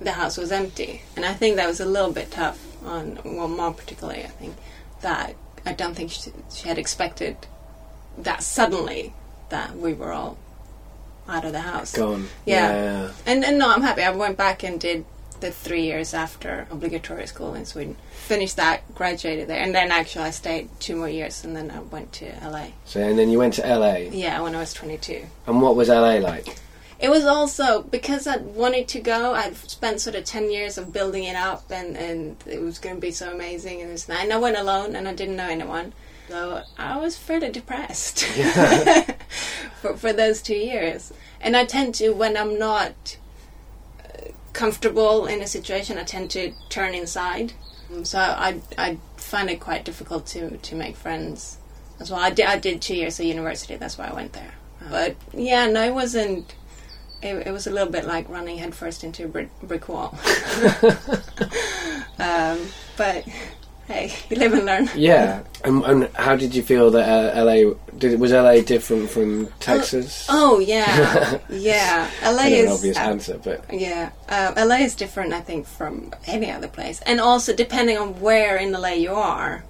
the 0.00 0.12
house 0.12 0.36
was 0.36 0.52
empty, 0.52 1.02
and 1.16 1.24
I 1.24 1.32
think 1.32 1.56
that 1.56 1.68
was 1.68 1.80
a 1.80 1.86
little 1.86 2.12
bit 2.12 2.30
tough 2.30 2.60
on 2.84 3.18
well, 3.24 3.48
mom 3.48 3.74
particularly. 3.74 4.24
I 4.24 4.28
think 4.28 4.56
that 5.00 5.34
I 5.64 5.72
don't 5.72 5.94
think 5.94 6.10
she, 6.10 6.32
she 6.52 6.68
had 6.68 6.78
expected 6.78 7.36
that 8.18 8.42
suddenly 8.42 9.14
that 9.48 9.76
we 9.76 9.94
were 9.94 10.12
all 10.12 10.36
out 11.28 11.44
of 11.44 11.52
the 11.52 11.60
house. 11.60 11.92
gone. 11.92 12.28
Yeah. 12.44 12.72
yeah. 12.72 13.12
And, 13.26 13.44
and 13.44 13.58
no, 13.58 13.70
I'm 13.70 13.82
happy. 13.82 14.02
I 14.02 14.10
went 14.10 14.36
back 14.36 14.62
and 14.62 14.80
did 14.80 15.04
the 15.42 15.50
three 15.50 15.82
years 15.82 16.14
after 16.14 16.66
obligatory 16.70 17.26
school 17.26 17.54
in 17.54 17.66
Sweden. 17.66 17.96
Finished 18.12 18.56
that, 18.56 18.94
graduated 18.94 19.48
there, 19.48 19.60
and 19.60 19.74
then 19.74 19.90
actually 19.90 20.24
I 20.24 20.30
stayed 20.30 20.70
two 20.80 20.96
more 20.96 21.08
years, 21.08 21.44
and 21.44 21.54
then 21.54 21.70
I 21.70 21.80
went 21.80 22.12
to 22.14 22.32
LA. 22.42 22.68
So 22.86 23.00
and 23.00 23.18
then 23.18 23.28
you 23.28 23.38
went 23.38 23.54
to 23.54 23.62
LA. 23.62 23.96
Yeah, 24.10 24.40
when 24.40 24.54
I 24.54 24.60
was 24.60 24.72
22. 24.72 25.26
And 25.46 25.60
what 25.60 25.76
was 25.76 25.88
LA 25.88 26.14
like? 26.14 26.56
It 26.98 27.10
was 27.10 27.24
also 27.24 27.82
because 27.82 28.28
I 28.28 28.36
wanted 28.36 28.86
to 28.88 29.00
go. 29.00 29.34
I'd 29.34 29.56
spent 29.56 30.00
sort 30.00 30.14
of 30.14 30.24
ten 30.24 30.52
years 30.52 30.78
of 30.78 30.92
building 30.92 31.24
it 31.24 31.34
up, 31.34 31.64
and, 31.70 31.96
and 31.96 32.36
it 32.46 32.62
was 32.62 32.78
going 32.78 32.94
to 32.94 33.00
be 33.00 33.10
so 33.10 33.32
amazing. 33.32 33.82
And, 33.82 33.90
this, 33.90 34.08
and 34.08 34.32
I 34.32 34.38
went 34.38 34.56
alone, 34.56 34.94
and 34.94 35.08
I 35.08 35.12
didn't 35.12 35.34
know 35.34 35.48
anyone, 35.48 35.92
so 36.32 36.62
I 36.78 36.96
was 36.96 37.18
fairly 37.18 37.50
depressed 37.50 38.24
for 39.82 39.94
for 39.98 40.12
those 40.14 40.40
two 40.40 40.56
years. 40.56 41.12
And 41.42 41.54
I 41.54 41.66
tend 41.66 41.94
to, 41.96 42.10
when 42.10 42.38
I'm 42.38 42.58
not 42.58 43.18
uh, 44.02 44.30
comfortable 44.54 45.26
in 45.26 45.42
a 45.42 45.46
situation, 45.46 45.98
I 45.98 46.04
tend 46.04 46.30
to 46.30 46.52
turn 46.70 46.94
inside. 46.94 47.52
Um, 47.92 48.04
So 48.06 48.18
I 48.18 48.62
I 48.78 48.96
find 49.16 49.50
it 49.50 49.60
quite 49.60 49.84
difficult 49.84 50.24
to 50.28 50.56
to 50.56 50.74
make 50.74 50.96
friends 50.96 51.58
as 52.00 52.10
well. 52.10 52.20
I 52.20 52.30
did 52.30 52.46
I 52.46 52.58
did 52.58 52.80
two 52.80 52.96
years 52.96 53.20
of 53.20 53.26
university. 53.26 53.76
That's 53.76 53.98
why 53.98 54.06
I 54.06 54.14
went 54.14 54.32
there. 54.32 54.54
But 54.90 55.16
yeah, 55.34 55.66
no, 55.66 55.82
it 55.84 55.94
wasn't. 55.94 56.54
It, 57.22 57.46
it 57.46 57.52
was 57.52 57.66
a 57.66 57.70
little 57.70 57.92
bit 57.92 58.04
like 58.06 58.28
running 58.28 58.58
headfirst 58.58 59.04
into 59.04 59.24
a 59.26 59.28
brick, 59.28 59.50
brick 59.62 59.88
wall. 59.88 60.10
um, 62.18 62.58
but 62.96 63.24
hey, 63.88 64.12
you 64.30 64.36
live 64.36 64.52
and 64.52 64.64
learn. 64.66 64.88
Yeah. 64.94 65.42
And, 65.64 65.84
and 65.84 66.08
how 66.14 66.34
did 66.36 66.54
you 66.54 66.62
feel 66.62 66.90
that 66.92 67.08
uh, 67.36 67.44
LA 67.44 67.74
did 67.98 68.18
was 68.18 68.32
LA 68.32 68.60
different 68.62 69.10
from 69.10 69.46
Texas? 69.60 70.26
Oh 70.28 70.58
yeah, 70.58 71.38
yeah. 71.48 72.10
LA 72.24 72.28
I 72.30 72.48
know 72.50 72.56
an 72.58 72.64
is 72.66 72.70
obvious 72.72 72.96
uh, 72.96 73.00
answer, 73.00 73.38
but 73.42 73.64
Yeah, 73.72 74.10
uh, 74.28 74.52
LA 74.56 74.76
is 74.76 74.94
different, 74.94 75.32
I 75.32 75.40
think, 75.40 75.66
from 75.66 76.12
any 76.26 76.50
other 76.50 76.68
place, 76.68 77.00
and 77.06 77.20
also 77.20 77.54
depending 77.54 77.98
on 77.98 78.20
where 78.20 78.56
in 78.56 78.72
LA 78.72 78.88
you 78.94 79.12
are, 79.12 79.62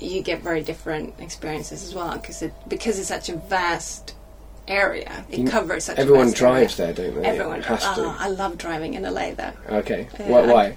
you 0.00 0.20
get 0.22 0.42
very 0.42 0.62
different 0.62 1.14
experiences 1.20 1.82
as 1.84 1.94
well. 1.94 2.12
Because 2.18 2.42
it 2.42 2.52
because 2.68 2.98
it's 2.98 3.08
such 3.08 3.28
a 3.30 3.36
vast 3.36 4.14
area, 4.68 5.24
it 5.30 5.48
covers 5.50 5.84
such. 5.84 5.98
everyone 5.98 6.30
drives 6.32 6.78
area. 6.78 6.92
there, 6.92 7.10
don't 7.12 7.22
they? 7.22 7.28
Everyone 7.28 7.62
has 7.62 7.82
Oh, 7.86 8.02
to. 8.02 8.22
I 8.22 8.28
love 8.28 8.58
driving 8.58 8.94
in 8.94 9.02
LA 9.04 9.32
though. 9.32 9.52
Okay. 9.70 10.08
Yeah, 10.20 10.28
Why? 10.28 10.46
Why? 10.46 10.76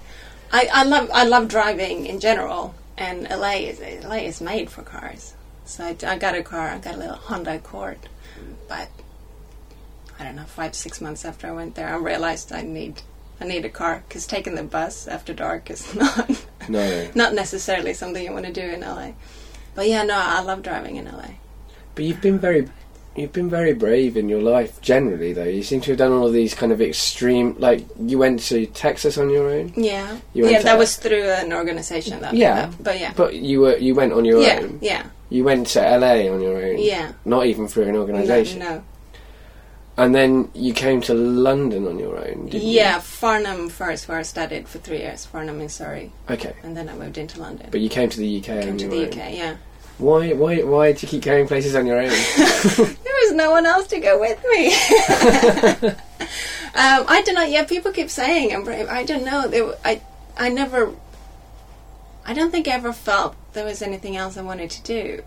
I, 0.56 0.70
I 0.72 0.84
love 0.84 1.10
I 1.14 1.26
love 1.26 1.49
driving 1.49 2.06
in 2.06 2.20
general, 2.22 2.74
and 2.97 3.24
LA 3.30 3.56
is 3.72 3.80
LA 4.06 4.20
is 4.32 4.39
made 4.39 4.70
for 4.70 4.84
cars. 4.84 5.34
So 5.66 5.84
I, 5.84 5.97
I 6.08 6.18
got 6.18 6.34
a 6.36 6.43
car. 6.43 6.70
I 6.70 6.78
got 6.78 6.95
a 6.95 6.97
little 6.97 7.16
Honda 7.16 7.56
Accord, 7.58 7.99
but 8.70 8.88
I 10.18 10.24
don't 10.24 10.38
know. 10.38 10.45
Five 10.45 10.74
six 10.74 11.01
months 11.01 11.26
after 11.26 11.47
I 11.47 11.51
went 11.51 11.76
there, 11.76 11.89
I 11.89 11.97
realized 11.97 12.53
I 12.53 12.62
need 12.62 13.01
I 13.41 13.45
need 13.45 13.66
a 13.66 13.70
car 13.70 14.03
because 14.08 14.26
taking 14.26 14.56
the 14.56 14.64
bus 14.64 15.10
after 15.10 15.34
dark 15.34 15.70
is 15.70 15.93
not 16.03 16.45
No. 16.70 17.10
not 17.16 17.34
necessarily 17.34 17.93
something 17.93 18.24
you 18.24 18.32
want 18.32 18.45
to 18.45 18.53
do 18.53 18.62
in 18.62 18.80
LA. 18.80 19.12
But 19.76 19.89
yeah, 19.89 20.03
no, 20.03 20.16
I 20.18 20.39
love 20.41 20.62
driving 20.64 20.95
in 20.95 21.06
LA. 21.06 21.32
But 21.95 22.06
you've 22.06 22.22
been 22.22 22.39
very, 22.39 22.70
you've 23.16 23.32
been 23.34 23.49
very 23.49 23.74
brave 23.74 24.18
in 24.18 24.28
your 24.30 24.41
life 24.41 24.82
generally, 24.82 25.32
though. 25.34 25.43
You 25.45 25.63
seem 25.63 25.82
to 25.82 25.91
have 25.91 25.97
done 25.97 26.11
all 26.11 26.28
of 26.28 26.34
these 26.34 26.53
kind 26.53 26.72
of 26.72 26.82
extreme. 26.82 27.55
Like 27.59 27.86
you 27.99 28.18
went 28.18 28.39
to 28.51 28.66
Texas 28.68 29.18
on 29.18 29.30
your 29.30 29.49
own, 29.49 29.74
Yeah, 29.76 30.18
You 30.34 30.47
yeah, 30.49 30.61
that 30.61 30.78
was 30.78 30.95
through 30.97 31.24
an 31.30 31.53
organization. 31.53 32.20
That 32.22 32.34
Yeah. 32.34 32.72
but 32.82 32.99
yeah, 32.99 33.13
but 33.16 33.36
you 33.36 33.61
were 33.61 33.78
you 33.78 33.95
went 33.95 34.13
on 34.13 34.26
your 34.26 34.41
yeah, 34.41 34.59
own. 34.61 34.80
yeah, 34.82 35.03
You 35.30 35.43
went 35.43 35.68
to 35.68 35.80
LA 35.82 36.28
on 36.34 36.41
your 36.41 36.57
own. 36.63 36.78
yeah. 36.80 37.13
Not 37.26 37.45
even 37.45 37.68
through 37.68 37.86
an 37.89 37.95
organisation. 37.95 38.59
no. 38.59 38.84
And 39.97 40.13
then 40.13 40.49
you 40.53 40.74
came 40.74 40.99
to 41.03 41.13
London 41.13 41.88
on 41.88 41.97
your 41.97 42.18
own. 42.18 42.47
Didn't 42.49 42.68
Yeah, 42.68 42.99
Farnham 42.99 43.70
first, 43.70 44.09
where 44.09 44.18
I 44.18 44.24
studied 44.24 44.68
for 44.68 44.78
three 44.80 44.97
years. 44.97 45.26
Farnham 45.26 45.61
in 45.61 45.70
Surrey, 45.70 46.11
You? 46.28 46.36
Okay. 46.36 46.53
and 46.63 46.76
then 46.76 46.89
I 46.89 46.95
moved 46.95 47.18
into 47.18 47.39
London. 47.39 47.68
But 47.72 47.80
you 47.80 47.88
came 47.88 48.09
to 48.09 48.18
the 48.20 48.38
UK 48.39 48.43
Came 48.61 48.78
to 48.78 48.89
the 48.89 49.03
own. 49.03 49.07
UK. 49.07 49.34
Yeah, 49.34 49.55
Why? 49.98 50.34
Why? 50.34 50.58
Why 50.62 50.91
did 50.91 51.04
you 51.04 51.08
keep 51.08 51.24
going 51.24 51.48
places 51.48 51.76
on 51.76 51.86
your 51.86 52.00
own? 52.02 52.10
there 52.78 53.16
was 53.24 53.32
no 53.34 53.52
one 53.52 53.66
else 53.66 53.88
to 53.88 54.00
go 54.00 54.20
with 54.20 54.43
me. 54.52 54.68
um, 56.76 57.06
I 57.08 57.22
don't 57.26 57.36
know. 57.36 57.43
Yeah, 57.43 57.64
people 57.66 57.91
keep 57.91 58.10
saying 58.10 58.54
I'm 58.54 58.64
brave. 58.64 58.89
I 58.89 59.04
don't 59.06 59.24
know. 59.24 59.48
They, 59.48 59.62
I, 59.86 60.02
I 60.38 60.50
never. 60.50 60.93
I 62.26 62.34
don't 62.34 62.52
think 62.52 62.68
I 62.68 62.72
ever 62.72 62.91
felt 62.91 63.36
there 63.54 63.66
was 63.66 63.82
anything 63.82 64.18
else 64.18 64.36
I 64.36 64.41
wanted 64.41 64.70
to 64.72 64.84
do. 64.84 65.24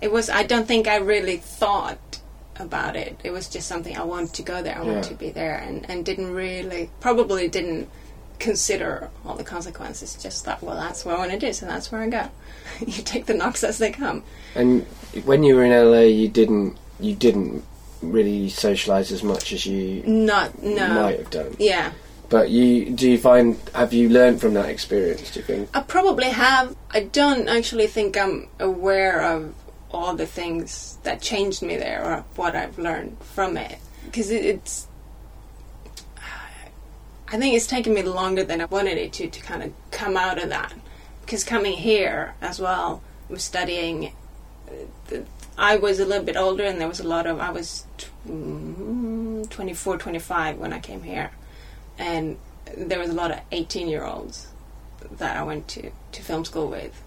It 0.00 0.12
was. 0.12 0.30
I 0.30 0.44
don't 0.44 0.68
think 0.68 0.86
I 0.86 0.96
really 0.96 1.38
thought 1.38 2.20
about 2.60 2.94
it. 2.94 3.18
It 3.24 3.30
was 3.32 3.48
just 3.48 3.66
something 3.66 3.96
I 3.96 4.04
wanted 4.04 4.34
to 4.34 4.42
go 4.42 4.62
there. 4.62 4.76
I 4.78 4.82
Yeah. 4.84 4.92
wanted 4.92 5.08
to 5.10 5.14
be 5.14 5.30
there, 5.30 5.56
and 5.56 5.84
and 5.90 6.04
didn't 6.04 6.32
really 6.32 6.90
probably 7.00 7.48
didn't 7.48 7.88
consider 8.38 9.10
all 9.24 9.36
the 9.36 9.44
consequences. 9.44 10.14
Just 10.20 10.44
that, 10.44 10.62
well, 10.62 10.76
that's 10.76 11.04
what 11.04 11.16
I 11.16 11.18
want 11.18 11.32
to 11.32 11.38
do, 11.38 11.52
so 11.52 11.66
that's 11.66 11.90
where 11.90 12.02
I 12.02 12.08
go. 12.08 12.28
you 12.80 13.02
take 13.02 13.26
the 13.26 13.34
knocks 13.34 13.64
as 13.64 13.78
they 13.78 13.90
come. 13.90 14.22
and 14.54 14.84
when 15.24 15.42
you 15.42 15.56
were 15.56 15.64
in 15.64 15.72
LA, 15.72 16.00
you 16.00 16.28
didn't 16.28 16.76
you 17.00 17.14
didn't 17.14 17.64
really 18.02 18.48
socialise 18.48 19.12
as 19.12 19.22
much 19.22 19.52
as 19.52 19.66
you 19.66 20.02
Not 20.04 20.62
no. 20.62 20.88
might 20.88 21.18
have 21.18 21.30
done. 21.30 21.56
Yeah. 21.58 21.92
But 22.28 22.50
you 22.50 22.90
do 22.90 23.10
you 23.10 23.18
find 23.18 23.58
have 23.74 23.92
you 23.92 24.08
learned 24.08 24.40
from 24.40 24.54
that 24.54 24.68
experience? 24.68 25.30
Do 25.30 25.40
you 25.40 25.46
think? 25.46 25.70
I 25.74 25.80
probably 25.80 26.28
have. 26.28 26.76
I 26.90 27.04
don't 27.04 27.48
actually 27.48 27.86
think 27.86 28.18
I'm 28.18 28.48
aware 28.60 29.22
of 29.22 29.54
all 29.90 30.14
the 30.14 30.26
things 30.26 30.98
that 31.04 31.22
changed 31.22 31.62
me 31.62 31.76
there 31.78 32.04
or 32.04 32.24
what 32.36 32.54
I've 32.54 32.78
learned 32.78 33.16
from 33.20 33.56
it. 33.56 33.78
Because 34.04 34.30
it, 34.30 34.44
it's. 34.44 34.87
I 37.30 37.36
think 37.38 37.54
it's 37.54 37.66
taken 37.66 37.94
me 37.94 38.02
longer 38.02 38.42
than 38.42 38.60
I 38.60 38.64
wanted 38.66 38.98
it 38.98 39.12
to 39.14 39.28
to 39.28 39.40
kind 39.40 39.62
of 39.62 39.72
come 39.90 40.16
out 40.16 40.42
of 40.42 40.48
that. 40.48 40.72
Because 41.20 41.44
coming 41.44 41.74
here 41.74 42.34
as 42.40 42.58
well, 42.58 43.02
was 43.28 43.42
studying. 43.42 44.12
uh, 45.12 45.18
I 45.58 45.76
was 45.76 45.98
a 45.98 46.06
little 46.06 46.24
bit 46.24 46.36
older, 46.36 46.64
and 46.64 46.80
there 46.80 46.88
was 46.88 47.00
a 47.00 47.06
lot 47.06 47.26
of. 47.26 47.40
I 47.40 47.50
was 47.50 47.84
mm, 48.26 49.48
24, 49.50 49.98
25 49.98 50.58
when 50.58 50.72
I 50.72 50.78
came 50.78 51.02
here. 51.02 51.30
And 51.98 52.38
there 52.76 52.98
was 52.98 53.10
a 53.10 53.14
lot 53.14 53.30
of 53.30 53.40
18 53.50 53.88
year 53.88 54.04
olds 54.04 54.48
that 55.18 55.36
I 55.36 55.42
went 55.42 55.68
to, 55.68 55.90
to 56.12 56.22
film 56.22 56.44
school 56.44 56.68
with. 56.68 57.02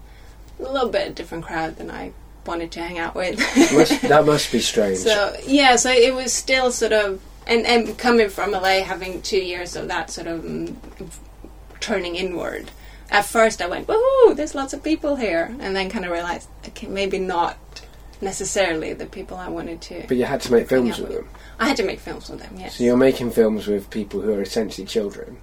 A 0.60 0.70
little 0.70 0.90
bit 0.90 1.14
different 1.14 1.44
crowd 1.44 1.76
than 1.76 1.90
I 1.90 2.12
wanted 2.46 2.70
to 2.72 2.80
hang 2.80 2.98
out 2.98 3.14
with. 3.14 3.38
Must, 3.72 4.02
that 4.02 4.24
must 4.26 4.52
be 4.52 4.60
strange. 4.60 4.98
so 4.98 5.34
yeah, 5.46 5.76
so 5.76 5.90
it 5.90 6.14
was 6.14 6.32
still 6.32 6.70
sort 6.70 6.92
of 6.92 7.20
and 7.46 7.66
and 7.66 7.96
coming 7.98 8.28
from 8.28 8.52
LA, 8.52 8.82
having 8.82 9.22
two 9.22 9.38
years 9.42 9.76
of 9.76 9.88
that 9.88 10.10
sort 10.10 10.26
of 10.26 10.42
mm, 10.42 10.74
turning 11.80 12.16
inward. 12.16 12.70
At 13.10 13.26
first, 13.26 13.60
I 13.60 13.66
went, 13.66 13.86
"Woohoo! 13.88 14.34
There's 14.36 14.54
lots 14.54 14.72
of 14.72 14.82
people 14.82 15.16
here," 15.16 15.54
and 15.60 15.76
then 15.76 15.90
kind 15.90 16.04
of 16.04 16.10
realized, 16.12 16.48
okay, 16.68 16.86
maybe 16.86 17.18
not 17.18 17.56
necessarily 18.20 18.92
the 18.92 19.06
people 19.06 19.36
I 19.36 19.48
wanted 19.48 19.80
to. 19.82 20.04
but 20.08 20.16
you 20.16 20.24
had 20.24 20.40
to 20.42 20.52
make 20.52 20.68
films 20.68 20.98
with 20.98 21.10
them. 21.10 21.28
I 21.58 21.68
had 21.68 21.76
to 21.78 21.82
make 21.84 22.00
films 22.00 22.28
with 22.30 22.40
them. 22.40 22.54
Yes. 22.56 22.76
So 22.76 22.84
you're 22.84 22.96
making 22.96 23.32
films 23.32 23.66
with 23.66 23.90
people 23.90 24.20
who 24.20 24.32
are 24.32 24.42
essentially 24.42 24.86
children. 24.86 25.38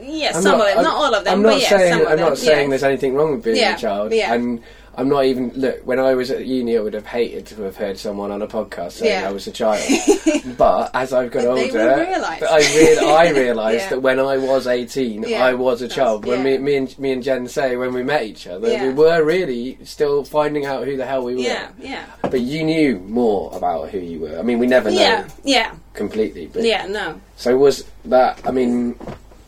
yes, 0.00 0.36
I'm 0.36 0.42
some 0.42 0.58
not- 0.58 0.60
of 0.60 0.66
them, 0.74 0.78
I'm- 0.78 0.84
not 0.84 0.96
all 0.96 1.14
of 1.14 1.24
them. 1.24 1.32
I'm 1.34 1.42
but 1.42 1.48
not 1.50 1.60
yes, 1.60 1.70
saying 1.70 1.92
some 1.92 2.00
of 2.02 2.08
I'm 2.08 2.16
them, 2.18 2.28
not 2.28 2.38
saying 2.38 2.70
yes. 2.70 2.80
there's 2.80 2.82
anything 2.82 3.14
wrong 3.14 3.32
with 3.36 3.44
being 3.44 3.56
Yeah, 3.56 3.76
a 3.76 3.78
child, 3.78 4.12
yeah. 4.12 4.34
and 4.34 4.60
I'm 4.96 5.08
not 5.08 5.24
even 5.24 5.50
look. 5.54 5.80
When 5.86 5.98
I 5.98 6.14
was 6.14 6.30
at 6.30 6.46
uni, 6.46 6.76
I 6.76 6.80
would 6.80 6.94
have 6.94 7.06
hated 7.06 7.46
to 7.46 7.62
have 7.62 7.76
heard 7.76 7.98
someone 7.98 8.30
on 8.30 8.42
a 8.42 8.46
podcast 8.46 8.92
saying 8.92 9.20
Yeah. 9.22 9.28
I 9.28 9.32
was 9.32 9.46
a 9.46 9.52
child. 9.52 9.82
but 10.56 10.90
as 10.94 11.12
I've 11.12 11.30
got 11.30 11.44
But 11.44 11.58
older. 11.58 11.90
I, 11.90 12.58
real, 12.76 13.08
I 13.08 13.30
realised 13.34 13.78
Yeah. 13.84 13.88
that 13.90 14.00
when 14.00 14.20
I 14.20 14.36
was 14.36 14.66
18, 14.66 15.24
Yeah. 15.24 15.44
I 15.44 15.54
was 15.54 15.82
a 15.82 15.88
child. 15.88 16.24
When 16.26 16.42
me, 16.42 16.58
me 16.58 16.76
and 16.76 16.98
me 16.98 17.12
and 17.12 17.22
Jen 17.22 17.48
say 17.48 17.76
when 17.76 17.92
we 17.92 18.02
met 18.02 18.22
each 18.24 18.46
other, 18.46 18.68
we 18.68 18.90
were 18.90 19.24
really 19.24 19.78
still 19.84 20.24
finding 20.24 20.64
out 20.66 20.84
who 20.86 20.96
the 20.96 21.06
hell 21.06 21.24
we 21.24 21.34
were. 21.34 21.40
Yeah, 21.40 21.68
yeah, 21.78 22.04
But 22.22 22.40
you 22.40 22.64
knew 22.64 22.98
more 23.00 23.50
about 23.56 23.90
who 23.90 23.98
you 23.98 24.20
were. 24.20 24.38
I 24.38 24.42
mean, 24.42 24.58
we 24.58 24.66
never 24.66 24.90
know 24.90 25.00
yeah, 25.00 25.28
yeah, 25.44 25.74
completely, 25.94 26.46
but 26.46 26.62
yeah. 26.62 26.86
No, 26.86 27.20
so 27.36 27.56
was 27.56 27.84
that? 28.04 28.40
I 28.46 28.50
mean, 28.50 28.96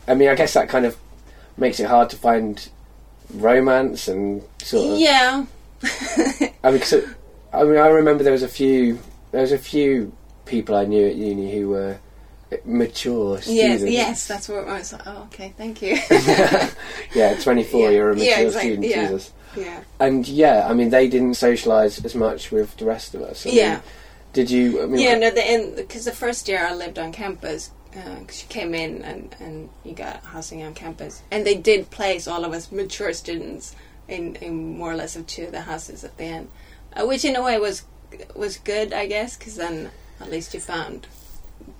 I 0.07 0.13
mean, 0.15 0.29
I 0.29 0.35
guess 0.35 0.53
that 0.53 0.69
kind 0.69 0.85
of 0.85 0.97
makes 1.57 1.79
it 1.79 1.87
hard 1.87 2.09
to 2.11 2.15
find 2.17 2.69
romance 3.33 4.07
and 4.07 4.41
sort 4.61 4.93
of. 4.93 4.99
yeah. 4.99 5.45
I 6.63 6.71
mean, 6.71 6.79
'cause 6.79 6.93
it- 6.93 7.05
I 7.53 7.63
mean, 7.63 7.77
I 7.77 7.87
remember 7.87 8.23
there 8.23 8.33
was 8.33 8.43
a 8.43 8.47
few. 8.47 8.99
There 9.31 9.41
was 9.41 9.51
a 9.51 9.57
few 9.57 10.11
people 10.45 10.75
I 10.75 10.85
knew 10.85 11.07
at 11.07 11.15
uni 11.15 11.53
who 11.55 11.69
were 11.69 11.97
mature 12.65 13.41
students. 13.41 13.83
yes, 13.83 13.91
yes, 13.91 14.27
that's 14.27 14.49
what 14.49 14.67
I 14.67 14.77
was 14.79 14.93
like. 14.93 15.01
Oh, 15.05 15.23
okay, 15.33 15.53
thank 15.57 15.81
you. 15.81 15.97
yeah, 17.15 17.35
twenty 17.41 17.63
four. 17.63 17.81
Yeah, 17.83 17.89
You're 17.97 18.11
a 18.11 18.15
mature 18.15 18.29
yeah, 18.29 18.39
exactly, 18.39 18.71
student. 18.73 18.87
yeah. 18.95 19.07
Jesus. 19.07 19.31
yeah, 19.55 19.79
And 19.99 20.27
yeah, 20.27 20.67
I 20.69 20.73
mean, 20.73 20.89
they 20.89 21.07
didn't 21.07 21.31
socialise 21.31 22.03
as 22.03 22.15
much 22.15 22.51
with 22.51 22.75
the 22.77 22.85
rest 22.85 23.15
of 23.15 23.21
us. 23.21 23.45
I 23.45 23.49
mean, 23.49 23.57
yeah, 23.57 23.81
Did 24.33 24.49
you? 24.51 24.83
I 24.83 24.85
mean, 24.87 25.01
yeah. 25.01 25.15
No, 25.17 25.29
the 25.31 25.73
because 25.77 26.05
the 26.05 26.11
first 26.11 26.47
year 26.47 26.65
I 26.67 26.73
lived 26.73 26.99
on 26.99 27.11
campus. 27.11 27.71
Because 28.19 28.43
you 28.43 28.47
came 28.49 28.73
in 28.73 29.01
and, 29.01 29.35
and 29.39 29.69
you 29.83 29.93
got 29.93 30.23
housing 30.23 30.63
on 30.63 30.73
campus, 30.73 31.23
and 31.31 31.45
they 31.45 31.55
did 31.55 31.89
place 31.89 32.27
all 32.27 32.45
of 32.45 32.53
us 32.53 32.71
mature 32.71 33.13
students 33.13 33.75
in, 34.07 34.35
in 34.37 34.77
more 34.77 34.91
or 34.91 34.95
less 34.95 35.15
of 35.15 35.25
two 35.27 35.45
of 35.45 35.51
the 35.51 35.61
houses 35.61 36.03
at 36.03 36.17
the 36.17 36.23
end, 36.23 36.49
uh, 36.93 37.05
which 37.05 37.25
in 37.25 37.35
a 37.35 37.41
way 37.41 37.57
was 37.59 37.83
was 38.35 38.57
good, 38.57 38.93
I 38.93 39.05
guess, 39.05 39.37
because 39.37 39.55
then 39.55 39.89
at 40.21 40.31
least 40.31 40.53
you 40.53 40.59
found 40.59 41.07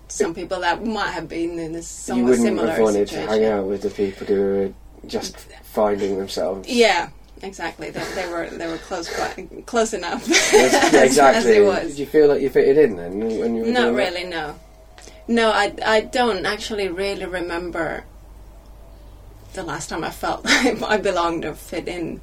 some 0.09 0.33
people 0.33 0.59
that 0.61 0.85
might 0.85 1.11
have 1.11 1.27
been 1.27 1.59
in 1.59 1.75
a 1.75 1.81
you 2.15 2.23
wouldn't 2.23 2.41
similar 2.41 2.71
have 2.71 2.79
wanted 2.81 3.09
situation. 3.09 3.27
to 3.27 3.33
hang 3.33 3.45
out 3.45 3.65
with 3.65 3.81
the 3.81 3.89
people 3.89 4.27
who 4.27 4.41
were 4.41 4.73
just 5.05 5.37
finding 5.63 6.17
themselves. 6.17 6.67
Yeah, 6.67 7.09
exactly. 7.41 7.91
They, 7.91 8.03
they 8.15 8.29
were 8.29 8.49
they 8.49 8.67
were 8.67 8.77
close 8.77 9.09
by, 9.17 9.47
close 9.65 9.93
enough. 9.93 10.27
Yes, 10.27 10.53
as, 10.53 10.93
yeah, 10.93 10.99
as 10.99 11.05
exactly. 11.05 11.51
it 11.57 11.65
was. 11.65 11.89
Did 11.89 11.99
you 11.99 12.05
feel 12.05 12.27
like 12.27 12.41
you 12.41 12.49
fitted 12.49 12.77
in 12.77 12.95
then 12.95 13.19
when 13.19 13.55
you 13.55 13.61
were 13.63 13.67
Not 13.67 13.81
doing 13.81 13.95
that? 13.95 14.13
really, 14.13 14.23
no. 14.25 14.55
No, 15.27 15.51
I, 15.51 15.73
I 15.85 16.01
don't 16.01 16.45
actually 16.45 16.87
really 16.87 17.25
remember 17.25 18.05
the 19.53 19.63
last 19.63 19.89
time 19.89 20.03
I 20.03 20.11
felt 20.11 20.45
like 20.45 20.81
I 20.83 20.97
belonged 20.97 21.43
or 21.45 21.53
fit 21.53 21.87
in 21.87 22.21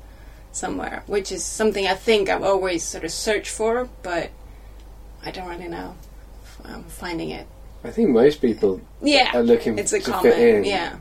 somewhere, 0.53 1.03
which 1.07 1.33
is 1.33 1.45
something 1.45 1.87
I 1.87 1.95
think 1.95 2.29
I've 2.29 2.43
always 2.45 2.83
sort 2.85 3.05
of 3.05 3.11
searched 3.11 3.51
for, 3.51 3.89
but 4.03 4.31
I 5.25 5.31
don't 5.31 5.49
really 5.49 5.69
know 5.69 5.97
if 6.45 6.59
I'm 6.67 6.85
finding 6.85 7.31
it. 7.31 7.47
I 7.83 7.91
think 7.91 8.11
most 8.11 8.41
people 8.41 8.81
Yeah, 9.03 9.37
are 9.37 9.43
looking 9.43 9.79
it's 9.79 9.93
a 9.93 10.01
to 10.01 10.11
common. 10.11 10.33
fit 10.33 10.39
in. 10.57 10.65
Yeah, 10.65 10.97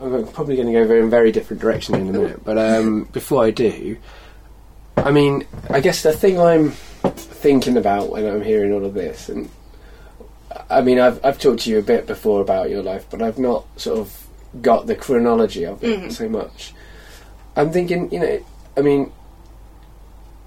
I'm 0.00 0.26
probably 0.28 0.56
going 0.56 0.68
to 0.68 0.72
go 0.72 0.86
very, 0.86 1.00
in 1.00 1.10
very 1.10 1.32
different 1.32 1.60
direction 1.60 1.94
in 1.96 2.08
a 2.08 2.12
minute, 2.12 2.44
but 2.44 2.56
um, 2.56 3.04
before 3.12 3.44
I 3.44 3.50
do, 3.50 3.98
I 4.96 5.10
mean, 5.10 5.44
I 5.68 5.80
guess 5.80 6.02
the 6.02 6.12
thing 6.12 6.40
I'm 6.40 6.70
thinking 6.70 7.76
about 7.76 8.08
when 8.10 8.26
I'm 8.26 8.42
hearing 8.42 8.72
all 8.72 8.84
of 8.84 8.94
this, 8.94 9.28
and 9.28 9.50
I 10.70 10.80
mean, 10.82 10.98
I've 10.98 11.24
I've 11.24 11.38
talked 11.38 11.60
to 11.62 11.70
you 11.70 11.78
a 11.78 11.82
bit 11.82 12.06
before 12.06 12.40
about 12.40 12.70
your 12.70 12.82
life, 12.82 13.06
but 13.10 13.22
I've 13.22 13.38
not 13.38 13.64
sort 13.76 13.98
of 13.98 14.26
got 14.60 14.86
the 14.86 14.94
chronology 14.94 15.64
of 15.64 15.82
it 15.82 16.00
Mhm. 16.00 16.12
so 16.12 16.28
much. 16.28 16.74
I'm 17.56 17.70
thinking, 17.72 18.10
you 18.12 18.20
know, 18.20 18.38
I 18.76 18.80
mean, 18.82 19.12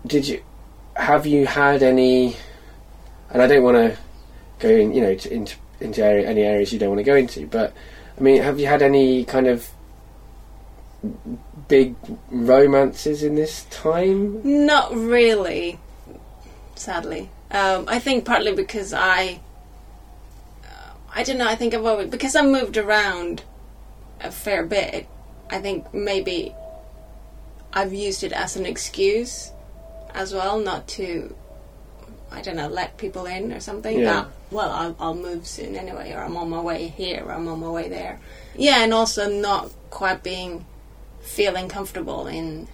did 0.05 0.27
you 0.27 0.41
have 0.95 1.25
you 1.25 1.45
had 1.45 1.83
any? 1.83 2.35
And 3.31 3.41
I 3.41 3.47
don't 3.47 3.63
want 3.63 3.77
to 3.77 3.97
go 4.59 4.69
in, 4.69 4.93
you 4.93 5.01
know, 5.01 5.15
to, 5.15 5.33
into 5.33 5.55
into 5.81 6.03
area, 6.03 6.27
any 6.29 6.41
areas 6.43 6.71
you 6.71 6.79
don't 6.79 6.89
want 6.89 6.99
to 6.99 7.03
go 7.03 7.15
into, 7.15 7.45
but 7.47 7.73
I 8.17 8.21
mean, 8.21 8.41
have 8.41 8.59
you 8.59 8.67
had 8.67 8.81
any 8.81 9.25
kind 9.25 9.47
of 9.47 9.69
big 11.67 11.95
romances 12.31 13.23
in 13.23 13.35
this 13.35 13.65
time? 13.69 14.41
not 14.65 14.93
really. 14.95 15.79
Sadly, 16.75 17.29
um, 17.51 17.85
I 17.87 17.99
think 17.99 18.25
partly 18.25 18.53
because 18.53 18.93
I, 18.93 19.39
I 21.15 21.23
don't 21.23 21.37
know. 21.37 21.47
I 21.47 21.55
think 21.55 21.73
I've 21.73 21.85
always 21.85 22.09
because 22.09 22.35
I 22.35 22.43
moved 22.43 22.77
around 22.77 23.43
a 24.21 24.31
fair 24.31 24.63
bit. 24.65 25.07
I 25.49 25.59
think 25.59 25.93
maybe 25.93 26.53
I've 27.73 27.93
used 27.93 28.23
it 28.23 28.31
as 28.31 28.55
an 28.55 28.65
excuse 28.65 29.51
as 30.13 30.33
well, 30.33 30.59
not 30.59 30.87
to, 30.87 31.35
I 32.31 32.41
don't 32.41 32.55
know, 32.55 32.67
let 32.67 32.97
people 32.97 33.25
in 33.25 33.51
or 33.51 33.59
something. 33.59 33.99
Yeah. 33.99 34.13
That, 34.13 34.27
well, 34.51 34.71
I'll, 34.71 34.95
I'll 34.99 35.15
move 35.15 35.45
soon 35.45 35.75
anyway, 35.75 36.13
or 36.13 36.23
I'm 36.23 36.37
on 36.37 36.49
my 36.49 36.61
way 36.61 36.87
here, 36.87 37.23
or 37.25 37.33
I'm 37.33 37.47
on 37.47 37.59
my 37.59 37.69
way 37.69 37.89
there. 37.89 38.19
Yeah, 38.55 38.83
and 38.83 38.93
also 38.93 39.29
not 39.29 39.71
quite 39.89 40.23
being, 40.23 40.65
feeling 41.21 41.67
comfortable 41.67 42.27
in, 42.27 42.67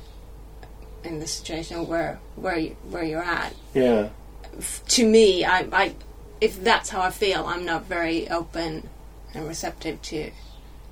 in 1.03 1.19
the 1.19 1.27
situation 1.27 1.87
where 1.87 2.19
where 2.35 2.57
you, 2.57 2.77
where 2.89 3.03
you're 3.03 3.23
at. 3.23 3.55
Yeah. 3.73 4.09
F- 4.57 4.83
to 4.89 5.05
me, 5.05 5.43
I, 5.43 5.67
I, 5.71 5.95
if 6.41 6.61
that's 6.63 6.89
how 6.89 7.01
I 7.01 7.11
feel, 7.11 7.45
I'm 7.45 7.63
not 7.65 7.85
very 7.85 8.29
open 8.29 8.89
and 9.33 9.47
receptive 9.47 10.01
to 10.03 10.31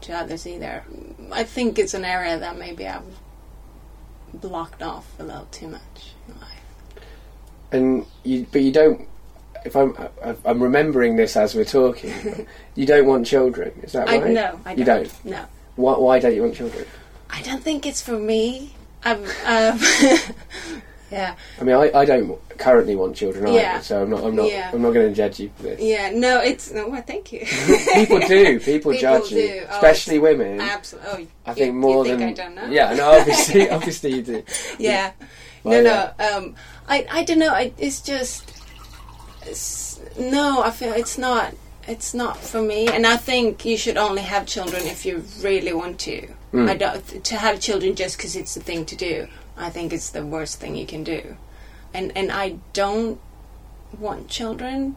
to 0.02 0.14
others 0.14 0.48
either. 0.48 0.84
I 1.32 1.44
think 1.44 1.78
it's 1.78 1.94
an 1.94 2.06
area 2.06 2.40
that 2.40 2.58
maybe 2.58 2.88
I've 2.88 3.04
blocked 4.34 4.82
off 4.82 5.06
a 5.20 5.24
little 5.24 5.48
too 5.52 5.68
much 5.68 6.14
in 6.28 6.40
life. 6.40 6.62
And 7.74 8.06
you, 8.24 8.48
but 8.52 8.62
you 8.62 8.72
don't. 8.72 9.08
If 9.66 9.76
I'm, 9.76 9.94
I- 10.24 10.36
I'm 10.46 10.64
remembering 10.64 11.18
this 11.18 11.36
as 11.36 11.54
we're 11.54 11.66
talking. 11.66 12.48
you 12.76 12.86
don't 12.86 13.06
want 13.08 13.26
children, 13.28 13.78
is 13.84 13.92
that 13.92 14.08
I 14.08 14.20
right? 14.20 14.32
no, 14.32 14.60
I 14.64 14.70
don't. 14.70 14.78
You 14.80 14.86
don't. 14.86 15.26
No, 15.26 15.46
Why, 15.76 15.98
why 15.98 16.20
don't 16.20 16.34
you 16.34 16.44
want 16.44 16.56
children? 16.56 16.86
I 17.30 17.42
don't 17.42 17.62
think 17.62 17.86
it's 17.86 18.02
for 18.02 18.18
me. 18.18 18.74
I've, 19.04 19.20
um, 19.46 19.80
yeah, 21.12 21.36
I 21.60 21.64
mean, 21.64 21.76
I, 21.76 21.92
I 21.94 22.06
don't 22.06 22.38
currently 22.58 22.96
want 22.96 23.16
children 23.16 23.48
either, 23.48 23.58
Yeah. 23.60 23.80
so 23.82 24.04
I'm 24.04 24.10
not. 24.10 24.24
I'm 24.24 24.36
not. 24.36 24.50
Yeah. 24.50 24.70
I'm 24.74 24.82
not 24.82 24.92
going 24.94 25.10
to 25.10 25.16
judge 25.16 25.40
you 25.40 25.50
for 25.56 25.64
this. 25.64 25.82
yeah. 25.82 26.12
No, 26.14 26.40
it's 26.42 26.72
no. 26.72 26.88
Well, 26.90 27.02
thank 27.02 27.32
you. 27.32 27.40
People 27.94 28.20
do. 28.20 28.60
People, 28.60 28.92
People 28.92 28.94
judge 28.98 29.32
you, 29.32 29.42
do. 29.42 29.66
Oh, 29.70 29.76
especially 29.76 30.20
women. 30.20 30.60
Absolutely. 30.62 31.28
Oh, 31.46 31.48
I 31.48 31.50
you- 31.52 31.56
think 31.56 31.76
more 31.76 32.06
you 32.06 32.12
than 32.12 32.20
think 32.20 32.40
I 32.40 32.44
don't 32.44 32.56
know. 32.56 32.66
yeah. 32.68 32.94
No, 32.94 33.12
obviously, 33.20 33.70
obviously 33.78 34.14
you 34.16 34.22
do. 34.22 34.44
yeah. 34.78 35.12
Well, 35.64 35.84
no, 35.84 36.14
no. 36.20 36.38
Um, 36.38 36.56
I, 36.88 37.06
I 37.12 37.24
don't 37.24 37.40
know. 37.40 37.54
I, 37.54 37.74
it's 37.78 38.02
just 38.02 38.52
it's, 39.46 40.00
no. 40.20 40.62
I 40.64 40.72
feel 40.72 40.94
it's 40.94 41.18
not. 41.18 41.54
It's 41.88 42.14
not 42.14 42.38
for 42.38 42.62
me. 42.62 42.88
And 42.88 43.08
I 43.08 43.18
think 43.18 43.66
you 43.66 43.76
should 43.76 43.98
only 43.98 44.22
have 44.22 44.46
children 44.46 44.84
if 44.86 45.06
you 45.06 45.24
really 45.42 45.74
want 45.74 46.00
to. 46.02 46.28
Mm. 46.54 46.70
I 46.70 46.76
don't 46.76 47.24
to 47.26 47.36
have 47.36 47.60
children 47.60 47.96
just 47.96 48.18
because 48.18 48.36
it's 48.36 48.54
the 48.54 48.60
thing 48.60 48.86
to 48.86 48.96
do. 48.96 49.28
I 49.60 49.70
think 49.70 49.94
it's 49.94 50.10
the 50.10 50.26
worst 50.26 50.60
thing 50.60 50.76
you 50.76 50.86
can 50.86 51.04
do. 51.04 51.38
And 51.94 52.12
and 52.16 52.32
I 52.32 52.58
don't 52.74 53.20
want 53.98 54.30
children 54.30 54.96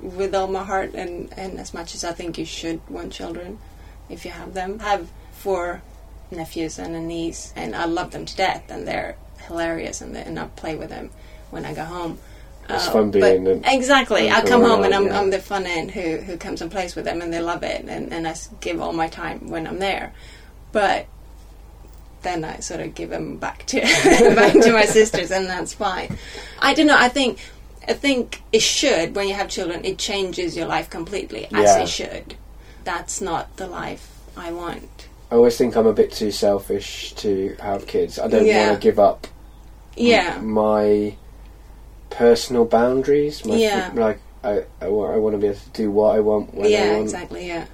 with 0.00 0.34
all 0.34 0.48
my 0.48 0.64
heart 0.64 0.94
and 0.94 1.32
and 1.36 1.58
as 1.58 1.72
much 1.72 1.94
as 1.94 2.04
I 2.04 2.12
think 2.12 2.38
you 2.38 2.44
should 2.44 2.80
want 2.88 3.12
children 3.12 3.58
if 4.08 4.24
you 4.24 4.30
have 4.30 4.54
them. 4.54 4.78
I 4.80 4.90
have 4.90 5.08
four 5.32 5.82
nephews 6.30 6.78
and 6.78 6.96
a 6.96 7.00
niece, 7.00 7.52
and 7.54 7.74
I 7.76 7.84
love 7.84 8.10
them 8.10 8.24
to 8.24 8.36
death, 8.36 8.64
and 8.68 8.86
they're 8.86 9.16
hilarious, 9.46 10.00
and, 10.00 10.14
they, 10.14 10.22
and 10.22 10.38
I 10.38 10.46
play 10.56 10.74
with 10.74 10.90
them 10.90 11.10
when 11.50 11.64
I 11.64 11.72
go 11.72 11.84
home. 11.84 12.18
It's 12.68 12.88
Uh, 12.88 12.92
fun 12.92 13.10
being 13.12 13.64
exactly. 13.64 14.28
I 14.28 14.42
come 14.42 14.62
home 14.62 14.82
and 14.82 14.92
I'm, 14.92 15.06
yeah. 15.06 15.20
I'm 15.20 15.30
the 15.30 15.38
fun 15.38 15.66
end 15.66 15.92
who 15.92 16.16
who 16.16 16.36
comes 16.36 16.62
and 16.62 16.70
plays 16.70 16.96
with 16.96 17.04
them, 17.04 17.22
and 17.22 17.32
they 17.32 17.40
love 17.40 17.62
it, 17.62 17.84
and, 17.86 18.12
and 18.12 18.26
I 18.26 18.34
give 18.60 18.80
all 18.80 18.92
my 18.92 19.08
time 19.08 19.48
when 19.48 19.66
I'm 19.68 19.78
there. 19.78 20.12
But 20.72 21.06
then 22.26 22.44
I 22.44 22.58
sort 22.60 22.80
of 22.80 22.94
give 22.94 23.10
them 23.10 23.36
back 23.38 23.64
to 23.66 23.80
back 24.34 24.52
to 24.52 24.72
my 24.72 24.84
sisters, 24.84 25.30
and 25.30 25.46
that's 25.46 25.72
fine. 25.72 26.18
I 26.58 26.74
don't 26.74 26.86
know. 26.88 26.96
I 26.98 27.08
think 27.08 27.38
I 27.88 27.92
think 27.92 28.42
it 28.52 28.62
should 28.62 29.14
when 29.14 29.28
you 29.28 29.34
have 29.34 29.48
children. 29.48 29.84
It 29.84 29.96
changes 29.98 30.56
your 30.56 30.66
life 30.66 30.90
completely, 30.90 31.44
as 31.46 31.50
Yeah. 31.76 31.82
it 31.82 31.88
should. 31.88 32.34
That's 32.84 33.20
not 33.20 33.56
the 33.56 33.66
life 33.66 34.10
I 34.36 34.52
want. 34.52 35.08
I 35.30 35.34
always 35.36 35.56
think 35.56 35.76
I'm 35.76 35.86
a 35.86 35.92
bit 35.92 36.12
too 36.12 36.30
selfish 36.30 37.12
to 37.14 37.56
have 37.60 37.86
kids. 37.86 38.18
I 38.18 38.28
don't 38.28 38.44
Yeah. 38.46 38.68
want 38.70 38.80
to 38.82 38.88
give 38.88 38.98
up 38.98 39.26
Yeah. 39.96 40.38
my 40.40 41.14
personal 42.10 42.64
boundaries. 42.64 43.44
My, 43.44 43.56
Yeah. 43.56 43.90
Like 43.94 44.20
I, 44.44 44.62
I, 44.80 44.88
want, 44.88 45.14
I 45.14 45.18
want 45.18 45.34
to 45.34 45.38
be 45.38 45.48
able 45.48 45.58
to 45.58 45.70
do 45.70 45.90
what 45.90 46.14
I 46.16 46.20
want 46.20 46.54
when 46.54 46.66
I 46.66 46.70
yeah, 46.70 46.90
want. 46.92 47.02
exactly. 47.04 47.48
Yeah, 47.48 47.64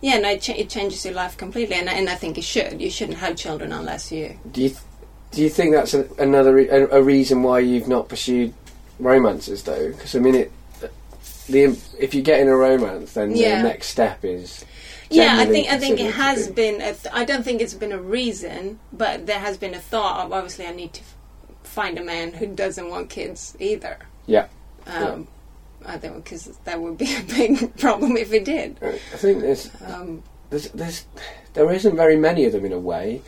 yeah. 0.00 0.18
No, 0.18 0.30
it, 0.30 0.42
cha- 0.42 0.54
it 0.54 0.68
changes 0.70 1.04
your 1.04 1.14
life 1.14 1.36
completely, 1.36 1.76
and, 1.76 1.88
I- 1.88 1.94
and 1.94 2.08
I 2.08 2.14
think 2.14 2.38
it 2.38 2.44
should. 2.44 2.80
You 2.80 2.90
shouldn't 2.90 3.18
have 3.18 3.36
children 3.36 3.72
unless 3.72 4.10
you. 4.12 4.38
Do 4.50 4.62
you 4.62 4.68
th- 4.70 4.80
do 5.30 5.42
you 5.42 5.50
think 5.50 5.74
that's 5.74 5.92
a, 5.94 6.08
another 6.18 6.54
re- 6.54 6.68
a, 6.68 6.88
a 6.88 7.02
reason 7.02 7.42
why 7.42 7.58
you've 7.60 7.88
not 7.88 8.08
pursued 8.08 8.54
romances 8.98 9.62
though? 9.64 9.88
Because 9.88 10.14
I 10.16 10.18
mean, 10.20 10.34
it 10.34 10.52
the 11.48 11.78
if 11.98 12.14
you 12.14 12.22
get 12.22 12.40
in 12.40 12.48
a 12.48 12.56
romance, 12.56 13.12
then 13.14 13.34
Yeah. 13.34 13.62
the 13.62 13.68
next 13.68 13.88
step 13.88 14.24
is. 14.24 14.64
Yeah, 15.10 15.36
I 15.38 15.46
think 15.46 15.68
I 15.70 15.78
think 15.78 16.00
it 16.00 16.12
has 16.14 16.48
be- 16.48 16.54
been. 16.54 16.74
A 16.82 16.92
th- 16.92 17.12
I 17.14 17.24
don't 17.24 17.42
think 17.42 17.60
it's 17.62 17.74
been 17.74 17.92
a 17.92 18.00
reason, 18.00 18.78
but 18.92 19.26
there 19.26 19.38
has 19.38 19.56
been 19.56 19.72
a 19.74 19.78
thought 19.80 20.24
of 20.26 20.32
obviously 20.32 20.66
I 20.66 20.72
need 20.72 20.92
to 20.94 21.00
f- 21.00 21.16
find 21.62 21.98
a 21.98 22.04
man 22.04 22.34
who 22.34 22.46
doesn't 22.46 22.90
want 22.90 23.08
kids 23.08 23.56
either. 23.58 23.96
Yeah. 24.26 24.48
Um, 24.86 25.26
I 25.86 25.96
think 25.98 26.24
because 26.24 26.46
that 26.64 26.80
would 26.80 26.98
be 26.98 27.14
a 27.16 27.22
big 27.22 27.76
problem 27.78 28.16
if 28.16 28.32
it 28.32 28.44
did. 28.44 28.78
I 28.82 29.16
think 29.16 29.40
there's 29.40 29.70
Um, 29.86 30.22
there's, 30.50 30.70
there's 30.70 31.06
there 31.54 31.70
isn't 31.72 31.96
very 31.96 32.16
many 32.16 32.44
of 32.44 32.52
them 32.52 32.64
in 32.64 32.72
a 32.72 32.78
way. 32.78 33.22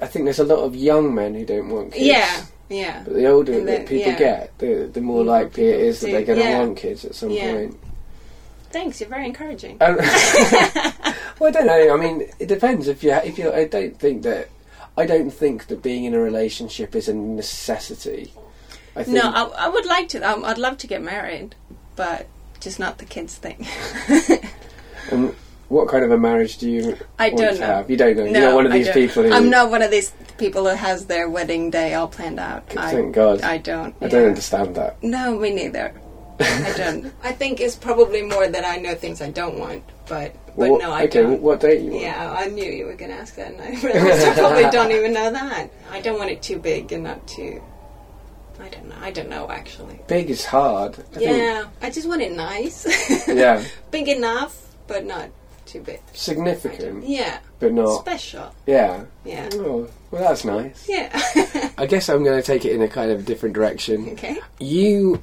I 0.00 0.06
think 0.06 0.24
there's 0.24 0.38
a 0.38 0.44
lot 0.44 0.60
of 0.60 0.74
young 0.74 1.14
men 1.14 1.34
who 1.34 1.44
don't 1.44 1.68
want 1.68 1.92
kids. 1.92 2.06
yeah, 2.06 2.44
yeah. 2.68 3.02
But 3.04 3.14
the 3.14 3.26
older 3.26 3.52
And 3.52 3.68
that 3.68 3.86
people 3.86 4.12
yeah. 4.12 4.18
get, 4.18 4.58
the 4.58 4.90
the 4.92 5.00
more 5.00 5.22
The 5.24 5.30
likely 5.30 5.64
it 5.68 5.80
is 5.80 6.00
that 6.00 6.10
they're 6.12 6.24
going 6.24 6.38
to 6.38 6.44
yeah. 6.44 6.58
want 6.60 6.76
kids 6.76 7.04
at 7.04 7.14
some 7.14 7.30
Yeah. 7.30 7.52
point. 7.52 7.78
Thanks, 8.70 9.00
you're 9.00 9.10
very 9.10 9.26
encouraging. 9.26 9.76
Um, 9.80 9.96
well, 11.38 11.48
I 11.48 11.50
don't 11.52 11.66
know. 11.66 11.94
I 11.94 11.96
mean, 11.96 12.22
it 12.40 12.48
depends. 12.48 12.88
If 12.88 13.04
you 13.04 13.12
if 13.12 13.38
you, 13.38 13.52
I 13.52 13.66
don't 13.66 13.98
think 13.98 14.22
that. 14.22 14.48
I 14.96 15.06
don't 15.06 15.30
think 15.30 15.66
that 15.66 15.82
being 15.82 16.04
in 16.04 16.14
a 16.14 16.20
relationship 16.20 16.94
is 16.94 17.08
a 17.08 17.14
necessity. 17.14 18.32
I 18.96 19.02
think 19.04 19.16
No, 19.16 19.30
I, 19.30 19.66
I 19.66 19.68
would 19.68 19.86
like 19.86 20.08
to. 20.10 20.20
Um, 20.20 20.44
I'd 20.44 20.58
love 20.58 20.78
to 20.78 20.86
get 20.86 21.02
married, 21.02 21.54
but 21.96 22.26
just 22.60 22.78
not 22.78 22.98
the 22.98 23.04
kids 23.04 23.34
thing. 23.36 23.66
And 25.10 25.34
what 25.68 25.88
kind 25.88 26.04
of 26.04 26.10
a 26.10 26.18
marriage 26.18 26.58
do 26.58 26.70
you 26.70 26.96
I 27.18 27.28
want 27.28 27.38
don't 27.38 27.54
to 27.54 27.60
know. 27.60 27.66
have? 27.66 27.90
You 27.90 27.96
don't 27.96 28.16
know. 28.16 28.24
No, 28.26 28.30
You're 28.30 28.40
not 28.50 28.54
one 28.54 28.66
of 28.66 28.72
I 28.72 28.78
these 28.78 28.86
don't. 28.86 28.94
people 28.94 29.22
who. 29.24 29.32
I'm 29.32 29.50
not 29.50 29.70
one 29.70 29.82
of 29.82 29.90
these 29.90 30.10
people 30.38 30.62
who 30.68 30.76
has 30.76 31.06
their 31.06 31.28
wedding 31.28 31.70
day 31.70 31.94
all 31.94 32.08
planned 32.08 32.38
out. 32.40 32.68
Thank 32.70 33.14
God. 33.14 33.42
I 33.42 33.58
don't. 33.58 33.94
I 34.00 34.08
don't 34.08 34.26
understand 34.28 34.74
that. 34.76 35.02
No, 35.02 35.38
me 35.38 35.50
neither. 35.50 35.92
I 36.40 36.72
don't. 36.76 37.12
I 37.22 37.32
think 37.32 37.60
it's 37.60 37.76
probably 37.76 38.22
more 38.22 38.48
that 38.48 38.64
I 38.64 38.76
know 38.76 38.94
things 38.94 39.20
I 39.22 39.30
don't 39.30 39.58
want, 39.58 39.84
but 40.08 40.34
but 40.46 40.56
Well, 40.56 40.78
no, 40.78 40.92
I 40.92 41.04
okay, 41.04 41.22
don't. 41.22 41.40
what 41.42 41.60
date 41.60 41.82
you 41.82 41.90
want? 41.90 42.02
Yeah, 42.02 42.32
I 42.36 42.46
knew 42.46 42.64
you 42.64 42.86
were 42.86 42.94
going 42.94 43.10
to 43.10 43.16
ask 43.16 43.34
that, 43.36 43.52
and 43.52 43.60
I 43.60 43.70
realized 43.82 44.24
I 44.26 44.34
probably 44.34 44.70
don't 44.70 44.90
even 44.92 45.12
know 45.12 45.30
that. 45.32 45.70
I 45.90 46.00
don't 46.00 46.18
want 46.18 46.30
it 46.30 46.42
too 46.42 46.58
big 46.58 46.92
and 46.92 47.04
not 47.04 47.26
too. 47.26 47.62
I 48.60 48.68
don't 48.68 48.88
know. 48.88 48.96
I 49.00 49.10
don't 49.10 49.28
know 49.28 49.50
actually. 49.50 50.00
Big 50.08 50.30
is 50.30 50.44
hard. 50.44 50.96
I 51.16 51.20
yeah, 51.20 51.64
I 51.82 51.90
just 51.90 52.08
want 52.08 52.22
it 52.22 52.32
nice. 52.32 52.86
Yeah. 53.28 53.62
big 53.90 54.08
enough, 54.08 54.74
but 54.86 55.04
not 55.04 55.30
too 55.66 55.80
big. 55.80 56.00
Significant, 56.12 57.04
Yeah, 57.06 57.38
but 57.58 57.72
not. 57.72 58.00
special. 58.00 58.54
Yeah. 58.66 59.04
Yeah, 59.24 59.48
Oh, 59.54 59.88
well, 60.10 60.22
that's 60.22 60.44
nice. 60.44 60.86
yeah. 60.88 61.08
I 61.78 61.86
guess 61.86 62.08
I'm 62.08 62.22
going 62.22 62.40
to 62.40 62.46
take 62.46 62.64
it 62.64 62.72
in 62.72 62.82
a 62.82 62.88
kind 62.88 63.10
of 63.10 63.24
different 63.24 63.54
direction. 63.54 64.10
okay. 64.10 64.38
You 64.60 65.22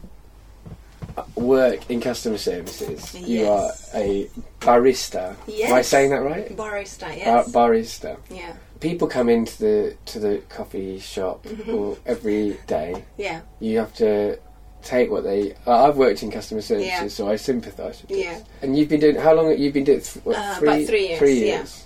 work 1.36 1.89
in 1.89 1.99
customer 2.01 2.38
services. 2.38 3.13
You 3.15 3.47
are 3.47 3.71
a 3.93 4.29
barista. 4.59 5.36
Yes. 5.47 5.69
Am 5.69 5.75
I 5.75 5.82
saying 5.82 6.09
that 6.11 6.21
right? 6.23 6.55
Barista. 6.55 7.09
Uh, 7.27 7.43
Bar- 7.51 7.69
barista. 7.71 8.17
yeah. 8.29 8.53
People 8.82 9.07
come 9.07 9.29
into 9.29 9.57
the 9.59 9.95
to 10.07 10.19
the 10.19 10.41
coffee 10.49 10.99
shop 10.99 11.43
Mm-hmm. 11.45 12.01
every 12.05 12.57
day. 12.67 13.05
Yeah. 13.17 13.41
You 13.59 13.77
have 13.79 13.93
to 13.95 14.38
take 14.82 15.09
what 15.11 15.23
they. 15.23 15.53
uh, 15.67 15.86
I've 15.88 15.95
worked 15.97 16.23
in 16.23 16.32
customer 16.32 16.61
services, 16.61 16.88
Yeah. 16.89 17.07
so 17.07 17.29
I 17.29 17.36
sympathise 17.38 18.01
with 18.01 18.09
this. 18.09 18.17
Yeah. 18.25 18.39
And 18.61 18.75
you've 18.77 18.89
been 18.89 18.99
doing 18.99 19.15
how 19.15 19.34
long? 19.34 19.55
You've 19.57 19.73
been 19.73 19.84
doing 19.86 20.01
th- 20.01 20.25
what, 20.25 20.36
Uh, 20.36 20.55
three, 20.55 20.67
about 20.69 20.88
three 20.88 21.07
years, 21.07 21.19
Three 21.19 21.39
yeah. 21.39 21.45
years. 21.57 21.84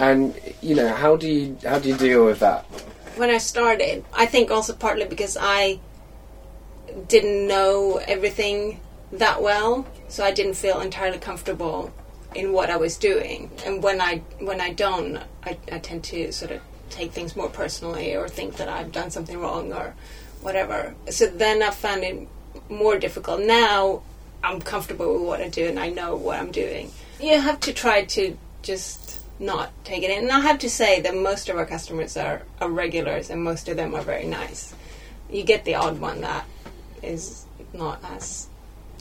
And 0.00 0.34
you 0.60 0.74
know 0.74 0.88
how 0.88 1.16
do 1.16 1.28
you 1.28 1.56
how 1.64 1.78
do 1.78 1.88
you 1.88 1.96
deal 1.96 2.24
with 2.26 2.40
that? 2.40 2.64
when 3.16 3.30
I 3.30 3.38
started, 3.38 4.04
I 4.12 4.26
think 4.26 4.50
also 4.50 4.72
partly 4.72 5.04
because 5.04 5.36
I 5.40 5.78
didn't 7.06 7.46
know 7.46 8.00
everything 8.08 8.80
that 9.12 9.40
well, 9.40 9.86
so 10.08 10.24
I 10.24 10.32
didn't 10.32 10.54
feel 10.54 10.80
entirely 10.80 11.18
comfortable 11.18 11.92
in 12.34 12.52
what 12.52 12.70
I 12.70 12.76
was 12.76 12.96
doing. 12.96 13.50
And 13.64 13.82
when 13.82 14.00
I 14.00 14.18
when 14.38 14.60
I 14.60 14.72
don't, 14.72 15.18
I, 15.44 15.56
I 15.70 15.78
tend 15.78 16.04
to 16.04 16.32
sort 16.32 16.50
of 16.52 16.60
take 16.90 17.12
things 17.12 17.36
more 17.36 17.48
personally 17.48 18.14
or 18.14 18.28
think 18.28 18.56
that 18.56 18.68
I've 18.68 18.92
done 18.92 19.10
something 19.10 19.38
wrong 19.38 19.72
or 19.72 19.94
whatever. 20.42 20.94
So 21.10 21.26
then 21.26 21.62
I 21.62 21.70
found 21.70 22.04
it 22.04 22.28
more 22.68 22.98
difficult. 22.98 23.40
Now 23.40 24.02
I'm 24.42 24.60
comfortable 24.60 25.14
with 25.14 25.22
what 25.22 25.40
I 25.40 25.48
do 25.48 25.66
and 25.66 25.78
I 25.78 25.88
know 25.88 26.14
what 26.16 26.38
I'm 26.38 26.52
doing. 26.52 26.92
You 27.20 27.40
have 27.40 27.60
to 27.60 27.72
try 27.72 28.04
to 28.04 28.36
just 28.62 29.20
not 29.38 29.70
take 29.84 30.02
it 30.02 30.10
in. 30.10 30.24
And 30.24 30.32
I 30.32 30.40
have 30.40 30.58
to 30.60 30.70
say 30.70 31.00
that 31.00 31.14
most 31.14 31.48
of 31.48 31.56
our 31.56 31.66
customers 31.66 32.16
are, 32.16 32.42
are 32.60 32.68
regulars 32.68 33.30
and 33.30 33.42
most 33.42 33.68
of 33.68 33.76
them 33.76 33.94
are 33.94 34.02
very 34.02 34.26
nice. 34.26 34.74
You 35.30 35.42
get 35.42 35.64
the 35.64 35.74
odd 35.74 35.98
one 35.98 36.20
that 36.20 36.44
is 37.02 37.46
not 37.72 37.98
as 38.04 38.48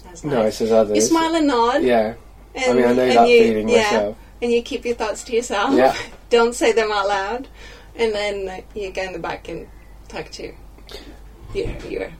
as 0.10 0.24
nice. 0.24 0.34
Nice 0.34 0.62
as 0.62 0.72
others. 0.72 0.96
You 0.96 1.02
smile 1.02 1.36
and 1.36 1.48
nod. 1.48 1.84
Yeah. 1.84 2.16
And, 2.56 2.72
I 2.72 2.74
mean, 2.74 2.86
I 2.86 2.94
know 2.94 3.08
that 3.14 3.30
you, 3.30 3.40
feeling 3.40 3.70
yeah, 3.70 3.78
myself. 3.84 4.18
And 4.42 4.52
you 4.52 4.62
keep 4.62 4.86
your 4.86 4.96
thoughts 4.96 5.24
to 5.26 5.36
yourself. 5.36 5.74
Yeah. 5.74 5.96
Don't 6.30 6.54
say 6.56 6.72
them 6.72 6.92
out 6.92 7.08
loud. 7.08 7.48
And 7.96 8.14
then 8.14 8.64
you 8.76 8.92
go 8.92 9.04
in 9.04 9.14
the 9.14 9.20
back 9.20 9.48
and 9.50 9.68
talk 10.08 10.30
to 10.32 10.54
your, 11.54 11.70
your 11.90 12.12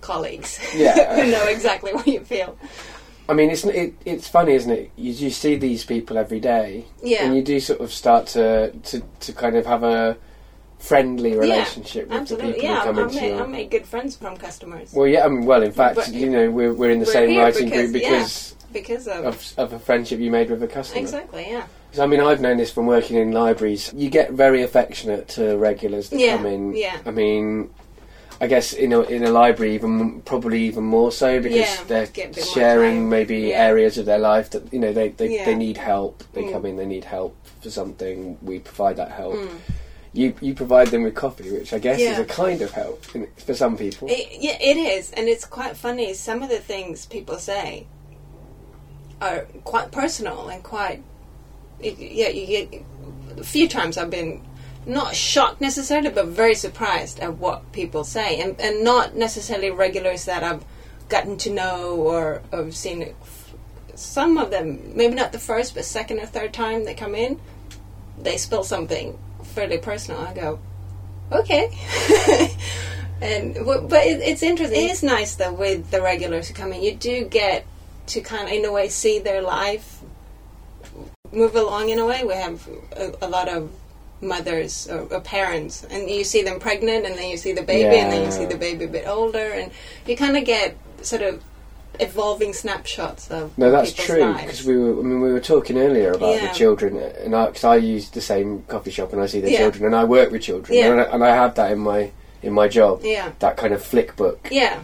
colleagues 0.00 0.58
Yeah. 0.74 1.14
who 1.22 1.30
know 1.30 1.44
exactly 1.46 1.92
what 1.92 2.06
you 2.06 2.20
feel. 2.20 2.56
I 3.28 3.32
mean, 3.32 3.50
it's 3.50 3.64
it, 3.64 3.94
it's 4.04 4.26
funny, 4.28 4.54
isn't 4.54 4.70
it? 4.72 4.90
You, 4.96 5.12
you 5.12 5.30
see 5.30 5.54
these 5.56 5.84
people 5.84 6.18
every 6.18 6.40
day, 6.40 6.84
Yeah. 7.02 7.24
and 7.24 7.36
you 7.36 7.42
do 7.42 7.60
sort 7.60 7.80
of 7.80 7.92
start 7.92 8.26
to, 8.28 8.72
to, 8.72 9.02
to 9.20 9.32
kind 9.32 9.56
of 9.56 9.66
have 9.66 9.84
a 9.84 10.16
friendly 10.80 11.36
relationship 11.36 12.08
with 12.08 12.26
the 12.28 12.36
people 12.36 12.60
yeah. 12.62 12.80
who 12.80 12.84
come 12.86 12.98
I 12.98 13.02
into 13.02 13.26
your. 13.26 13.44
I 13.44 13.46
make 13.46 13.70
good 13.70 13.86
friends 13.86 14.16
from 14.16 14.36
customers. 14.36 14.92
Well, 14.92 15.06
yeah, 15.06 15.24
I 15.24 15.28
mean, 15.28 15.44
well, 15.46 15.62
in 15.62 15.70
fact, 15.72 15.96
But- 15.96 16.12
you 16.12 16.28
know, 16.28 16.50
we're, 16.50 16.72
we're 16.74 16.90
in 16.90 16.98
the 16.98 17.06
We're 17.06 17.12
same 17.12 17.38
writing 17.38 17.66
because- 17.66 17.90
group 17.92 18.02
yeah. 18.02 18.10
because 18.10 18.56
because 18.72 19.06
of, 19.08 19.24
of, 19.24 19.54
of 19.58 19.72
a 19.72 19.78
friendship 19.78 20.20
you 20.20 20.30
made 20.30 20.50
with 20.50 20.62
a 20.62 20.68
customer. 20.68 21.00
exactly, 21.00 21.46
yeah. 21.48 21.66
So, 21.92 22.04
I 22.04 22.06
mean, 22.06 22.20
I've 22.20 22.40
known 22.40 22.56
this 22.56 22.70
from 22.72 22.86
working 22.86 23.16
in 23.16 23.32
libraries. 23.32 23.92
You 23.96 24.10
get 24.10 24.32
very 24.32 24.62
affectionate 24.62 25.28
to 25.30 25.56
regulars 25.56 26.08
that 26.10 26.20
Yeah, 26.20 26.36
come 26.36 26.46
in. 26.46 26.76
yeah. 26.76 26.98
I 27.04 27.10
mean, 27.10 27.70
I 28.40 28.46
guess 28.46 28.72
in 28.72 28.92
a 28.92 29.00
in 29.02 29.24
a 29.24 29.30
library, 29.30 29.74
even 29.74 30.22
probably 30.22 30.62
even 30.62 30.84
more 30.84 31.12
so 31.12 31.40
because 31.42 31.58
Yeah, 31.58 31.84
they're 31.88 32.06
get 32.06 32.30
a 32.30 32.34
bit 32.36 32.44
more 32.46 32.54
sharing 32.54 33.08
maybe 33.10 33.38
Yeah. 33.40 33.64
areas 33.66 33.98
of 33.98 34.06
their 34.06 34.18
life 34.20 34.50
that 34.50 34.72
you 34.72 34.78
know 34.78 34.92
they 34.92 35.08
they, 35.08 35.34
Yeah. 35.34 35.44
they 35.44 35.54
need 35.54 35.76
help. 35.76 36.22
They 36.32 36.44
Mm. 36.44 36.52
come 36.52 36.64
in, 36.66 36.76
they 36.76 36.86
need 36.86 37.04
help 37.04 37.36
for 37.60 37.70
something. 37.70 38.38
We 38.40 38.60
provide 38.60 38.96
that 38.96 39.10
help. 39.10 39.34
Mm. 39.34 39.48
You 40.12 40.34
you 40.40 40.54
provide 40.54 40.88
them 40.88 41.02
with 41.02 41.14
coffee, 41.14 41.50
which 41.50 41.72
I 41.74 41.78
guess 41.80 42.00
is 42.00 42.18
a 42.18 42.24
kind 42.24 42.62
of 42.62 42.70
help 42.70 43.04
for 43.36 43.54
some 43.54 43.76
people. 43.76 44.08
It, 44.08 44.28
yeah, 44.40 44.56
it 44.60 44.76
is, 44.76 45.10
and 45.12 45.28
it's 45.28 45.44
quite 45.44 45.76
funny. 45.76 46.14
Some 46.14 46.42
of 46.42 46.48
the 46.48 46.60
things 46.60 47.04
people 47.06 47.36
say 47.36 47.86
are 49.20 49.46
quite 49.64 49.92
personal 49.92 50.48
and 50.48 50.62
quite. 50.62 51.02
Yeah, 51.80 52.28
you 52.28 52.46
get 52.46 52.84
a 53.38 53.44
few 53.44 53.68
times 53.68 53.96
I've 53.96 54.10
been 54.10 54.42
not 54.86 55.14
shocked 55.14 55.60
necessarily, 55.60 56.10
but 56.10 56.26
very 56.26 56.54
surprised 56.54 57.20
at 57.20 57.36
what 57.38 57.72
people 57.72 58.04
say, 58.04 58.40
and 58.40 58.60
and 58.60 58.84
not 58.84 59.16
necessarily 59.16 59.70
regulars 59.70 60.24
that 60.24 60.42
I've 60.42 60.64
gotten 61.08 61.36
to 61.38 61.50
know 61.50 61.96
or 61.96 62.42
have 62.52 62.74
seen. 62.74 63.14
Some 63.94 64.38
of 64.38 64.50
them, 64.50 64.96
maybe 64.96 65.14
not 65.14 65.32
the 65.32 65.38
first, 65.38 65.74
but 65.74 65.84
second 65.84 66.20
or 66.20 66.26
third 66.26 66.54
time 66.54 66.86
they 66.86 66.94
come 66.94 67.14
in, 67.14 67.38
they 68.18 68.38
spill 68.38 68.64
something 68.64 69.18
fairly 69.42 69.76
personal. 69.76 70.20
I 70.20 70.32
go, 70.32 70.58
okay. 71.30 71.68
and 73.20 73.54
but 73.64 74.06
it, 74.06 74.22
it's 74.22 74.42
interesting. 74.42 74.84
It 74.84 74.90
is 74.90 75.02
nice 75.02 75.34
though 75.34 75.52
with 75.52 75.90
the 75.90 76.00
regulars 76.00 76.48
who 76.48 76.54
come 76.54 76.72
in. 76.72 76.82
You 76.82 76.94
do 76.94 77.24
get 77.26 77.66
to 78.10 78.20
kind 78.20 78.46
of, 78.48 78.52
in 78.52 78.64
a 78.64 78.72
way, 78.72 78.88
see 78.88 79.18
their 79.18 79.42
life 79.42 80.00
move 81.32 81.54
along. 81.54 81.88
In 81.90 81.98
a 81.98 82.06
way, 82.06 82.24
we 82.24 82.34
have 82.34 82.66
a, 82.96 83.12
a 83.22 83.28
lot 83.28 83.48
of 83.48 83.70
mothers 84.20 84.88
or, 84.88 85.00
or 85.14 85.20
parents, 85.20 85.84
and 85.84 86.10
you 86.10 86.24
see 86.24 86.42
them 86.42 86.58
pregnant, 86.60 87.06
and 87.06 87.14
then 87.16 87.28
you 87.28 87.36
see 87.36 87.52
the 87.52 87.62
baby, 87.62 87.96
and 87.96 88.12
then 88.12 88.24
you 88.24 88.30
see 88.30 88.46
the 88.46 88.56
baby 88.56 88.84
a 88.84 88.88
bit 88.88 89.06
older, 89.06 89.38
and 89.52 89.70
you 90.06 90.16
kind 90.16 90.36
of 90.36 90.44
get 90.44 90.76
sort 91.02 91.22
of 91.22 91.42
evolving 91.98 92.52
snapshots 92.52 93.30
of 93.30 93.56
No, 93.58 93.70
that's 93.70 93.92
true 93.92 94.32
because 94.34 94.64
we 94.64 94.76
were. 94.76 94.98
I 95.00 95.02
mean, 95.02 95.20
we 95.20 95.32
were 95.32 95.40
talking 95.40 95.76
earlier 95.78 96.12
about 96.12 96.34
Yeah. 96.34 96.48
the 96.48 96.54
children, 96.54 96.96
and 96.96 97.34
I 97.34 97.46
because 97.46 97.64
I 97.64 97.76
use 97.76 98.10
the 98.10 98.20
same 98.20 98.62
coffee 98.68 98.90
shop 98.90 99.12
and 99.12 99.20
I 99.22 99.26
see 99.26 99.40
the 99.40 99.50
Yeah. 99.50 99.58
children, 99.58 99.84
and 99.86 99.94
I 99.94 100.04
work 100.04 100.30
with 100.30 100.42
children, 100.42 100.76
Yeah. 100.78 100.90
and, 100.92 101.00
I, 101.00 101.04
and 101.04 101.24
I 101.24 101.34
have 101.34 101.54
that 101.56 101.72
in 101.72 101.78
my 101.78 102.10
in 102.42 102.52
my 102.54 102.68
job. 102.68 103.00
Yeah, 103.04 103.32
That 103.38 103.56
kind 103.56 103.72
of 103.74 103.82
flick 103.82 104.16
book, 104.16 104.48
yeah, 104.50 104.80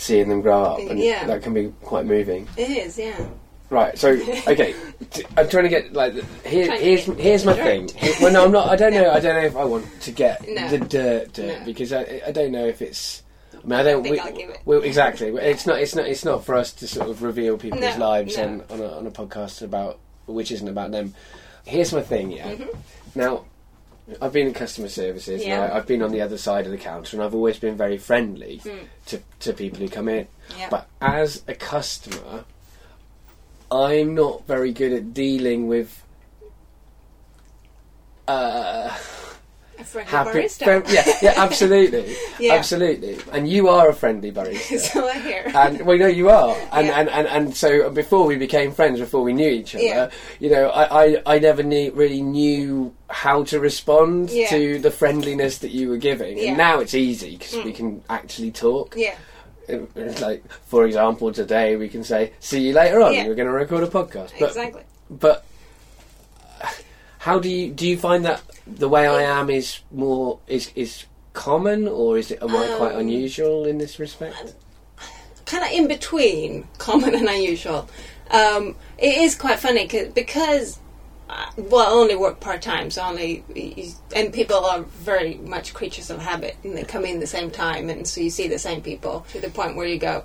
seeing 0.00 0.28
them 0.28 0.40
grow 0.40 0.62
up, 0.64 0.78
and 0.80 0.98
Yeah. 0.98 1.26
that 1.26 1.42
can 1.42 1.52
be 1.54 1.72
quite 1.82 2.06
moving. 2.06 2.48
it 2.56 2.70
is. 2.70 2.98
Yeah, 2.98 3.26
Right. 3.68 3.96
So, 3.96 4.08
okay, 4.48 4.74
t- 5.10 5.24
I'm 5.36 5.48
trying 5.48 5.62
to 5.64 5.68
get 5.70 5.92
like 5.92 6.14
here. 6.44 6.76
Here's 6.76 7.04
here's 7.04 7.44
my 7.44 7.52
thing. 7.54 7.88
Well, 8.20 8.32
no, 8.32 8.44
I'm 8.44 8.50
not. 8.52 8.68
I 8.68 8.74
don't 8.76 8.92
know. 8.98 9.10
I 9.10 9.20
don't 9.20 9.34
know 9.36 9.46
if 9.46 9.56
I 9.56 9.64
want 9.64 9.86
to 10.02 10.10
get 10.10 10.46
No. 10.48 10.68
the 10.68 10.78
dirt, 10.78 11.32
dirt 11.34 11.60
No. 11.60 11.64
because 11.64 11.92
I 11.92 12.20
I 12.26 12.32
don't 12.32 12.50
know 12.50 12.66
if 12.66 12.82
it's. 12.82 13.22
I 13.54 13.62
mean, 13.66 13.72
I 13.78 13.82
don't. 13.84 14.02
think 14.02 14.14
we, 14.14 14.18
I'll 14.18 14.32
give 14.32 14.50
it. 14.50 14.58
well, 14.64 14.82
exactly. 14.82 15.28
It's 15.28 15.66
not. 15.66 15.78
It's 15.80 15.94
not. 15.94 16.06
It's 16.06 16.24
not 16.24 16.44
for 16.44 16.56
us 16.56 16.72
to 16.72 16.88
sort 16.88 17.10
of 17.10 17.22
reveal 17.22 17.58
people's 17.58 17.80
No, 17.96 18.08
lives 18.08 18.36
on 18.38 18.64
on 18.70 18.80
a, 18.80 18.88
on 18.98 19.06
a 19.06 19.10
podcast 19.12 19.62
about 19.62 19.98
which 20.26 20.50
isn't 20.50 20.66
about 20.68 20.90
them. 20.90 21.14
Here's 21.64 21.92
my 21.92 22.02
thing. 22.02 22.32
Yeah. 22.32 22.50
Mhm. 22.52 22.74
Now, 23.14 23.44
I've 24.20 24.32
been 24.32 24.46
in 24.48 24.54
customer 24.54 24.88
services. 24.88 25.44
Yeah. 25.44 25.62
And 25.64 25.72
I, 25.72 25.76
I've 25.76 25.86
been 25.86 26.02
on 26.02 26.10
the 26.12 26.20
other 26.20 26.38
side 26.38 26.64
of 26.66 26.72
the 26.72 26.78
counter, 26.78 27.16
and 27.16 27.24
I've 27.24 27.34
always 27.34 27.58
been 27.58 27.76
very 27.76 27.98
friendly 27.98 28.60
Mm. 28.64 28.84
to 29.06 29.20
to 29.40 29.52
people 29.52 29.78
who 29.80 29.88
come 29.88 30.08
in. 30.08 30.26
yeah. 30.58 30.68
But 30.70 30.88
as 31.00 31.42
a 31.46 31.54
customer, 31.54 32.44
I'm 33.70 34.14
not 34.14 34.46
very 34.46 34.72
good 34.72 34.92
at 34.92 35.14
dealing 35.14 35.68
with 35.68 36.02
uh, 38.26 38.96
a 39.80 39.84
friendly 39.84 40.10
happy. 40.10 40.30
barista. 40.38 40.64
friend- 40.64 40.84
yeah, 40.88 41.12
yeah, 41.22 41.34
absolutely, 41.36 42.16
Yeah. 42.38 42.54
absolutely. 42.54 43.18
And 43.32 43.48
you 43.48 43.68
are 43.68 43.88
a 43.88 43.94
friendly 43.94 44.30
barista. 44.32 44.78
so 44.92 45.08
I 45.08 45.18
hear. 45.20 45.50
And 45.54 45.84
well, 45.86 45.98
no, 45.98 46.06
you 46.06 46.28
are, 46.30 46.54
and, 46.72 46.86
Yeah. 46.86 47.00
and, 47.00 47.08
and, 47.08 47.26
and 47.28 47.56
so 47.56 47.90
before 47.90 48.26
we 48.26 48.36
became 48.36 48.72
friends, 48.72 49.00
before 49.00 49.22
we 49.22 49.32
knew 49.32 49.48
each 49.48 49.74
other, 49.74 49.84
Yeah. 49.84 50.10
you 50.38 50.50
know, 50.50 50.68
I, 50.70 51.04
I, 51.04 51.22
I 51.26 51.38
never 51.38 51.62
knew, 51.62 51.92
really 51.92 52.22
knew 52.22 52.94
how 53.08 53.44
to 53.44 53.58
respond 53.60 54.30
Yeah. 54.30 54.48
to 54.50 54.78
the 54.78 54.90
friendliness 54.90 55.58
that 55.58 55.70
you 55.70 55.88
were 55.88 55.96
giving. 55.96 56.38
And 56.40 56.56
now 56.56 56.80
it's 56.80 56.94
easy 56.94 57.36
because 57.36 57.54
we 57.64 57.72
Mm. 57.72 57.74
can 57.74 58.02
actually 58.08 58.50
talk. 58.52 58.94
yeah, 58.96 59.14
It's 59.68 60.20
like, 60.20 60.42
for 60.66 60.84
example, 60.86 61.32
today 61.32 61.76
we 61.76 61.88
can 61.88 62.02
say, 62.04 62.32
"See 62.40 62.60
you 62.68 62.72
later 62.72 63.00
on. 63.02 63.12
We're 63.12 63.34
going 63.34 63.46
to 63.46 63.52
record 63.52 63.84
a 63.84 63.86
podcast." 63.86 64.30
But, 64.38 64.48
exactly. 64.50 64.82
but 65.08 65.44
how 67.20 67.38
do 67.38 67.48
you 67.48 67.70
do? 67.70 67.86
You 67.86 67.98
find 67.98 68.24
that 68.24 68.42
the 68.66 68.88
way 68.88 69.06
I 69.06 69.22
am 69.22 69.50
is 69.50 69.80
more 69.92 70.38
is 70.46 70.70
is 70.74 71.04
common, 71.34 71.86
or 71.86 72.18
is 72.18 72.30
it 72.30 72.42
am 72.42 72.50
I 72.56 72.66
quite 72.76 72.94
Um, 72.94 73.00
unusual 73.00 73.64
in 73.66 73.78
this 73.78 73.98
respect? 73.98 74.54
kind 75.46 75.64
of 75.64 75.70
in 75.70 75.86
between 75.88 76.66
common 76.78 77.14
and 77.14 77.28
unusual. 77.28 77.88
Um, 78.30 78.76
it 78.98 79.18
is 79.18 79.34
quite 79.34 79.58
funny 79.58 79.86
because, 80.14 80.78
uh, 81.28 81.46
well, 81.56 81.86
I 81.88 81.90
only 81.90 82.14
work 82.16 82.38
part 82.40 82.62
time, 82.62 82.90
so 82.90 83.02
only, 83.02 83.42
and 84.14 84.32
people 84.32 84.64
are 84.64 84.82
very 84.82 85.34
much 85.34 85.74
creatures 85.74 86.08
of 86.08 86.20
habit, 86.20 86.56
and 86.62 86.76
they 86.76 86.84
come 86.84 87.04
in 87.04 87.18
the 87.20 87.26
same 87.26 87.50
time, 87.50 87.90
and 87.90 88.06
so 88.06 88.20
you 88.20 88.30
see 88.30 88.46
the 88.48 88.58
same 88.60 88.80
people 88.80 89.26
to 89.32 89.40
the 89.40 89.50
point 89.50 89.74
where 89.76 89.86
you 89.88 89.98
go, 89.98 90.22
"Mm, 90.22 90.24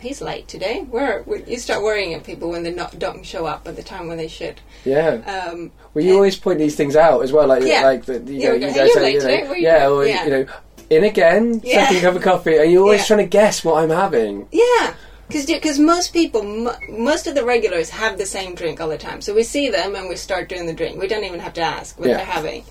he's 0.00 0.20
late 0.20 0.48
today. 0.48 0.80
Where 0.90 1.24
you 1.46 1.58
start 1.58 1.82
worrying 1.82 2.14
at 2.14 2.24
people 2.24 2.50
when 2.50 2.62
they 2.62 2.72
not, 2.72 2.98
don't 2.98 3.24
show 3.24 3.46
up 3.46 3.66
at 3.68 3.76
the 3.76 3.82
time 3.82 4.08
when 4.08 4.16
they 4.18 4.28
should. 4.28 4.60
Yeah. 4.84 5.20
Um, 5.50 5.72
Well, 5.94 6.04
you 6.04 6.14
always 6.14 6.36
point 6.36 6.58
these 6.58 6.76
things 6.76 6.96
out 6.96 7.22
as 7.22 7.32
well, 7.32 7.46
like 7.46 7.62
Yeah. 7.62 7.82
like 7.84 8.04
the, 8.04 8.18
you 8.20 8.44
know, 8.48 8.52
you 8.54 8.60
guys 8.72 8.92
say, 8.94 9.12
you 9.12 9.20
know, 9.20 9.52
you 9.54 9.62
yeah, 9.62 9.88
or 9.88 10.06
Yeah. 10.06 10.24
you 10.24 10.30
know, 10.30 10.46
in 10.88 11.04
again, 11.04 11.60
Yeah. 11.64 11.86
second 11.86 12.00
cup 12.02 12.16
of 12.16 12.22
coffee, 12.22 12.56
and 12.56 12.70
you're 12.72 12.82
always 12.82 13.00
Yeah. 13.02 13.06
trying 13.06 13.18
to 13.20 13.26
guess 13.26 13.64
what 13.64 13.82
I'm 13.82 13.90
having. 13.90 14.48
Yeah, 14.50 14.94
because 15.28 15.78
most 15.78 16.12
people, 16.12 16.42
mo 16.42 16.74
most 16.88 17.26
of 17.28 17.34
the 17.36 17.44
regulars 17.44 17.90
have 17.90 18.18
the 18.18 18.26
same 18.26 18.54
drink 18.54 18.80
all 18.80 18.88
the 18.88 18.98
time. 18.98 19.20
So 19.20 19.32
we 19.34 19.42
see 19.44 19.68
them 19.68 19.94
and 19.94 20.08
we 20.08 20.16
start 20.16 20.48
doing 20.48 20.66
the 20.66 20.72
drink. 20.72 21.00
We 21.00 21.06
don't 21.06 21.24
even 21.24 21.40
have 21.40 21.52
to 21.54 21.60
ask 21.62 21.98
what 21.98 22.08
they're 22.08 22.18
having, 22.18 22.64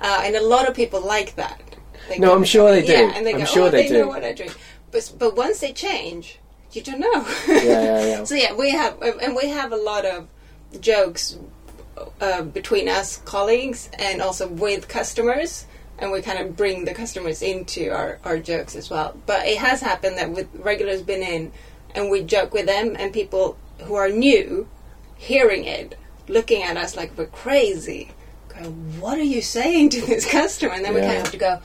uh, 0.00 0.22
and 0.24 0.36
a 0.36 0.42
lot 0.42 0.68
of 0.68 0.74
people 0.74 1.00
like 1.00 1.34
that. 1.36 1.60
They 2.08 2.18
No, 2.18 2.34
I'm 2.34 2.44
sure 2.44 2.70
they 2.70 2.82
do. 2.86 2.92
Yeah, 2.92 3.12
and 3.16 3.26
they 3.26 3.32
I'm 3.32 3.40
go, 3.40 3.44
sure 3.46 3.66
oh, 3.68 3.70
they 3.70 3.84
they 3.84 3.88
do." 3.88 4.00
know 4.02 4.08
what 4.08 4.22
I 4.24 4.32
drink. 4.32 4.54
But 4.92 5.10
but 5.18 5.34
once 5.36 5.58
they 5.60 5.72
change, 5.72 6.38
you 6.76 6.82
don't 6.82 7.00
know. 7.00 7.26
Yeah, 7.46 7.62
yeah, 7.62 8.06
yeah. 8.06 8.24
so 8.30 8.34
yeah, 8.34 8.54
we 8.54 8.70
have 8.70 9.00
and 9.02 9.36
we 9.36 9.48
have 9.48 9.72
a 9.72 9.76
lot 9.76 10.04
of 10.04 10.28
jokes 10.80 11.38
uh, 12.20 12.42
between 12.42 12.88
us 12.88 13.18
colleagues 13.18 13.88
and 13.98 14.20
also 14.20 14.48
with 14.48 14.88
customers 14.88 15.66
and 15.98 16.10
we 16.10 16.20
kind 16.20 16.38
of 16.38 16.56
bring 16.56 16.84
the 16.84 16.94
customers 16.94 17.42
into 17.42 17.90
our, 17.90 18.18
our 18.24 18.38
jokes 18.38 18.74
as 18.74 18.90
well 18.90 19.16
but 19.26 19.46
it 19.46 19.58
has 19.58 19.80
happened 19.80 20.18
that 20.18 20.30
with 20.30 20.48
regulars 20.54 21.02
been 21.02 21.22
in 21.22 21.52
and 21.94 22.10
we 22.10 22.22
joke 22.22 22.52
with 22.52 22.66
them 22.66 22.96
and 22.98 23.12
people 23.12 23.56
who 23.84 23.94
are 23.94 24.08
new 24.08 24.68
hearing 25.16 25.64
it 25.64 25.96
looking 26.26 26.62
at 26.62 26.76
us 26.76 26.96
like 26.96 27.16
we're 27.16 27.26
crazy 27.26 28.10
going 28.48 29.00
what 29.00 29.16
are 29.18 29.22
you 29.22 29.40
saying 29.40 29.88
to 29.88 30.00
this 30.00 30.28
customer 30.28 30.72
and 30.72 30.84
then 30.84 30.94
we 30.94 31.00
kind 31.00 31.12
of 31.12 31.22
have 31.22 31.30
to 31.30 31.38
go 31.38 31.60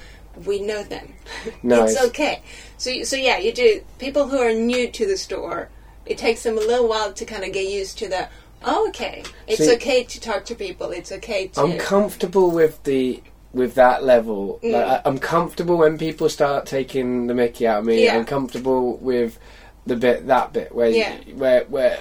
we 0.46 0.62
know 0.62 0.84
them 0.84 1.14
Nice. 1.64 1.94
it's 1.94 2.04
okay 2.06 2.42
so 2.80 3.04
so 3.04 3.16
yeah 3.16 3.38
you 3.38 3.54
do 3.54 3.82
people 4.00 4.28
who 4.28 4.40
are 4.40 4.54
new 4.54 4.90
to 4.90 5.06
the 5.06 5.18
store 5.18 5.70
it 6.08 6.18
takes 6.18 6.42
them 6.42 6.58
a 6.58 6.62
little 6.62 6.88
while 6.90 7.14
to 7.14 7.24
kind 7.26 7.44
of 7.44 7.54
get 7.54 7.70
used 7.70 8.00
to 8.00 8.10
the 8.10 8.28
oh 8.64 8.88
okay 8.90 9.24
it's 9.46 9.64
See- 9.64 9.74
okay 9.76 10.04
to 10.04 10.20
talk 10.20 10.46
to 10.46 10.56
people 10.56 10.90
it's 10.90 11.12
okay 11.12 11.48
to 11.50 11.62
I'm 11.62 11.78
comfortable 11.78 12.50
with 12.50 12.84
the 12.84 13.22
with 13.52 13.76
that 13.76 14.04
level. 14.04 14.60
Mm. 14.64 14.74
Like, 14.74 14.86
I, 14.86 15.02
I'm 15.06 15.18
comfortable 15.18 15.78
when 15.78 15.98
people 15.98 16.30
start 16.30 16.66
taking 16.66 17.28
the 17.28 17.34
Mickey 17.34 17.66
out 17.66 17.80
of 17.80 17.86
me. 17.86 18.04
Yeah. 18.06 18.16
I'm 18.16 18.26
comfortable 18.26 18.98
with 18.98 19.40
the 19.86 19.96
bit 19.96 20.28
that 20.28 20.54
bit 20.54 20.74
where 20.74 20.90
Yeah. 20.90 21.16
where 21.34 21.64
where 21.66 21.98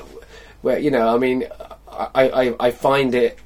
where 0.61 0.79
you 0.79 0.91
know. 0.91 1.09
I 1.15 1.19
mean, 1.19 1.47
I, 1.91 2.09
I 2.29 2.57
I 2.61 2.71
find 2.71 3.15
it 3.15 3.39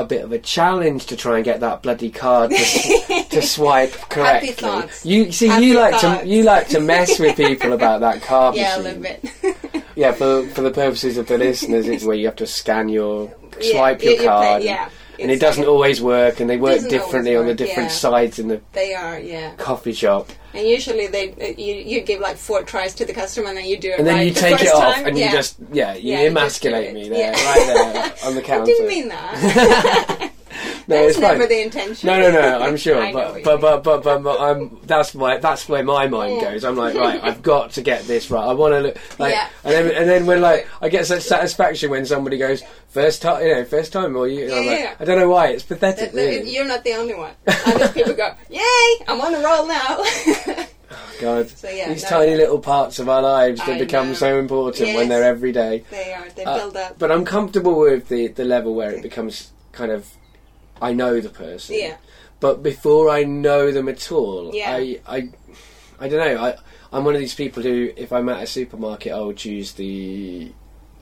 a 0.00 0.04
bit 0.04 0.22
of 0.24 0.32
a 0.32 0.38
challenge 0.38 1.06
to 1.06 1.16
try 1.16 1.36
and 1.36 1.44
get 1.44 1.60
that 1.60 1.82
bloody 1.82 2.10
card 2.10 2.50
to, 2.50 3.24
to 3.30 3.42
swipe 3.56 3.92
correctly. 4.08 4.82
You 5.04 5.30
see, 5.32 5.48
Happy 5.48 5.66
you 5.66 5.74
like 5.78 5.94
thoughts. 6.00 6.22
to 6.22 6.26
you 6.28 6.42
like 6.42 6.68
to 6.68 6.80
mess 6.80 7.18
with 7.18 7.36
people 7.36 7.72
about 7.72 8.00
that 8.00 8.22
card 8.22 8.54
yeah 8.56 8.78
a 8.78 8.80
little 8.80 9.02
bit 9.02 9.24
Yeah, 9.96 10.12
for 10.12 10.46
for 10.48 10.62
the 10.62 10.70
purposes 10.70 11.18
of 11.18 11.26
the 11.26 11.36
listeners, 11.38 11.86
it's 11.88 12.04
where 12.04 12.16
you 12.16 12.26
have 12.26 12.36
to 12.36 12.46
scan 12.46 12.88
your 12.88 13.30
Yeah, 13.60 13.72
swipe 13.72 14.02
you- 14.02 14.10
your 14.10 14.12
you 14.14 14.18
pay- 14.20 14.26
card. 14.26 14.62
yeah 14.62 14.88
and 15.18 15.30
it 15.30 15.38
doesn't 15.38 15.66
always 15.66 16.00
work, 16.00 16.40
and 16.40 16.48
they 16.48 16.56
work 16.56 16.80
differently 16.88 17.36
on 17.36 17.44
the 17.46 17.54
different 17.54 17.90
yeah. 17.90 17.94
sides 17.94 18.38
in 18.38 18.48
the 18.48 18.58
They 18.72 18.94
are, 18.94 19.18
yeah. 19.20 19.54
coffee 19.56 19.92
shop. 19.92 20.30
And 20.52 20.66
usually 20.66 21.06
they 21.06 21.54
you 21.56 21.74
you 21.74 22.00
give 22.00 22.20
like 22.20 22.36
four 22.36 22.62
tries 22.64 22.94
to 22.94 23.04
the 23.04 23.12
customer, 23.12 23.48
and 23.48 23.56
then 23.56 23.66
you 23.66 23.78
do 23.78 23.90
it 23.92 23.98
And 23.98 24.06
then 24.06 24.16
right 24.16 24.26
you 24.26 24.32
the 24.34 24.40
take 24.40 24.60
it 24.62 24.68
off, 24.74 24.94
time. 24.96 25.06
and 25.06 25.18
yeah. 25.18 25.26
you 25.26 25.32
just 25.32 25.56
yeah, 25.72 25.94
you 25.94 26.12
Yeah, 26.12 26.22
you 26.22 26.30
just 26.34 26.62
do 26.62 26.68
emasculate 26.70 26.94
me 26.94 27.08
there, 27.08 27.32
Yeah. 27.32 27.44
right 27.46 27.66
there 27.66 28.14
on 28.28 28.34
the 28.34 28.42
counter. 28.42 28.62
I 28.62 28.66
didn't 28.66 28.88
mean 28.88 29.08
that. 29.08 30.32
no, 30.90 30.96
That's 30.96 31.16
it's 31.16 31.18
fine. 31.26 31.38
never 31.38 31.46
the 31.46 31.62
intention. 31.62 32.06
No, 32.08 32.20
no, 32.20 32.30
no. 32.32 32.58
I'm 32.60 32.76
sure, 32.84 33.00
know 33.00 33.12
but 33.42 33.60
but, 33.60 33.82
but 33.82 34.02
but 34.02 34.22
but 34.22 34.40
I'm 34.40 34.78
that's 34.84 35.14
my 35.14 35.38
that's 35.38 35.68
where 35.68 35.82
my 35.82 36.06
mind 36.08 36.36
Yeah. 36.42 36.50
goes. 36.52 36.64
I'm 36.64 36.76
like, 36.76 36.94
right, 37.06 37.22
I've 37.22 37.42
got 37.42 37.70
to 37.72 37.82
get 37.82 38.02
this 38.04 38.30
right. 38.30 38.44
I 38.44 38.52
want 38.52 38.74
to 38.74 38.80
look 38.80 39.18
like, 39.18 39.32
Yeah. 39.32 39.48
and 39.64 39.72
then 39.72 39.90
and 39.96 40.08
then 40.10 40.26
when 40.26 40.40
like 40.42 40.68
I 40.82 40.88
get 40.88 41.06
such 41.06 41.22
satisfaction 41.22 41.90
when 41.90 42.04
somebody 42.04 42.36
goes 42.36 42.62
first 42.88 43.22
time, 43.22 43.46
you 43.46 43.54
know, 43.54 43.64
first 43.64 43.92
time, 43.92 44.16
or 44.16 44.28
you. 44.28 44.46
Yeah, 44.48 44.54
like, 44.56 44.78
yeah. 44.80 44.94
I 45.00 45.04
don't 45.04 45.18
know 45.18 45.28
why 45.30 45.48
it's 45.48 45.64
Th- 45.64 45.80
pathetic. 45.80 46.12
th- 46.12 46.14
Really. 46.40 46.50
You're 46.54 46.66
not 46.66 46.84
the 46.84 46.94
only 46.94 47.14
one. 47.14 47.32
Just 47.46 47.94
people 47.94 48.14
go, 48.14 48.34
"Yay! 48.50 49.04
I'm 49.08 49.20
on 49.20 49.34
a 49.34 49.40
roll 49.40 49.66
now." 49.66 50.04
God, 51.20 51.48
So, 51.50 51.68
yeah, 51.68 51.92
these 51.92 52.02
no, 52.04 52.08
tiny 52.08 52.30
no. 52.32 52.36
little 52.38 52.58
parts 52.58 52.98
of 52.98 53.08
our 53.08 53.20
lives 53.22 53.60
that 53.60 53.76
I 53.76 53.78
become 53.78 54.08
know. 54.08 54.14
so 54.14 54.38
important 54.38 54.94
when 54.94 55.08
they're 55.08 55.22
every 55.22 55.52
day. 55.52 55.84
they 55.90 56.12
are. 56.14 56.26
They 56.34 56.44
Uh, 56.44 56.56
build 56.58 56.76
up. 56.76 56.98
But 56.98 57.12
I'm 57.12 57.24
comfortable 57.24 57.78
with 57.78 58.08
the 58.08 58.28
the 58.28 58.44
level 58.44 58.74
where 58.74 58.90
it 58.90 59.02
becomes 59.02 59.50
kind 59.72 59.92
of 59.92 60.06
I 60.80 60.92
know 60.92 61.20
the 61.20 61.28
person. 61.30 61.76
yeah. 61.78 61.96
But 62.40 62.62
before 62.62 63.10
I 63.10 63.24
know 63.24 63.70
them 63.70 63.88
at 63.88 64.10
all, 64.10 64.54
Yeah. 64.54 64.72
I, 64.72 65.00
I, 65.06 65.28
I 66.00 66.08
don't 66.08 66.20
know. 66.36 66.42
I, 66.42 66.54
I'm 66.92 67.04
one 67.04 67.14
of 67.14 67.20
these 67.20 67.34
people 67.34 67.62
who, 67.62 67.90
if 67.96 68.12
I'm 68.12 68.28
at 68.30 68.42
a 68.42 68.46
supermarket, 68.46 69.12
I 69.12 69.18
will 69.18 69.34
choose 69.34 69.72
the 69.72 70.50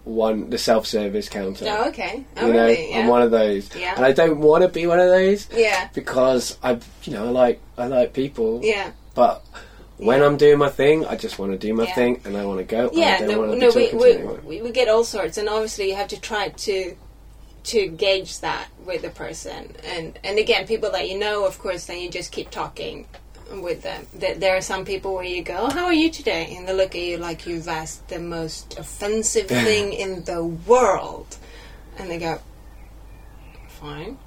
one, 0.05 0.51
the 0.51 0.59
self-service 0.59 1.29
counter. 1.29 1.67
Oh, 1.69 1.89
okay. 1.91 2.25
Oh, 2.39 2.47
you 2.49 2.53
know, 2.55 2.67
really? 2.67 2.91
Yeah. 2.91 2.99
I'm 3.01 3.07
one 3.07 3.23
of 3.23 3.31
those, 3.31 3.75
Yeah. 3.77 3.95
and 3.97 4.05
I 4.05 4.13
don't 4.13 4.39
want 4.41 4.63
to 4.63 4.69
be 4.69 4.87
one 4.87 4.99
of 4.99 5.07
those 5.09 5.49
yeah. 5.55 5.89
because 5.95 6.59
I, 6.63 6.81
you 7.05 7.13
know, 7.13 7.27
I 7.27 7.31
like 7.31 7.61
I 7.77 7.87
like 7.87 8.13
people, 8.15 8.61
Yeah. 8.63 8.91
but. 9.15 9.45
When 10.01 10.21
Yeah. 10.21 10.27
I'm 10.27 10.37
doing 10.37 10.59
my 10.59 10.69
thing, 10.69 11.05
I 11.07 11.17
just 11.17 11.41
want 11.41 11.51
to 11.51 11.59
do 11.59 11.75
my 11.75 11.83
Yeah. 11.83 11.95
thing, 11.97 12.21
and 12.25 12.37
I 12.37 12.45
want 12.45 12.59
to 12.61 12.65
go. 12.65 12.89
Yeah. 12.93 13.19
don't 13.19 13.29
No, 13.49 13.55
no 13.67 13.73
be 13.73 13.91
we, 13.93 14.17
we 14.47 14.63
we 14.63 14.71
get 14.71 14.87
all 14.89 15.03
sorts, 15.03 15.39
and 15.39 15.49
obviously 15.49 15.89
you 15.91 15.97
have 15.97 16.07
to 16.09 16.21
try 16.21 16.51
to 16.51 16.95
to 17.69 17.89
gauge 17.89 18.41
that 18.41 18.69
with 18.85 19.03
the 19.03 19.11
person. 19.11 19.75
And 19.85 20.19
and 20.25 20.39
again, 20.39 20.67
people 20.67 20.91
that 20.93 21.09
you 21.09 21.19
know, 21.19 21.47
of 21.47 21.59
course, 21.59 21.87
then 21.87 22.01
you 22.01 22.11
just 22.11 22.33
keep 22.33 22.51
talking 22.51 23.07
with 23.51 23.83
them. 23.83 24.07
There, 24.15 24.35
there 24.35 24.57
are 24.57 24.61
some 24.61 24.85
people 24.85 25.15
where 25.15 25.25
you 25.25 25.43
go, 25.43 25.57
oh, 25.59 25.71
"How 25.71 25.87
are 25.87 25.95
you 25.95 26.11
today?" 26.11 26.55
and 26.57 26.67
they 26.69 26.75
look 26.75 26.95
at 26.95 27.01
you 27.01 27.17
like 27.17 27.47
you've 27.47 27.69
asked 27.69 28.09
the 28.09 28.19
most 28.19 28.79
offensive 28.79 29.49
thing 29.49 29.93
in 29.93 30.25
the 30.25 30.45
world, 30.45 31.37
and 31.99 32.11
they 32.11 32.19
go, 32.19 32.41
"Fine." 33.69 34.19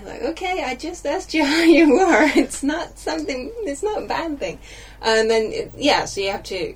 I'm 0.00 0.06
like, 0.06 0.22
okay, 0.22 0.64
I 0.64 0.74
just 0.76 1.06
asked 1.06 1.34
you 1.34 1.44
how 1.52 1.62
you 1.62 1.92
were. 1.92 2.30
It's 2.34 2.62
not 2.62 2.98
something. 2.98 3.52
It's 3.64 3.82
not 3.82 4.02
a 4.02 4.06
bad 4.06 4.38
thing. 4.38 4.58
And 5.02 5.30
then, 5.30 5.70
yeah, 5.76 6.06
so 6.06 6.20
you 6.20 6.30
have 6.30 6.42
to. 6.44 6.74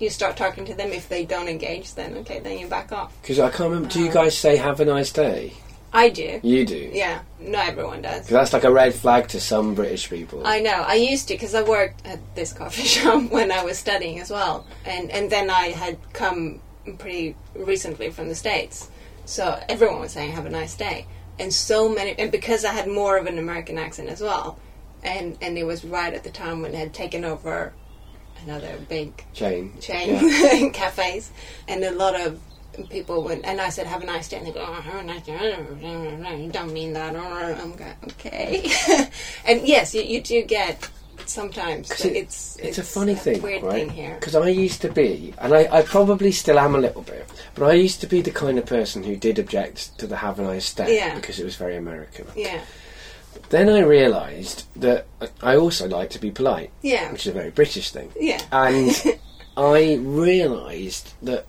You 0.00 0.08
start 0.10 0.36
talking 0.36 0.64
to 0.64 0.74
them. 0.74 0.90
If 0.92 1.08
they 1.08 1.24
don't 1.26 1.46
engage, 1.46 1.94
then 1.94 2.16
okay, 2.18 2.40
then 2.40 2.58
you 2.58 2.66
back 2.66 2.90
off. 2.90 3.12
Because 3.22 3.38
I 3.38 3.50
can't 3.50 3.70
remember. 3.70 3.88
Do 3.90 4.00
you 4.00 4.08
Uh, 4.10 4.14
guys 4.14 4.36
say 4.36 4.56
"Have 4.56 4.80
a 4.80 4.84
nice 4.86 5.12
day"? 5.12 5.52
I 5.92 6.08
do. 6.08 6.40
You 6.42 6.64
do. 6.64 6.90
Yeah, 6.92 7.18
not 7.38 7.68
everyone 7.68 8.00
does. 8.02 8.20
'Cause 8.22 8.30
that's 8.30 8.52
like 8.52 8.64
a 8.64 8.70
red 8.72 8.94
flag 8.94 9.28
to 9.28 9.40
some 9.40 9.74
British 9.74 10.08
people. 10.08 10.46
I 10.46 10.60
know. 10.60 10.84
I 10.86 10.94
used 10.94 11.28
to 11.28 11.34
because 11.34 11.54
I 11.54 11.62
worked 11.62 12.06
at 12.06 12.18
this 12.34 12.52
coffee 12.52 12.82
shop 12.94 13.30
when 13.30 13.52
I 13.52 13.62
was 13.62 13.76
studying 13.78 14.18
as 14.20 14.30
well, 14.30 14.64
and 14.86 15.10
and 15.10 15.30
then 15.30 15.50
I 15.50 15.66
had 15.70 15.98
come 16.14 16.60
pretty 16.98 17.36
recently 17.54 18.10
from 18.10 18.28
the 18.28 18.34
states, 18.34 18.88
so 19.26 19.60
everyone 19.68 20.00
was 20.00 20.12
saying 20.12 20.32
"Have 20.32 20.46
a 20.46 20.50
nice 20.50 20.74
day," 20.74 21.06
and 21.38 21.52
so 21.52 21.88
many, 21.90 22.14
and 22.18 22.30
because 22.32 22.64
I 22.64 22.72
had 22.72 22.88
more 22.88 23.18
of 23.18 23.26
an 23.26 23.38
American 23.38 23.76
accent 23.76 24.08
as 24.08 24.22
well, 24.22 24.58
and 25.04 25.36
and 25.42 25.58
it 25.58 25.64
was 25.64 25.84
right 25.84 26.14
at 26.14 26.24
the 26.24 26.30
time 26.30 26.62
when 26.62 26.72
it 26.72 26.78
had 26.78 26.94
taken 26.94 27.22
over 27.24 27.74
another 28.44 28.78
big 28.88 29.24
Chain. 29.34 29.72
chain 29.80 30.18
Yeah. 30.22 30.68
cafes, 30.72 31.30
and 31.68 31.84
a 31.84 31.92
lot 31.92 32.18
of 32.20 32.38
people 32.88 33.22
went. 33.22 33.44
And 33.44 33.60
I 33.60 33.68
said, 33.70 33.86
"Have 33.86 34.02
a 34.02 34.06
nice 34.06 34.28
day," 34.28 34.38
and 34.38 34.46
they 34.46 34.52
go, 34.52 34.64
oh, 34.66 34.72
"Have 34.72 35.00
a 35.00 35.06
nice 35.06 35.22
day." 35.22 35.32
You 35.82 36.50
don't 36.50 36.72
mean 36.72 36.92
that. 36.94 37.14
I'm 37.16 37.72
going, 37.76 37.94
okay. 38.04 38.70
and 39.46 39.66
yes, 39.66 39.94
you, 39.94 40.02
you 40.02 40.20
do 40.22 40.42
get 40.42 40.88
sometimes. 41.26 41.90
it- 42.04 42.16
it's 42.16 42.56
It's 42.58 42.78
a 42.78 42.82
funny 42.82 43.14
thing, 43.14 43.42
weird 43.42 43.62
right? 43.62 43.72
thing 43.74 43.90
here. 43.90 44.14
Because 44.18 44.34
I 44.34 44.48
used 44.48 44.80
to 44.82 44.90
be, 44.90 45.34
and 45.38 45.54
I, 45.54 45.68
I 45.78 45.82
probably 45.82 46.32
still 46.32 46.58
am 46.58 46.74
a 46.74 46.78
little 46.78 47.02
bit, 47.02 47.28
but 47.54 47.66
I 47.66 47.72
used 47.74 48.00
to 48.00 48.06
be 48.06 48.20
the 48.20 48.30
kind 48.32 48.58
of 48.58 48.66
person 48.66 49.02
who 49.04 49.16
did 49.16 49.38
object 49.38 49.98
to 49.98 50.06
the 50.06 50.16
"Have 50.16 50.38
a 50.38 50.42
nice 50.42 50.72
day" 50.74 50.96
Yeah. 50.96 51.14
because 51.14 51.38
it 51.38 51.44
was 51.44 51.56
very 51.56 51.76
American. 51.76 52.26
Yeah, 52.36 52.60
Then 53.50 53.68
I 53.68 53.80
realised 53.80 54.64
that 54.76 55.06
I 55.42 55.56
also 55.56 55.88
like 55.88 56.10
to 56.10 56.20
be 56.20 56.30
polite, 56.30 56.70
yeah, 56.82 57.10
which 57.10 57.22
is 57.22 57.28
a 57.28 57.32
very 57.32 57.50
British 57.50 57.90
thing, 57.90 58.10
yeah, 58.18 58.40
and 58.52 58.90
I 59.56 59.96
realised 60.00 61.12
that. 61.22 61.46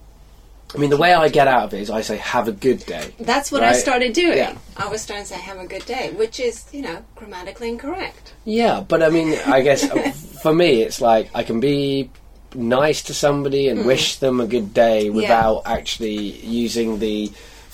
I 0.74 0.78
mean, 0.78 0.90
the 0.90 0.96
way 0.96 1.14
I 1.14 1.28
get 1.28 1.50
out 1.50 1.64
of 1.64 1.74
it 1.74 1.82
is 1.82 1.90
I 1.90 2.02
say 2.02 2.18
"Have 2.18 2.48
a 2.48 2.54
good 2.54 2.86
day." 2.86 3.14
That's 3.20 3.52
what 3.52 3.62
I 3.62 3.74
started 3.74 4.14
doing. 4.14 4.38
Yeah. 4.38 4.58
I 4.78 4.88
was 4.88 5.02
starting 5.02 5.26
to 5.26 5.34
say 5.34 5.40
"Have 5.40 5.60
a 5.60 5.68
good 5.68 5.86
day," 5.86 6.12
which 6.12 6.40
is 6.40 6.66
you 6.72 6.82
know 6.82 7.04
grammatically 7.16 7.70
incorrect. 7.70 8.34
Yeah, 8.46 8.80
but 8.80 9.04
I 9.04 9.10
mean, 9.10 9.38
I 9.46 9.62
guess 9.62 9.84
uh, 9.84 10.12
for 10.42 10.54
me, 10.54 10.82
it's 10.82 11.02
like 11.02 11.30
I 11.36 11.44
can 11.44 11.60
be 11.60 12.10
nice 12.56 13.04
to 13.04 13.14
somebody 13.14 13.68
and 13.68 13.86
wish 13.86 14.18
them 14.18 14.40
a 14.40 14.48
good 14.48 14.74
day 14.74 15.10
without 15.10 15.64
actually 15.66 16.18
using 16.46 17.00
the 17.00 17.32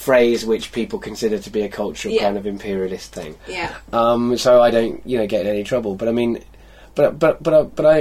phrase 0.08 0.46
which 0.46 0.72
people 0.72 1.00
consider 1.00 1.38
to 1.38 1.50
be 1.50 1.62
a 1.64 1.70
cultural 1.70 2.14
Yeah. 2.14 2.22
kind 2.24 2.38
of 2.38 2.46
imperialist 2.48 3.12
thing. 3.14 3.36
Yeah, 3.48 3.74
Um, 3.92 4.38
so 4.38 4.62
I 4.68 4.70
don't, 4.72 5.02
you 5.06 5.18
know, 5.18 5.28
get 5.28 5.42
in 5.46 5.48
any 5.56 5.64
trouble. 5.72 5.96
But 5.96 6.08
I 6.08 6.14
mean, 6.14 6.40
but 6.96 7.20
but 7.20 7.44
but 7.44 7.54
I- 7.54 7.64
but 7.78 7.86
I. 7.86 7.98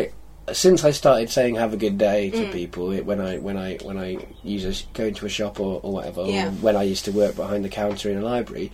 Since 0.52 0.84
I 0.84 0.92
started 0.92 1.28
saying 1.28 1.56
"Have 1.56 1.72
a 1.74 1.76
good 1.76 1.98
day" 1.98 2.30
Mm. 2.32 2.38
to 2.38 2.52
people 2.52 2.92
it, 2.92 3.04
when 3.04 3.20
I 3.20 3.32
when 3.46 3.56
I 3.56 3.78
when 3.88 3.98
I 3.98 4.08
use 4.44 4.64
a, 4.64 4.74
go 4.98 5.04
into 5.10 5.26
a 5.26 5.28
shop 5.28 5.58
or, 5.58 5.80
or 5.82 5.90
whatever, 5.96 6.22
Yeah. 6.24 6.46
or 6.46 6.50
when 6.66 6.76
I 6.76 6.84
used 6.84 7.04
to 7.06 7.10
work 7.10 7.34
behind 7.34 7.64
the 7.64 7.68
counter 7.82 8.08
in 8.12 8.18
a 8.18 8.24
library, 8.32 8.70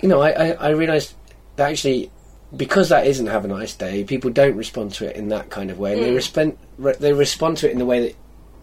you 0.00 0.08
know, 0.08 0.20
I, 0.22 0.30
I, 0.30 0.46
I 0.52 0.68
realised 0.70 1.12
that 1.56 1.70
actually 1.70 2.10
because 2.56 2.88
that 2.88 3.06
isn't 3.06 3.26
have 3.26 3.44
a 3.44 3.48
nice 3.48 3.74
day, 3.74 4.04
people 4.04 4.30
don't 4.30 4.56
respond 4.56 4.94
to 4.94 5.04
it 5.10 5.14
in 5.16 5.28
that 5.28 5.50
kind 5.50 5.70
of 5.70 5.78
way. 5.78 5.92
And 5.92 6.02
They 6.02 6.12
Mm. 6.12 6.22
respond 6.22 6.56
re- 6.78 6.96
they 6.98 7.12
respond 7.12 7.58
to 7.58 7.68
it 7.68 7.72
in 7.72 7.78
the 7.78 7.84
way 7.92 8.00
that 8.06 8.14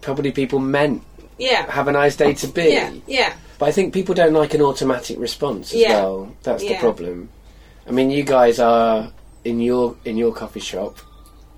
probably 0.01 0.31
people 0.31 0.57
meant 0.59 1.03
yeah, 1.51 1.61
have 1.71 1.87
a 1.87 1.91
nice 1.91 2.15
day 2.15 2.33
to 2.33 2.47
be. 2.47 2.63
yeah, 2.73 2.91
yeah. 3.07 3.33
But 3.59 3.65
I 3.69 3.71
think 3.71 3.93
people 3.93 4.15
don't 4.15 4.33
like 4.33 4.53
an 4.53 4.61
automatic 4.61 5.17
response 5.19 5.73
as 5.73 5.79
Yeah. 5.81 5.93
well. 5.93 6.17
That's 6.43 6.63
the 6.63 6.69
Yeah. 6.71 6.79
problem. 6.79 7.29
I 7.87 7.91
mean, 7.91 8.09
you 8.11 8.23
guys 8.23 8.59
are 8.59 9.11
in 9.43 9.59
your 9.59 9.95
in 10.05 10.15
your 10.17 10.33
coffee 10.33 10.59
shop. 10.71 10.97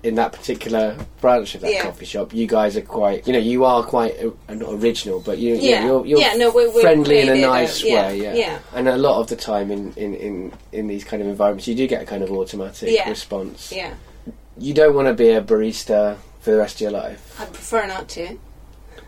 In 0.02 0.14
that 0.16 0.30
particular 0.32 0.94
branch 1.20 1.56
of 1.56 1.62
that 1.62 1.72
Yeah. 1.72 1.82
coffee 1.82 2.04
shop, 2.04 2.32
you 2.32 2.46
guys 2.46 2.76
are 2.76 2.86
quite, 2.98 3.26
you 3.26 3.32
know, 3.32 3.40
you 3.40 3.64
are 3.64 3.82
quite 3.82 4.14
uh, 4.22 4.54
not 4.54 4.70
original, 4.74 5.18
but 5.18 5.38
you, 5.38 5.56
Yeah. 5.56 5.84
you're, 5.84 6.06
you're 6.06 6.20
Yeah, 6.20 6.34
no, 6.36 6.50
we- 6.50 6.68
we 6.68 6.80
friendly 6.80 7.20
in 7.22 7.28
a 7.28 7.32
a- 7.32 7.40
nice 7.40 7.82
yeah, 7.82 8.08
way, 8.08 8.20
yeah. 8.22 8.34
yeah. 8.34 8.58
And 8.76 8.86
a 8.88 8.96
lot 8.96 9.18
of 9.20 9.26
the 9.26 9.34
time 9.34 9.72
in, 9.72 9.92
in, 9.96 10.14
in, 10.14 10.52
in 10.70 10.86
these 10.86 11.02
kind 11.02 11.20
of 11.22 11.28
environments, 11.28 11.66
you 11.66 11.74
do 11.74 11.88
get 11.88 12.02
a 12.02 12.04
kind 12.04 12.22
of 12.22 12.30
automatic 12.30 12.88
Yeah. 12.94 13.08
response. 13.08 13.72
Yeah, 13.74 13.94
You 14.58 14.74
don't 14.74 14.94
want 14.94 15.08
to 15.08 15.14
be 15.14 15.30
a 15.30 15.40
barista 15.42 16.16
for 16.40 16.52
the 16.52 16.58
rest 16.58 16.76
of 16.76 16.80
your 16.82 16.92
life. 16.92 17.20
I 17.40 17.46
prefer 17.46 17.86
not 17.86 18.08
to. 18.10 18.38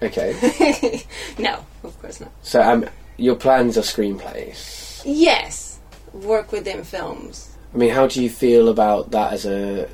Okay. 0.02 1.02
no, 1.38 1.64
of 1.82 2.00
course 2.00 2.20
not. 2.20 2.30
so 2.42 2.62
um, 2.62 2.86
your 3.16 3.34
plans 3.34 3.76
are 3.76 3.82
screenplays. 3.82 5.02
Yes, 5.04 5.78
work 6.12 6.52
within 6.52 6.84
films. 6.84 7.56
I 7.74 7.76
mean, 7.78 7.90
how 7.90 8.06
do 8.06 8.22
you 8.22 8.30
feel 8.30 8.68
about 8.68 9.10
that 9.10 9.32
as 9.32 9.44
a, 9.44 9.88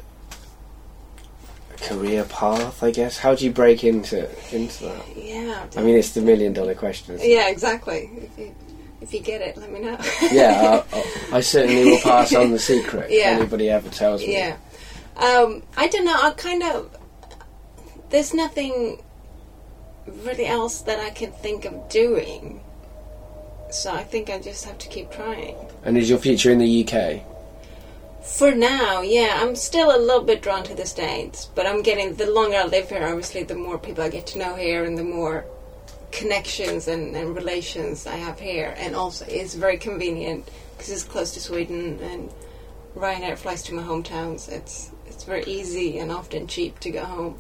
a 1.73 1.77
career 1.79 2.25
path? 2.25 2.83
I 2.83 2.91
guess. 2.91 3.19
How 3.19 3.35
do 3.35 3.45
you 3.45 3.51
break 3.51 3.83
into 3.85 4.29
into 4.55 4.85
that? 4.85 5.17
Yeah. 5.17 5.67
I 5.77 5.83
mean, 5.83 5.97
it's 5.97 6.11
the 6.11 6.21
million 6.21 6.53
dollar 6.53 6.75
question. 6.75 7.15
Isn't 7.15 7.27
it? 7.27 7.33
yeah, 7.33 7.49
exactly. 7.49 8.11
If 8.17 8.39
you, 8.39 8.55
if 9.01 9.13
you 9.15 9.21
get 9.21 9.41
it, 9.41 9.57
let 9.57 9.71
me 9.73 9.81
know. 9.81 9.99
Yeah, 10.31 10.83
I, 10.93 11.37
I 11.37 11.41
certainly 11.41 11.85
will 11.85 12.01
pass 12.01 12.35
on 12.35 12.51
the 12.53 12.59
secret 12.71 13.11
Yeah. 13.11 13.33
if 13.35 13.41
anybody 13.41 13.69
ever 13.71 13.89
tells 13.91 14.21
me. 14.21 14.33
yeah. 14.35 14.57
Um, 15.17 15.63
I 15.77 15.89
don't 15.89 16.05
know. 16.05 16.19
I 16.21 16.31
kind 16.37 16.63
of. 16.63 16.97
There's 18.11 18.33
nothing 18.35 19.03
really 20.07 20.47
else 20.47 20.81
that 20.83 21.01
I 21.01 21.11
can 21.11 21.33
think 21.33 21.65
of 21.65 21.89
doing. 21.89 22.63
So 23.71 23.93
I 23.93 24.05
think 24.05 24.31
I 24.31 24.39
just 24.39 24.65
have 24.65 24.79
to 24.79 24.89
keep 24.89 25.11
trying. 25.11 25.57
And 25.85 25.99
is 25.99 26.09
your 26.09 26.19
future 26.19 26.51
in 26.51 26.59
the 26.59 26.87
UK? 26.87 27.23
For 28.23 28.55
now, 28.55 29.03
yeah, 29.03 29.39
I'm 29.43 29.55
still 29.55 29.95
a 29.95 29.99
little 29.99 30.23
bit 30.23 30.41
drawn 30.41 30.63
to 30.65 30.75
the 30.75 30.87
States, 30.87 31.47
but 31.55 31.67
I'm 31.67 31.83
getting 31.83 32.15
the 32.15 32.31
longer 32.31 32.57
I 32.57 32.65
live 32.65 32.89
here, 32.89 33.07
obviously, 33.07 33.43
the 33.43 33.55
more 33.55 33.79
people 33.79 34.03
I 34.03 34.09
get 34.09 34.27
to 34.29 34.39
know 34.39 34.55
here 34.55 34.85
and 34.85 34.97
the 34.97 35.05
more 35.05 35.45
connections 36.11 36.89
and, 36.89 37.15
and 37.15 37.37
relations 37.37 38.07
I 38.07 38.17
have 38.17 38.41
here. 38.41 38.75
And 38.79 38.97
also, 38.97 39.27
it's 39.29 39.55
very 39.55 39.77
convenient 39.77 40.49
because 40.73 40.91
it's 40.91 41.05
close 41.05 41.33
to 41.35 41.41
Sweden 41.41 41.99
and 42.01 42.31
Ryanair 42.97 43.37
flies 43.37 43.63
to 43.65 43.75
my 43.75 43.83
hometowns. 43.83 44.49
It's 44.49 44.91
it's 45.07 45.25
very 45.25 45.45
easy 45.45 45.99
and 45.99 46.11
often 46.11 46.47
cheap 46.47 46.81
to 46.81 46.91
go 46.91 47.05
home, 47.05 47.35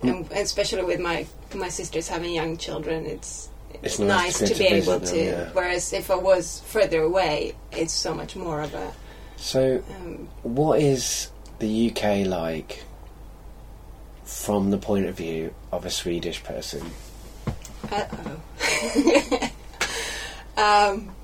hmm. 0.00 0.08
and 0.08 0.32
especially 0.32 0.84
with 0.84 1.00
my 1.00 1.26
my 1.54 1.68
sisters 1.68 2.08
having 2.08 2.32
young 2.34 2.56
children, 2.56 3.06
it's 3.06 3.48
it's, 3.74 3.94
It's 3.94 3.98
nice 3.98 4.40
nice 4.40 4.50
to 4.50 4.56
be 4.58 4.66
able 4.66 5.00
to 5.00 5.06
to. 5.06 5.12
them, 5.12 5.26
yeah. 5.26 5.50
Whereas 5.52 5.92
if 5.92 6.10
I 6.10 6.14
was 6.16 6.60
further 6.66 7.02
away, 7.02 7.54
it's 7.72 7.92
so 7.92 8.14
much 8.14 8.36
more 8.36 8.60
of 8.62 8.72
a. 8.74 8.92
So, 9.36 9.82
Um, 9.96 10.28
what 10.42 10.80
is 10.80 11.30
the 11.58 11.90
UK 11.90 12.26
like 12.26 12.84
from 14.24 14.70
the 14.70 14.78
point 14.78 15.06
of 15.06 15.16
view 15.16 15.52
of 15.72 15.84
a 15.84 15.90
Swedish 15.90 16.42
person? 16.42 16.90
uh 17.90 18.04
oh. 18.12 19.50
um, 20.56 21.14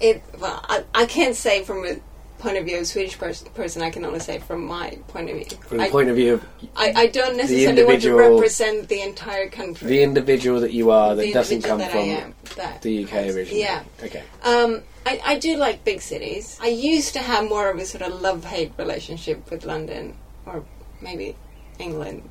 it. 0.00 0.22
Well, 0.38 0.60
I, 0.68 0.84
I 0.94 1.06
can't 1.06 1.36
say 1.36 1.62
from 1.64 1.86
a 1.86 1.96
point 2.42 2.58
of 2.58 2.64
view 2.64 2.78
of 2.78 2.86
Swedish 2.86 3.16
pers- 3.16 3.44
person. 3.54 3.82
I 3.82 3.90
can 3.90 4.04
only 4.04 4.18
say 4.18 4.38
from 4.38 4.66
my 4.66 4.98
point 5.08 5.30
of 5.30 5.36
view. 5.36 5.44
From 5.66 5.78
the 5.78 5.84
I, 5.84 5.90
point 5.90 6.10
of 6.10 6.16
view 6.16 6.34
of 6.34 6.46
I, 6.76 6.92
I 6.94 7.06
don't 7.06 7.36
necessarily 7.36 7.84
want 7.84 8.02
to 8.02 8.14
represent 8.14 8.88
the 8.88 9.00
entire 9.00 9.48
country. 9.48 9.88
the 9.88 10.02
individual 10.02 10.60
that 10.60 10.72
you 10.72 10.90
are 10.90 11.14
that 11.14 11.32
doesn't 11.32 11.62
come 11.62 11.78
that 11.78 11.92
from 11.92 12.00
am, 12.00 12.34
that 12.56 12.82
the 12.82 13.04
UK 13.04 13.12
originally. 13.12 13.60
Yeah. 13.60 13.82
Okay. 14.02 14.24
Um, 14.42 14.82
I, 15.06 15.20
I 15.24 15.38
do 15.38 15.56
like 15.56 15.84
big 15.84 16.00
cities. 16.00 16.58
I 16.60 16.68
used 16.68 17.12
to 17.14 17.20
have 17.20 17.48
more 17.48 17.70
of 17.70 17.78
a 17.78 17.84
sort 17.84 18.02
of 18.02 18.20
love 18.20 18.44
hate 18.44 18.72
relationship 18.76 19.50
with 19.50 19.64
London, 19.64 20.16
or 20.46 20.64
maybe 21.00 21.36
England 21.78 22.28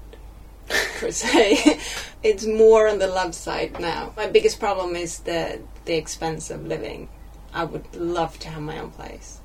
per 0.99 1.11
se. 1.11 1.79
it's 2.23 2.45
more 2.45 2.87
on 2.87 2.99
the 2.99 3.07
love 3.07 3.35
side 3.35 3.79
now. 3.79 4.13
My 4.15 4.27
biggest 4.27 4.59
problem 4.59 4.95
is 4.95 5.19
the 5.19 5.61
the 5.85 5.95
expense 5.95 6.49
of 6.49 6.65
living. 6.65 7.09
I 7.53 7.65
would 7.65 7.95
love 7.95 8.39
to 8.39 8.49
have 8.49 8.61
my 8.61 8.79
own 8.79 8.91
place, 8.91 9.40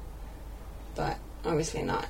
but 0.96 1.18
obviously 1.44 1.82
not 1.82 2.06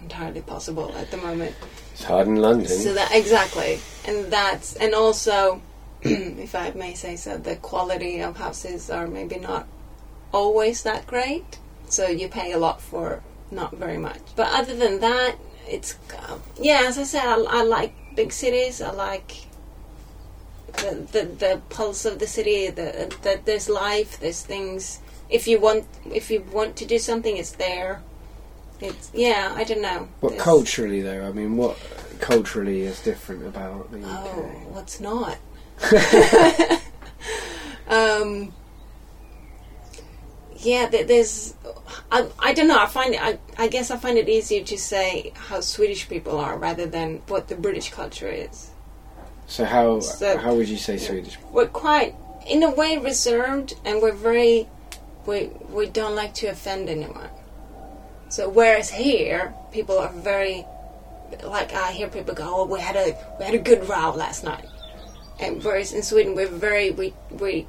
entirely 0.00 0.40
possible 0.40 0.94
at 0.96 1.10
the 1.10 1.16
moment. 1.16 1.54
It's 1.92 2.04
hard 2.04 2.28
in 2.28 2.36
London. 2.36 2.68
So 2.68 2.94
that 2.94 3.12
exactly, 3.12 3.80
and 4.06 4.32
that's 4.32 4.76
and 4.76 4.94
also, 4.94 5.60
if 6.02 6.54
I 6.54 6.70
may 6.70 6.94
say 6.94 7.16
so, 7.16 7.36
the 7.36 7.56
quality 7.56 8.20
of 8.20 8.36
houses 8.36 8.90
are 8.90 9.06
maybe 9.06 9.38
not 9.38 9.66
always 10.32 10.82
that 10.84 11.06
great. 11.06 11.58
So 11.88 12.06
you 12.06 12.28
pay 12.28 12.52
a 12.52 12.58
lot 12.58 12.80
for 12.80 13.22
not 13.50 13.74
very 13.74 13.98
much. 13.98 14.20
But 14.36 14.52
other 14.52 14.76
than 14.76 15.00
that, 15.00 15.36
it's 15.66 15.96
um, 16.28 16.42
yeah. 16.60 16.84
As 16.86 16.98
I 16.98 17.04
said, 17.04 17.24
I, 17.24 17.40
I 17.48 17.62
like 17.62 17.94
big 18.14 18.32
cities. 18.32 18.80
I 18.80 18.92
like 18.92 19.46
the, 20.74 21.06
the 21.12 21.24
the 21.24 21.62
pulse 21.70 22.04
of 22.04 22.18
the 22.18 22.26
city. 22.26 22.68
The 22.70 23.14
that 23.22 23.46
there's 23.46 23.68
life. 23.68 24.20
There's 24.20 24.42
things. 24.42 25.00
If 25.30 25.46
you 25.46 25.60
want, 25.60 25.86
if 26.10 26.30
you 26.30 26.42
want 26.52 26.76
to 26.76 26.86
do 26.86 26.98
something, 26.98 27.36
it's 27.36 27.52
there. 27.52 28.02
It's 28.80 29.10
yeah. 29.12 29.52
I 29.56 29.64
don't 29.64 29.82
know. 29.82 30.08
But 30.20 30.38
culturally, 30.38 31.02
though, 31.02 31.26
I 31.26 31.32
mean, 31.32 31.56
what 31.56 31.76
culturally 32.20 32.82
is 32.82 33.00
different 33.00 33.46
about 33.46 33.90
the 33.90 33.98
UK? 33.98 34.04
Oh, 34.06 34.42
what's 34.70 35.00
not? 35.00 35.38
um, 37.88 38.52
yeah, 40.58 40.88
there's. 40.88 41.54
I, 42.10 42.28
I 42.38 42.52
don't 42.52 42.68
know. 42.68 42.78
I 42.78 42.86
find 42.86 43.14
it. 43.14 43.22
I, 43.22 43.38
I 43.56 43.68
guess 43.68 43.90
I 43.90 43.96
find 43.96 44.18
it 44.18 44.28
easier 44.28 44.64
to 44.64 44.78
say 44.78 45.32
how 45.34 45.60
Swedish 45.60 46.08
people 46.08 46.38
are 46.38 46.58
rather 46.58 46.86
than 46.86 47.22
what 47.28 47.48
the 47.48 47.54
British 47.54 47.90
culture 47.90 48.28
is. 48.28 48.70
So 49.46 49.64
how 49.64 50.00
So- 50.00 50.36
how 50.38 50.54
would 50.54 50.68
you 50.68 50.76
say 50.76 50.98
Swedish? 50.98 51.38
We're 51.52 51.66
quite, 51.66 52.14
in 52.46 52.62
a 52.62 52.70
way, 52.70 52.98
reserved, 52.98 53.74
and 53.84 54.02
we're 54.02 54.12
very. 54.12 54.68
We 55.26 55.50
we 55.70 55.86
don't 55.86 56.14
like 56.14 56.34
to 56.34 56.46
offend 56.48 56.88
anyone. 56.88 57.28
So 58.28 58.48
whereas 58.48 58.90
here, 58.90 59.54
people 59.72 59.98
are 59.98 60.12
very. 60.12 60.66
Like 61.42 61.72
I 61.74 61.92
hear 61.92 62.08
people 62.08 62.34
go, 62.34 62.62
"Oh, 62.62 62.64
we 62.64 62.80
had 62.80 62.96
a 62.96 63.16
we 63.38 63.44
had 63.44 63.54
a 63.54 63.58
good 63.58 63.88
row 63.88 64.12
last 64.12 64.44
night," 64.44 64.66
and 65.38 65.62
whereas 65.62 65.92
in 65.92 66.02
Sweden 66.02 66.34
we're 66.34 66.48
very 66.48 66.90
we 66.90 67.14
we. 67.30 67.66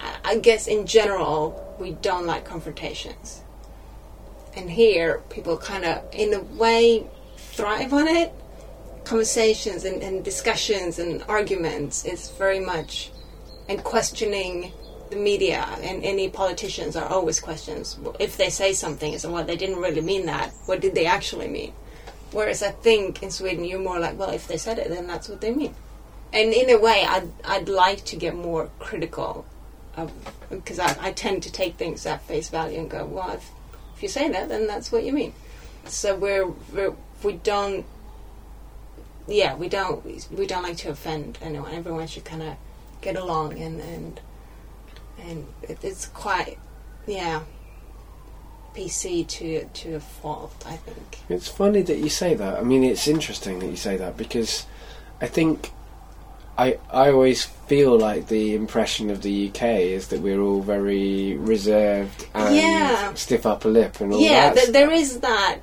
I- 0.00 0.36
guess 0.38 0.66
in 0.66 0.86
general 0.86 1.76
we 1.78 1.92
don't 1.92 2.26
like 2.26 2.44
confrontations, 2.44 3.42
and 4.54 4.70
here 4.70 5.22
people 5.30 5.56
kind 5.56 5.84
of 5.84 6.04
in 6.12 6.32
a 6.34 6.40
way 6.40 7.06
thrive 7.36 7.92
on 7.92 8.06
it. 8.08 8.32
Conversations 9.04 9.84
and, 9.84 10.02
and 10.02 10.22
discussions 10.22 10.98
and 10.98 11.22
arguments 11.28 12.04
is 12.04 12.30
very 12.30 12.60
much, 12.60 13.10
and 13.68 13.82
questioning 13.82 14.72
the 15.10 15.16
media 15.16 15.66
and 15.82 16.04
any 16.04 16.28
politicians 16.28 16.96
are 16.96 17.08
always 17.08 17.40
questions. 17.40 17.98
If 18.18 18.36
they 18.36 18.50
say 18.50 18.72
something, 18.72 19.12
it's 19.12 19.24
well 19.24 19.44
they 19.44 19.56
didn't 19.56 19.80
really 19.80 20.00
mean 20.00 20.26
that. 20.26 20.52
What 20.66 20.80
did 20.80 20.94
they 20.94 21.06
actually 21.06 21.48
mean? 21.48 21.72
Whereas 22.32 22.62
I 22.62 22.70
think 22.70 23.22
in 23.22 23.30
Sweden 23.30 23.64
you're 23.64 23.80
more 23.80 23.98
like, 23.98 24.18
well, 24.18 24.30
if 24.30 24.46
they 24.48 24.58
said 24.58 24.78
it, 24.78 24.88
then 24.88 25.06
that's 25.06 25.28
what 25.28 25.40
they 25.40 25.52
mean. 25.52 25.74
And 26.32 26.52
in 26.52 26.68
a 26.70 26.78
way, 26.78 27.04
I'd 27.06 27.30
I'd 27.44 27.68
like 27.68 28.04
to 28.06 28.16
get 28.16 28.34
more 28.34 28.68
critical, 28.78 29.46
because 30.50 30.78
I, 30.78 30.96
I 31.00 31.12
tend 31.12 31.42
to 31.44 31.52
take 31.52 31.76
things 31.76 32.04
at 32.04 32.22
face 32.22 32.50
value 32.50 32.80
and 32.80 32.90
go, 32.90 33.06
well, 33.06 33.30
if, 33.30 33.50
if 33.96 34.02
you 34.02 34.08
say 34.08 34.28
that, 34.28 34.48
then 34.48 34.66
that's 34.66 34.92
what 34.92 35.04
you 35.04 35.12
mean. 35.12 35.32
So 35.86 36.14
we're, 36.14 36.46
we're 36.72 36.94
we 37.22 37.32
don't. 37.34 37.86
Yeah, 39.26 39.54
we 39.56 39.68
don't 39.68 40.04
we 40.30 40.46
don't 40.46 40.62
like 40.62 40.76
to 40.78 40.90
offend 40.90 41.38
anyone. 41.42 41.74
Everyone 41.74 42.06
should 42.06 42.24
kind 42.24 42.42
of 42.42 42.56
get 43.00 43.16
along 43.16 43.58
and 43.58 43.80
and 43.80 44.20
and 45.26 45.46
it, 45.62 45.78
it's 45.82 46.06
quite 46.06 46.58
yeah 47.06 47.40
PC 48.74 49.26
to 49.26 49.64
to 49.64 49.94
a 49.96 50.00
fault. 50.00 50.54
I 50.66 50.76
think. 50.76 51.18
It's 51.28 51.48
funny 51.48 51.82
that 51.82 51.98
you 51.98 52.08
say 52.08 52.34
that. 52.34 52.58
I 52.58 52.62
mean, 52.62 52.84
it's 52.84 53.08
interesting 53.08 53.58
that 53.60 53.66
you 53.66 53.76
say 53.76 53.96
that 53.96 54.16
because 54.16 54.66
I 55.20 55.26
think 55.26 55.72
I 56.56 56.78
I 56.90 57.10
always 57.10 57.44
feel 57.44 57.98
like 57.98 58.28
the 58.28 58.54
impression 58.54 59.10
of 59.10 59.22
the 59.22 59.48
UK 59.48 59.62
is 59.80 60.08
that 60.08 60.20
we're 60.20 60.40
all 60.40 60.62
very 60.62 61.36
reserved 61.36 62.26
and 62.34 62.54
Yeah. 62.56 63.14
stiff 63.14 63.44
upper 63.46 63.68
lip 63.68 64.00
and 64.00 64.12
all 64.12 64.20
yeah, 64.20 64.50
that. 64.50 64.54
th- 64.56 64.68
there 64.72 64.90
is 64.92 65.20
that. 65.20 65.58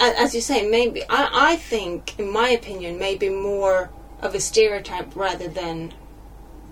As 0.00 0.32
you 0.32 0.40
say, 0.40 0.68
maybe 0.68 1.02
I, 1.10 1.52
I 1.52 1.56
think, 1.56 2.16
in 2.20 2.30
my 2.32 2.50
opinion, 2.50 3.00
maybe 3.00 3.28
more 3.30 3.90
of 4.22 4.32
a 4.34 4.40
stereotype 4.40 5.16
rather 5.16 5.48
than 5.48 5.92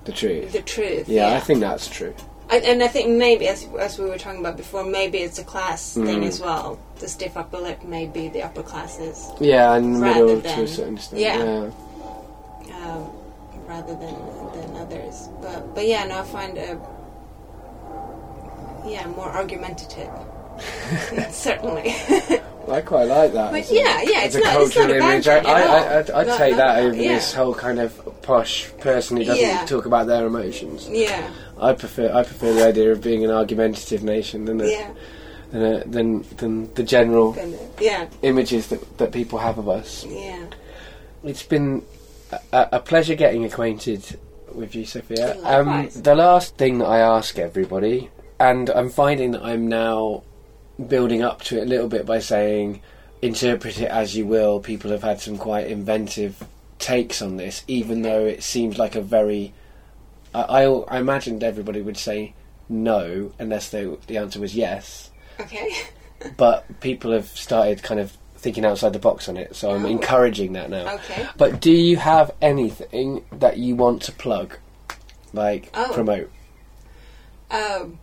the 0.06 0.12
truth. 0.12 0.52
the 0.52 0.62
truth. 0.62 1.08
yeah, 1.08 1.34
I 1.36 1.40
think 1.40 1.60
that's 1.60 1.88
true. 1.88 2.14
I, 2.48 2.58
and 2.58 2.80
I 2.82 2.86
think 2.88 3.10
maybe, 3.10 3.48
as 3.48 3.66
as 3.78 3.98
we 3.98 4.06
were 4.06 4.18
talking 4.18 4.38
about 4.40 4.56
before, 4.56 4.84
maybe 4.84 5.18
it's 5.18 5.38
a 5.38 5.44
class 5.44 5.94
thing 5.94 6.20
Mm. 6.22 6.26
as 6.28 6.40
well. 6.40 6.78
The 7.00 7.08
stiff 7.08 7.36
upper 7.36 7.58
lip, 7.58 7.82
maybe 7.84 8.28
the 8.28 8.42
upper 8.44 8.62
classes, 8.62 9.28
Yeah, 9.40 9.74
and 9.74 10.00
middle 10.00 10.40
to 10.40 10.62
a 10.62 10.66
certain 10.68 10.94
extent. 10.94 11.20
yeah. 11.20 11.70
yeah. 12.64 12.86
um, 12.86 13.10
rather 13.66 13.94
than 13.94 14.14
than 14.54 14.76
others. 14.76 15.28
But 15.42 15.74
but 15.74 15.86
yeah, 15.88 16.04
no, 16.06 16.20
I 16.20 16.22
find 16.24 16.56
a 16.56 16.78
yeah 18.86 19.06
more 19.08 19.28
argumentative. 19.28 20.10
Certainly. 21.30 21.94
I 22.68 22.80
quite 22.80 23.04
like 23.04 23.32
that. 23.32 23.52
But 23.52 23.70
yeah, 23.70 24.02
yeah, 24.02 24.24
it's 24.24 24.34
not- 24.34 24.60
it's 24.60 24.76
not 24.76 24.90
a 24.90 24.98
bad 24.98 25.26
I, 25.28 25.40
thing 25.40 25.46
I, 25.46 25.62
I. 25.62 25.98
I'd, 25.98 26.10
I'd 26.10 26.36
take 26.38 26.56
that 26.56 26.78
over 26.78 26.96
yeah. 26.96 27.14
this 27.14 27.32
whole 27.32 27.54
kind 27.54 27.78
of 27.78 28.22
posh 28.22 28.70
person 28.78 29.16
who 29.18 29.24
doesn't 29.24 29.40
Yeah. 29.42 29.64
talk 29.66 29.86
about 29.86 30.06
their 30.08 30.26
emotions. 30.26 30.88
yeah, 30.88 31.30
I 31.60 31.72
prefer 31.74 32.12
I 32.12 32.24
prefer 32.24 32.52
the 32.54 32.66
idea 32.66 32.90
of 32.92 33.00
being 33.02 33.24
an 33.24 33.30
argumentative 33.30 34.02
nation 34.02 34.46
than 34.46 34.60
a, 34.60 34.66
yeah, 34.66 34.90
than, 35.52 35.62
a, 35.62 35.84
than 35.84 36.22
than 36.38 36.74
the 36.74 36.82
general 36.82 37.36
yeah, 37.80 38.08
images 38.22 38.66
that 38.68 38.98
that 38.98 39.12
people 39.12 39.38
have 39.38 39.58
of 39.58 39.68
us. 39.68 40.04
yeah. 40.08 40.46
It's 41.22 41.42
been 41.44 41.82
a, 42.52 42.68
a 42.72 42.80
pleasure 42.80 43.14
getting 43.14 43.44
acquainted 43.44 44.18
with 44.52 44.74
you, 44.74 44.84
Sophia. 44.86 45.36
Um, 45.44 45.88
the 45.94 46.14
last 46.14 46.56
thing 46.56 46.78
that 46.78 46.86
I 46.86 46.98
ask 46.98 47.38
everybody, 47.38 48.10
and 48.40 48.70
I'm 48.70 48.90
finding 48.90 49.32
that 49.32 49.42
I'm 49.42 49.66
now 49.68 50.22
building 50.84 51.22
up 51.22 51.42
to 51.44 51.58
it 51.58 51.62
a 51.62 51.66
little 51.66 51.88
bit 51.88 52.04
by 52.06 52.18
saying, 52.18 52.80
interpret 53.22 53.80
it 53.80 53.88
as 53.90 54.16
you 54.16 54.26
will. 54.26 54.60
People 54.60 54.90
have 54.90 55.02
had 55.02 55.20
some 55.20 55.38
quite 55.38 55.66
inventive 55.68 56.46
takes 56.78 57.22
on 57.22 57.36
this, 57.36 57.64
even 57.66 58.02
though 58.02 58.24
it 58.26 58.42
seems 58.42 58.78
like 58.78 58.94
a 58.94 59.00
very. 59.00 59.52
I, 60.34 60.42
I, 60.42 60.62
I 60.64 60.98
imagined 60.98 61.42
everybody 61.42 61.80
would 61.80 61.96
say 61.96 62.34
no 62.68 63.32
unless 63.38 63.70
they, 63.70 63.84
the 64.08 64.16
answer 64.18 64.40
was 64.40 64.56
yes 64.56 65.10
Okay. 65.38 65.70
but 66.36 66.64
people 66.80 67.12
have 67.12 67.26
started 67.26 67.80
kind 67.82 68.00
of 68.00 68.16
thinking 68.36 68.64
outside 68.64 68.92
the 68.92 68.98
box 68.98 69.28
on 69.28 69.36
it, 69.36 69.54
so 69.56 69.70
I'm 69.70 69.84
Oh. 69.84 69.88
encouraging 69.88 70.52
that 70.54 70.68
now. 70.68 70.94
Okay. 70.96 71.26
But 71.36 71.60
do 71.60 71.70
you 71.72 71.96
have 71.96 72.32
anything 72.42 73.24
that 73.32 73.56
you 73.58 73.76
want 73.76 74.02
to 74.02 74.12
plug, 74.12 74.56
like 75.32 75.70
Oh. 75.74 75.90
promote? 75.94 76.30
Um, 77.50 77.98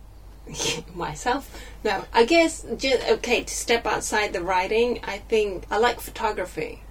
myself. 0.94 1.50
No, 1.84 2.04
I 2.12 2.24
guess 2.24 2.64
just 2.76 3.08
okay 3.08 3.42
to 3.44 3.54
step 3.54 3.86
outside 3.86 4.32
the 4.32 4.42
writing. 4.42 5.00
I 5.04 5.18
think 5.18 5.64
I 5.70 5.78
like 5.78 6.00
photography, 6.00 6.82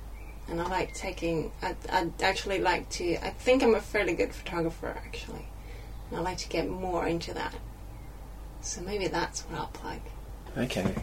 and 0.48 0.60
I 0.62 0.68
like 0.68 0.94
taking. 0.94 1.52
I 1.62 1.76
I 1.92 2.10
actually 2.22 2.60
like 2.60 2.90
to. 2.92 3.16
I 3.26 3.30
think 3.32 3.64
I'm 3.64 3.76
a 3.76 3.82
fairly 3.82 4.14
good 4.14 4.34
photographer 4.34 4.94
actually, 5.06 5.48
and 6.10 6.20
I 6.20 6.22
like 6.22 6.38
to 6.40 6.50
get 6.50 6.68
more 6.70 7.08
into 7.08 7.34
that. 7.34 7.54
So 8.62 8.82
maybe 8.82 9.08
that's 9.08 9.42
what 9.42 9.60
I'll 9.60 9.68
plug. 9.68 10.00
Okay. 10.58 10.94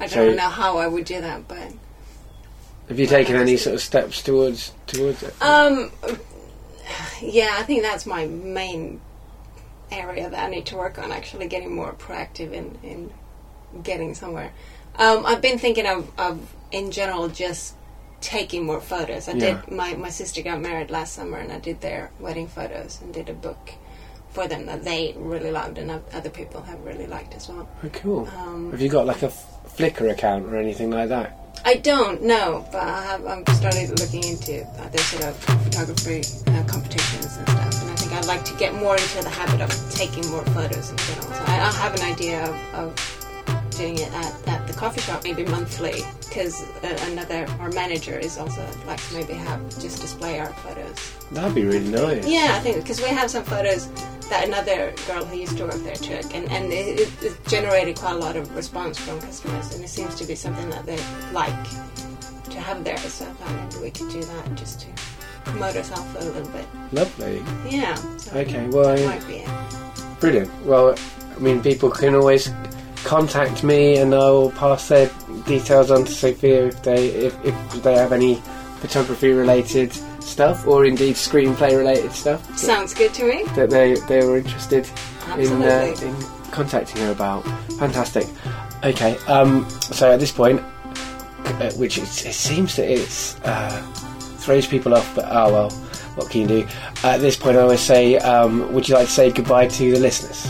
I 0.00 0.06
don't 0.06 0.30
So- 0.30 0.34
know 0.34 0.48
how 0.48 0.78
I 0.78 0.86
would 0.88 1.04
do 1.04 1.20
that, 1.20 1.46
but 1.46 1.72
Have 2.88 2.98
you 2.98 3.06
taken 3.06 3.36
any 3.36 3.56
sort 3.56 3.74
of 3.74 3.80
steps 3.82 4.22
towards 4.22 4.72
towards 4.86 5.22
it? 5.22 5.34
um, 5.42 5.92
yeah, 7.20 7.50
I 7.58 7.62
think 7.62 7.82
that's 7.82 8.06
my 8.06 8.26
main 8.26 9.00
area 9.92 10.28
that 10.30 10.44
I 10.46 10.48
need 10.50 10.66
to 10.66 10.76
work 10.76 10.98
on. 10.98 11.12
Actually, 11.12 11.48
getting 11.48 11.74
more 11.74 11.92
proactive 11.92 12.52
in 12.52 12.78
in 12.82 13.12
getting 13.82 14.14
somewhere. 14.14 14.52
Um, 14.98 15.24
I've 15.24 15.40
been 15.40 15.58
thinking 15.58 15.86
of, 15.86 16.10
of 16.18 16.54
in 16.70 16.90
general 16.90 17.28
just 17.28 17.74
taking 18.20 18.64
more 18.64 18.80
photos. 18.80 19.28
I 19.28 19.32
Yeah. 19.32 19.60
did 19.60 19.70
my 19.70 19.94
my 19.94 20.10
sister 20.10 20.42
got 20.42 20.60
married 20.60 20.90
last 20.90 21.14
summer, 21.14 21.38
and 21.38 21.50
I 21.52 21.58
did 21.58 21.80
their 21.80 22.10
wedding 22.20 22.48
photos 22.48 23.00
and 23.02 23.12
did 23.12 23.28
a 23.28 23.34
book 23.34 23.72
for 24.30 24.46
them 24.48 24.66
that 24.66 24.82
they 24.84 25.14
really 25.18 25.50
loved, 25.50 25.76
and 25.78 25.90
other 25.90 26.30
people 26.30 26.62
have 26.62 26.80
really 26.84 27.06
liked 27.06 27.34
as 27.34 27.48
well. 27.48 27.68
Oh, 27.84 27.88
cool. 27.90 28.28
Um, 28.38 28.70
Have 28.70 28.80
you 28.80 28.88
got 28.88 29.04
like 29.06 29.22
a 29.22 29.26
F- 29.26 29.76
Flickr 29.76 30.10
account 30.10 30.46
or 30.46 30.56
anything 30.56 30.90
like 30.90 31.08
that? 31.10 31.38
I 31.64 31.74
don't 31.76 32.22
know, 32.22 32.66
but 32.72 32.82
I 32.82 33.02
have. 33.04 33.26
I'm 33.26 33.44
started 33.54 33.98
looking 34.00 34.24
into 34.24 34.64
other 34.80 34.98
sort 34.98 35.24
of 35.24 35.36
photography 35.64 36.20
uh, 36.48 36.64
competitions 36.64 37.36
and 37.36 37.48
stuff, 37.48 37.82
and 37.82 37.91
I'd 38.22 38.28
like 38.28 38.44
to 38.44 38.54
get 38.54 38.72
more 38.74 38.94
into 38.94 39.20
the 39.20 39.30
habit 39.30 39.60
of 39.60 39.90
taking 39.90 40.24
more 40.30 40.44
photos 40.44 40.90
in 40.92 40.96
general. 40.96 41.26
So 41.26 41.42
I, 41.44 41.58
I 41.58 41.72
have 41.72 41.92
an 41.96 42.02
idea 42.02 42.44
of, 42.44 42.74
of 42.74 43.72
doing 43.76 43.98
it 43.98 44.12
at, 44.12 44.48
at 44.48 44.68
the 44.68 44.72
coffee 44.74 45.00
shop, 45.00 45.24
maybe 45.24 45.44
monthly, 45.44 46.02
because 46.28 46.62
uh, 46.84 46.96
another 47.10 47.48
our 47.58 47.70
manager 47.70 48.16
is 48.16 48.38
also 48.38 48.64
like 48.86 49.04
to 49.08 49.14
maybe 49.14 49.32
have 49.32 49.60
just 49.80 50.00
display 50.00 50.38
our 50.38 50.52
photos. 50.52 51.12
That'd 51.32 51.56
be 51.56 51.64
really 51.64 51.90
nice. 51.90 52.24
Yeah, 52.24 52.50
I 52.52 52.60
think 52.60 52.76
because 52.76 53.00
we 53.02 53.08
have 53.08 53.28
some 53.28 53.42
photos 53.42 53.88
that 54.30 54.46
another 54.46 54.94
girl 55.08 55.24
who 55.24 55.36
used 55.36 55.56
to 55.56 55.64
work 55.64 55.82
there 55.82 55.96
took, 55.96 56.32
and, 56.32 56.48
and 56.52 56.72
it, 56.72 57.00
it, 57.00 57.24
it 57.24 57.46
generated 57.48 57.96
quite 57.96 58.14
a 58.14 58.18
lot 58.18 58.36
of 58.36 58.54
response 58.54 58.98
from 58.98 59.18
customers, 59.18 59.74
and 59.74 59.82
it 59.82 59.88
seems 59.88 60.14
to 60.14 60.24
be 60.24 60.36
something 60.36 60.70
that 60.70 60.86
they 60.86 61.00
like 61.32 61.64
to 62.44 62.60
have 62.60 62.84
there. 62.84 62.96
So 62.98 63.24
I 63.24 63.32
thought 63.32 63.74
maybe 63.74 63.82
we 63.82 63.90
could 63.90 64.12
do 64.12 64.22
that 64.22 64.54
just 64.54 64.82
to 64.82 64.86
promote 65.44 65.76
ourselves 65.76 66.14
a 66.16 66.30
little 66.30 66.48
bit. 66.52 66.66
Lovely. 66.92 67.42
Yeah. 67.68 67.94
So 68.16 68.38
Okay, 68.38 68.66
well, 68.68 68.94
that 68.96 69.00
I- 69.00 69.06
might 69.06 69.26
be 69.26 69.34
it. 69.36 69.48
Brilliant. 70.20 70.50
Well, 70.64 70.94
I 71.36 71.38
mean, 71.40 71.62
people 71.62 71.90
can 71.90 72.14
always 72.14 72.50
contact 73.04 73.64
me, 73.64 73.96
and 73.98 74.14
I 74.14 74.30
will 74.30 74.52
pass 74.52 74.88
their 74.88 75.10
details 75.46 75.90
on 75.90 76.04
to 76.04 76.12
Sophia 76.12 76.66
if 76.66 76.82
they 76.82 77.08
if, 77.08 77.44
if 77.44 77.82
they 77.82 77.94
have 77.94 78.12
any 78.12 78.36
photography 78.80 79.32
related 79.32 79.92
stuff, 80.20 80.66
or 80.66 80.84
indeed 80.84 81.16
screenplay 81.16 81.76
related 81.76 82.12
stuff 82.12 82.40
Sounds 82.58 82.94
good 82.94 83.12
to 83.14 83.24
me. 83.24 83.44
that 83.56 83.70
they 83.70 83.94
they 84.08 84.24
were 84.24 84.36
interested 84.38 84.88
in, 85.38 85.62
uh, 85.62 85.94
in 86.02 86.14
contacting 86.52 87.02
her 87.02 87.10
about. 87.10 87.42
Fantastic. 87.78 88.26
Okay. 88.84 89.16
Um. 89.26 89.68
So 89.80 90.12
at 90.12 90.20
this 90.20 90.30
point, 90.30 90.60
uh, 90.60 91.72
which 91.72 91.98
it, 91.98 92.04
it 92.26 92.34
seems 92.34 92.76
that 92.76 92.88
it's 92.88 93.34
uh, 93.40 93.82
throws 94.42 94.66
people 94.66 94.94
off, 94.94 95.14
but 95.14 95.24
oh 95.28 95.52
well. 95.52 95.70
What 96.14 96.28
can 96.30 96.42
you 96.42 96.46
do? 96.46 96.68
At 97.04 97.20
this 97.20 97.36
point, 97.36 97.56
I 97.56 97.60
always 97.60 97.80
say, 97.80 98.16
um, 98.18 98.70
would 98.74 98.86
you 98.86 98.94
like 98.94 99.06
to 99.06 99.12
say 99.12 99.30
goodbye 99.30 99.68
to 99.68 99.92
the 99.92 99.98
listeners? 99.98 100.46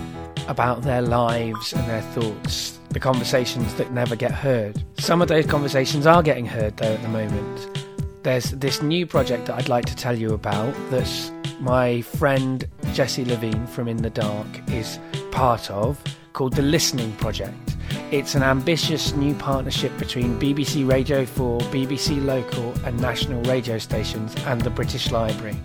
about 0.48 0.82
their 0.82 1.02
lives 1.02 1.72
and 1.72 1.88
their 1.88 2.02
thoughts, 2.02 2.80
the 2.90 2.98
conversations 2.98 3.72
that 3.76 3.92
never 3.92 4.16
get 4.16 4.32
heard. 4.32 4.82
Some 4.98 5.22
of 5.22 5.28
those 5.28 5.46
conversations 5.46 6.04
are 6.04 6.24
getting 6.24 6.44
heard 6.44 6.76
though 6.78 6.92
at 6.92 7.02
the 7.02 7.08
moment. 7.08 7.86
There's 8.24 8.50
this 8.50 8.82
new 8.82 9.06
project 9.06 9.46
that 9.46 9.54
I'd 9.54 9.68
like 9.68 9.84
to 9.84 9.94
tell 9.94 10.18
you 10.18 10.34
about 10.34 10.74
that's 10.90 11.30
my 11.60 12.00
friend 12.00 12.66
Jesse 12.92 13.24
Levine 13.24 13.68
from 13.68 13.86
In 13.86 13.98
the 13.98 14.10
Dark 14.10 14.48
is 14.70 14.98
part 15.30 15.70
of 15.70 16.02
called 16.32 16.54
the 16.54 16.62
Listening 16.62 17.12
Project. 17.18 17.76
It's 18.10 18.34
an 18.34 18.42
ambitious 18.42 19.14
new 19.14 19.34
partnership 19.34 19.96
between 19.98 20.38
BBC 20.38 20.88
Radio 20.88 21.24
4, 21.24 21.60
BBC 21.60 22.24
Local, 22.24 22.74
and 22.84 23.00
national 23.00 23.42
radio 23.42 23.78
stations 23.78 24.34
and 24.46 24.60
the 24.60 24.70
British 24.70 25.10
Library. 25.10 25.56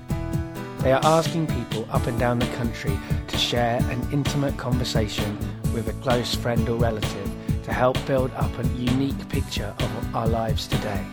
They 0.79 0.93
are 0.93 1.03
asking 1.03 1.47
people 1.47 1.87
up 1.91 2.07
and 2.07 2.19
down 2.19 2.39
the 2.39 2.47
country 2.55 2.97
to 3.27 3.37
share 3.37 3.77
an 3.91 4.07
intimate 4.11 4.57
conversation 4.57 5.37
with 5.73 5.89
a 5.89 5.93
close 6.03 6.33
friend 6.35 6.67
or 6.69 6.77
relative 6.77 7.31
to 7.63 7.73
help 7.73 7.97
build 8.05 8.31
up 8.31 8.57
a 8.57 8.67
unique 8.67 9.27
picture 9.29 9.75
of 9.79 10.15
our 10.15 10.27
lives 10.27 10.67
today. 10.67 11.05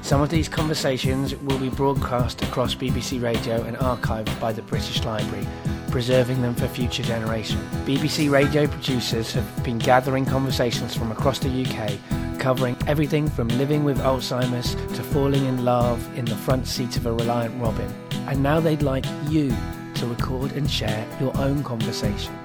Some 0.00 0.22
of 0.22 0.30
these 0.30 0.48
conversations 0.48 1.34
will 1.36 1.58
be 1.58 1.68
broadcast 1.68 2.42
across 2.42 2.74
BBC 2.74 3.22
Radio 3.22 3.62
and 3.64 3.76
archived 3.76 4.40
by 4.40 4.52
the 4.52 4.62
British 4.62 5.04
Library, 5.04 5.46
preserving 5.90 6.42
them 6.42 6.54
for 6.54 6.68
future 6.68 7.02
generations. 7.02 7.62
BBC 7.86 8.30
Radio 8.30 8.66
producers 8.66 9.32
have 9.32 9.64
been 9.64 9.78
gathering 9.78 10.24
conversations 10.24 10.94
from 10.94 11.10
across 11.10 11.38
the 11.38 11.48
UK, 11.48 12.38
covering 12.38 12.76
everything 12.86 13.28
from 13.28 13.48
living 13.48 13.84
with 13.84 13.98
Alzheimer's 13.98 14.74
to 14.96 15.02
falling 15.02 15.44
in 15.46 15.64
love 15.64 16.00
in 16.16 16.24
the 16.24 16.36
front 16.36 16.66
seat 16.66 16.96
of 16.96 17.06
a 17.06 17.12
Reliant 17.12 17.60
Robin. 17.60 17.92
And 18.26 18.42
now 18.42 18.60
they'd 18.60 18.82
like 18.82 19.06
you 19.28 19.54
to 19.94 20.06
record 20.06 20.52
and 20.52 20.70
share 20.70 21.06
your 21.20 21.36
own 21.36 21.64
conversations. 21.64 22.36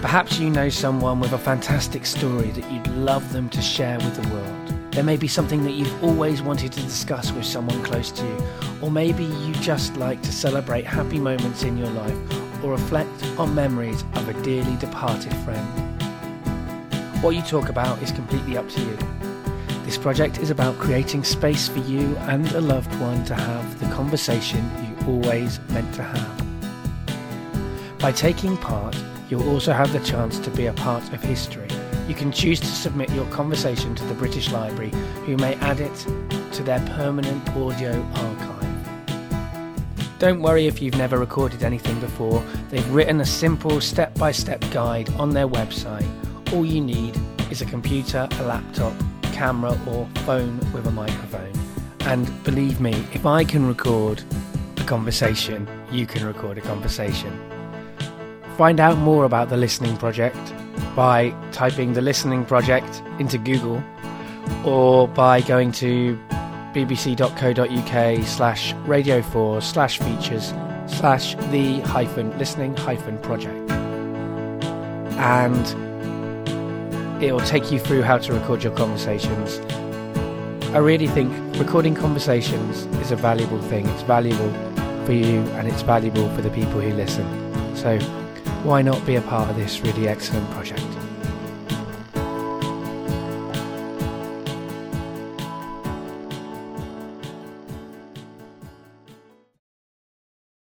Perhaps 0.00 0.38
you 0.38 0.50
know 0.50 0.68
someone 0.68 1.18
with 1.18 1.32
a 1.32 1.38
fantastic 1.38 2.06
story 2.06 2.50
that 2.50 2.70
you'd 2.70 2.86
love 2.88 3.32
them 3.32 3.48
to 3.50 3.62
share 3.62 3.98
with 3.98 4.22
the 4.22 4.28
world. 4.34 4.92
There 4.92 5.02
may 5.02 5.16
be 5.16 5.28
something 5.28 5.64
that 5.64 5.72
you've 5.72 6.04
always 6.04 6.40
wanted 6.42 6.72
to 6.72 6.80
discuss 6.82 7.32
with 7.32 7.44
someone 7.44 7.82
close 7.82 8.12
to 8.12 8.22
you, 8.22 8.38
or 8.80 8.90
maybe 8.90 9.24
you 9.24 9.52
just 9.54 9.96
like 9.96 10.22
to 10.22 10.30
celebrate 10.30 10.84
happy 10.84 11.18
moments 11.18 11.64
in 11.64 11.76
your 11.76 11.90
life 11.90 12.43
or 12.64 12.72
reflect 12.72 13.22
on 13.38 13.54
memories 13.54 14.02
of 14.14 14.28
a 14.28 14.42
dearly 14.42 14.74
departed 14.76 15.34
friend. 15.44 15.68
What 17.22 17.36
you 17.36 17.42
talk 17.42 17.68
about 17.68 18.02
is 18.02 18.10
completely 18.10 18.56
up 18.56 18.68
to 18.70 18.80
you. 18.80 18.96
This 19.84 19.98
project 19.98 20.38
is 20.38 20.48
about 20.48 20.78
creating 20.78 21.24
space 21.24 21.68
for 21.68 21.80
you 21.80 22.16
and 22.20 22.50
a 22.52 22.60
loved 22.60 22.92
one 23.00 23.22
to 23.26 23.34
have 23.34 23.80
the 23.80 23.94
conversation 23.94 24.68
you 24.82 25.06
always 25.06 25.60
meant 25.68 25.94
to 25.94 26.02
have. 26.02 27.98
By 27.98 28.12
taking 28.12 28.56
part, 28.56 28.96
you'll 29.28 29.48
also 29.48 29.72
have 29.72 29.92
the 29.92 30.00
chance 30.00 30.38
to 30.38 30.50
be 30.50 30.66
a 30.66 30.72
part 30.72 31.02
of 31.12 31.22
history. 31.22 31.68
You 32.08 32.14
can 32.14 32.32
choose 32.32 32.60
to 32.60 32.66
submit 32.66 33.10
your 33.10 33.26
conversation 33.26 33.94
to 33.94 34.04
the 34.04 34.14
British 34.14 34.50
Library, 34.50 34.90
who 35.26 35.36
may 35.36 35.54
add 35.56 35.80
it 35.80 35.94
to 36.52 36.62
their 36.62 36.80
permanent 36.96 37.46
audio 37.50 38.02
archive. 38.14 38.53
Don't 40.24 40.40
worry 40.40 40.66
if 40.66 40.80
you've 40.80 40.96
never 40.96 41.18
recorded 41.18 41.62
anything 41.62 42.00
before, 42.00 42.42
they've 42.70 42.88
written 42.88 43.20
a 43.20 43.26
simple 43.26 43.78
step 43.82 44.14
by 44.14 44.32
step 44.32 44.64
guide 44.70 45.10
on 45.16 45.34
their 45.34 45.46
website. 45.46 46.08
All 46.50 46.64
you 46.64 46.80
need 46.80 47.14
is 47.50 47.60
a 47.60 47.66
computer, 47.66 48.26
a 48.38 48.42
laptop, 48.44 48.94
camera, 49.34 49.78
or 49.86 50.08
phone 50.24 50.58
with 50.72 50.86
a 50.86 50.90
microphone. 50.90 51.52
And 52.06 52.42
believe 52.42 52.80
me, 52.80 52.92
if 53.12 53.26
I 53.26 53.44
can 53.44 53.66
record 53.66 54.22
a 54.78 54.84
conversation, 54.84 55.68
you 55.92 56.06
can 56.06 56.26
record 56.26 56.56
a 56.56 56.62
conversation. 56.62 57.38
Find 58.56 58.80
out 58.80 58.96
more 58.96 59.26
about 59.26 59.50
the 59.50 59.58
Listening 59.58 59.94
Project 59.98 60.54
by 60.96 61.34
typing 61.52 61.92
the 61.92 62.00
Listening 62.00 62.46
Project 62.46 63.02
into 63.18 63.36
Google 63.36 63.84
or 64.64 65.06
by 65.06 65.42
going 65.42 65.70
to 65.72 66.18
bbc.co.uk 66.74 68.26
slash 68.26 68.74
radio 68.86 69.22
4 69.22 69.62
slash 69.62 69.98
features 69.98 70.52
slash 70.86 71.34
the 71.50 71.80
hyphen 71.80 72.36
listening 72.38 72.76
hyphen 72.76 73.18
project. 73.18 73.70
And 75.18 75.64
it 77.22 77.32
will 77.32 77.40
take 77.40 77.72
you 77.72 77.78
through 77.78 78.02
how 78.02 78.18
to 78.18 78.32
record 78.34 78.62
your 78.62 78.76
conversations 78.76 79.60
I 80.74 80.78
really 80.78 81.06
think 81.06 81.32
recording 81.60 81.94
conversations 81.94 82.86
is 83.00 83.12
a 83.12 83.16
valuable 83.16 83.62
thing. 83.62 83.86
It's 83.86 84.02
valuable 84.02 84.52
for 85.06 85.12
you 85.12 85.38
and 85.52 85.68
it's 85.68 85.82
valuable 85.82 86.28
for 86.30 86.42
the 86.42 86.50
people 86.50 86.80
who 86.80 86.92
listen. 86.94 87.24
So 87.76 87.96
why 88.64 88.82
not 88.82 89.06
be 89.06 89.14
a 89.14 89.20
part 89.20 89.48
of 89.48 89.54
this 89.54 89.82
really 89.82 90.08
excellent 90.08 90.50
project? 90.50 90.93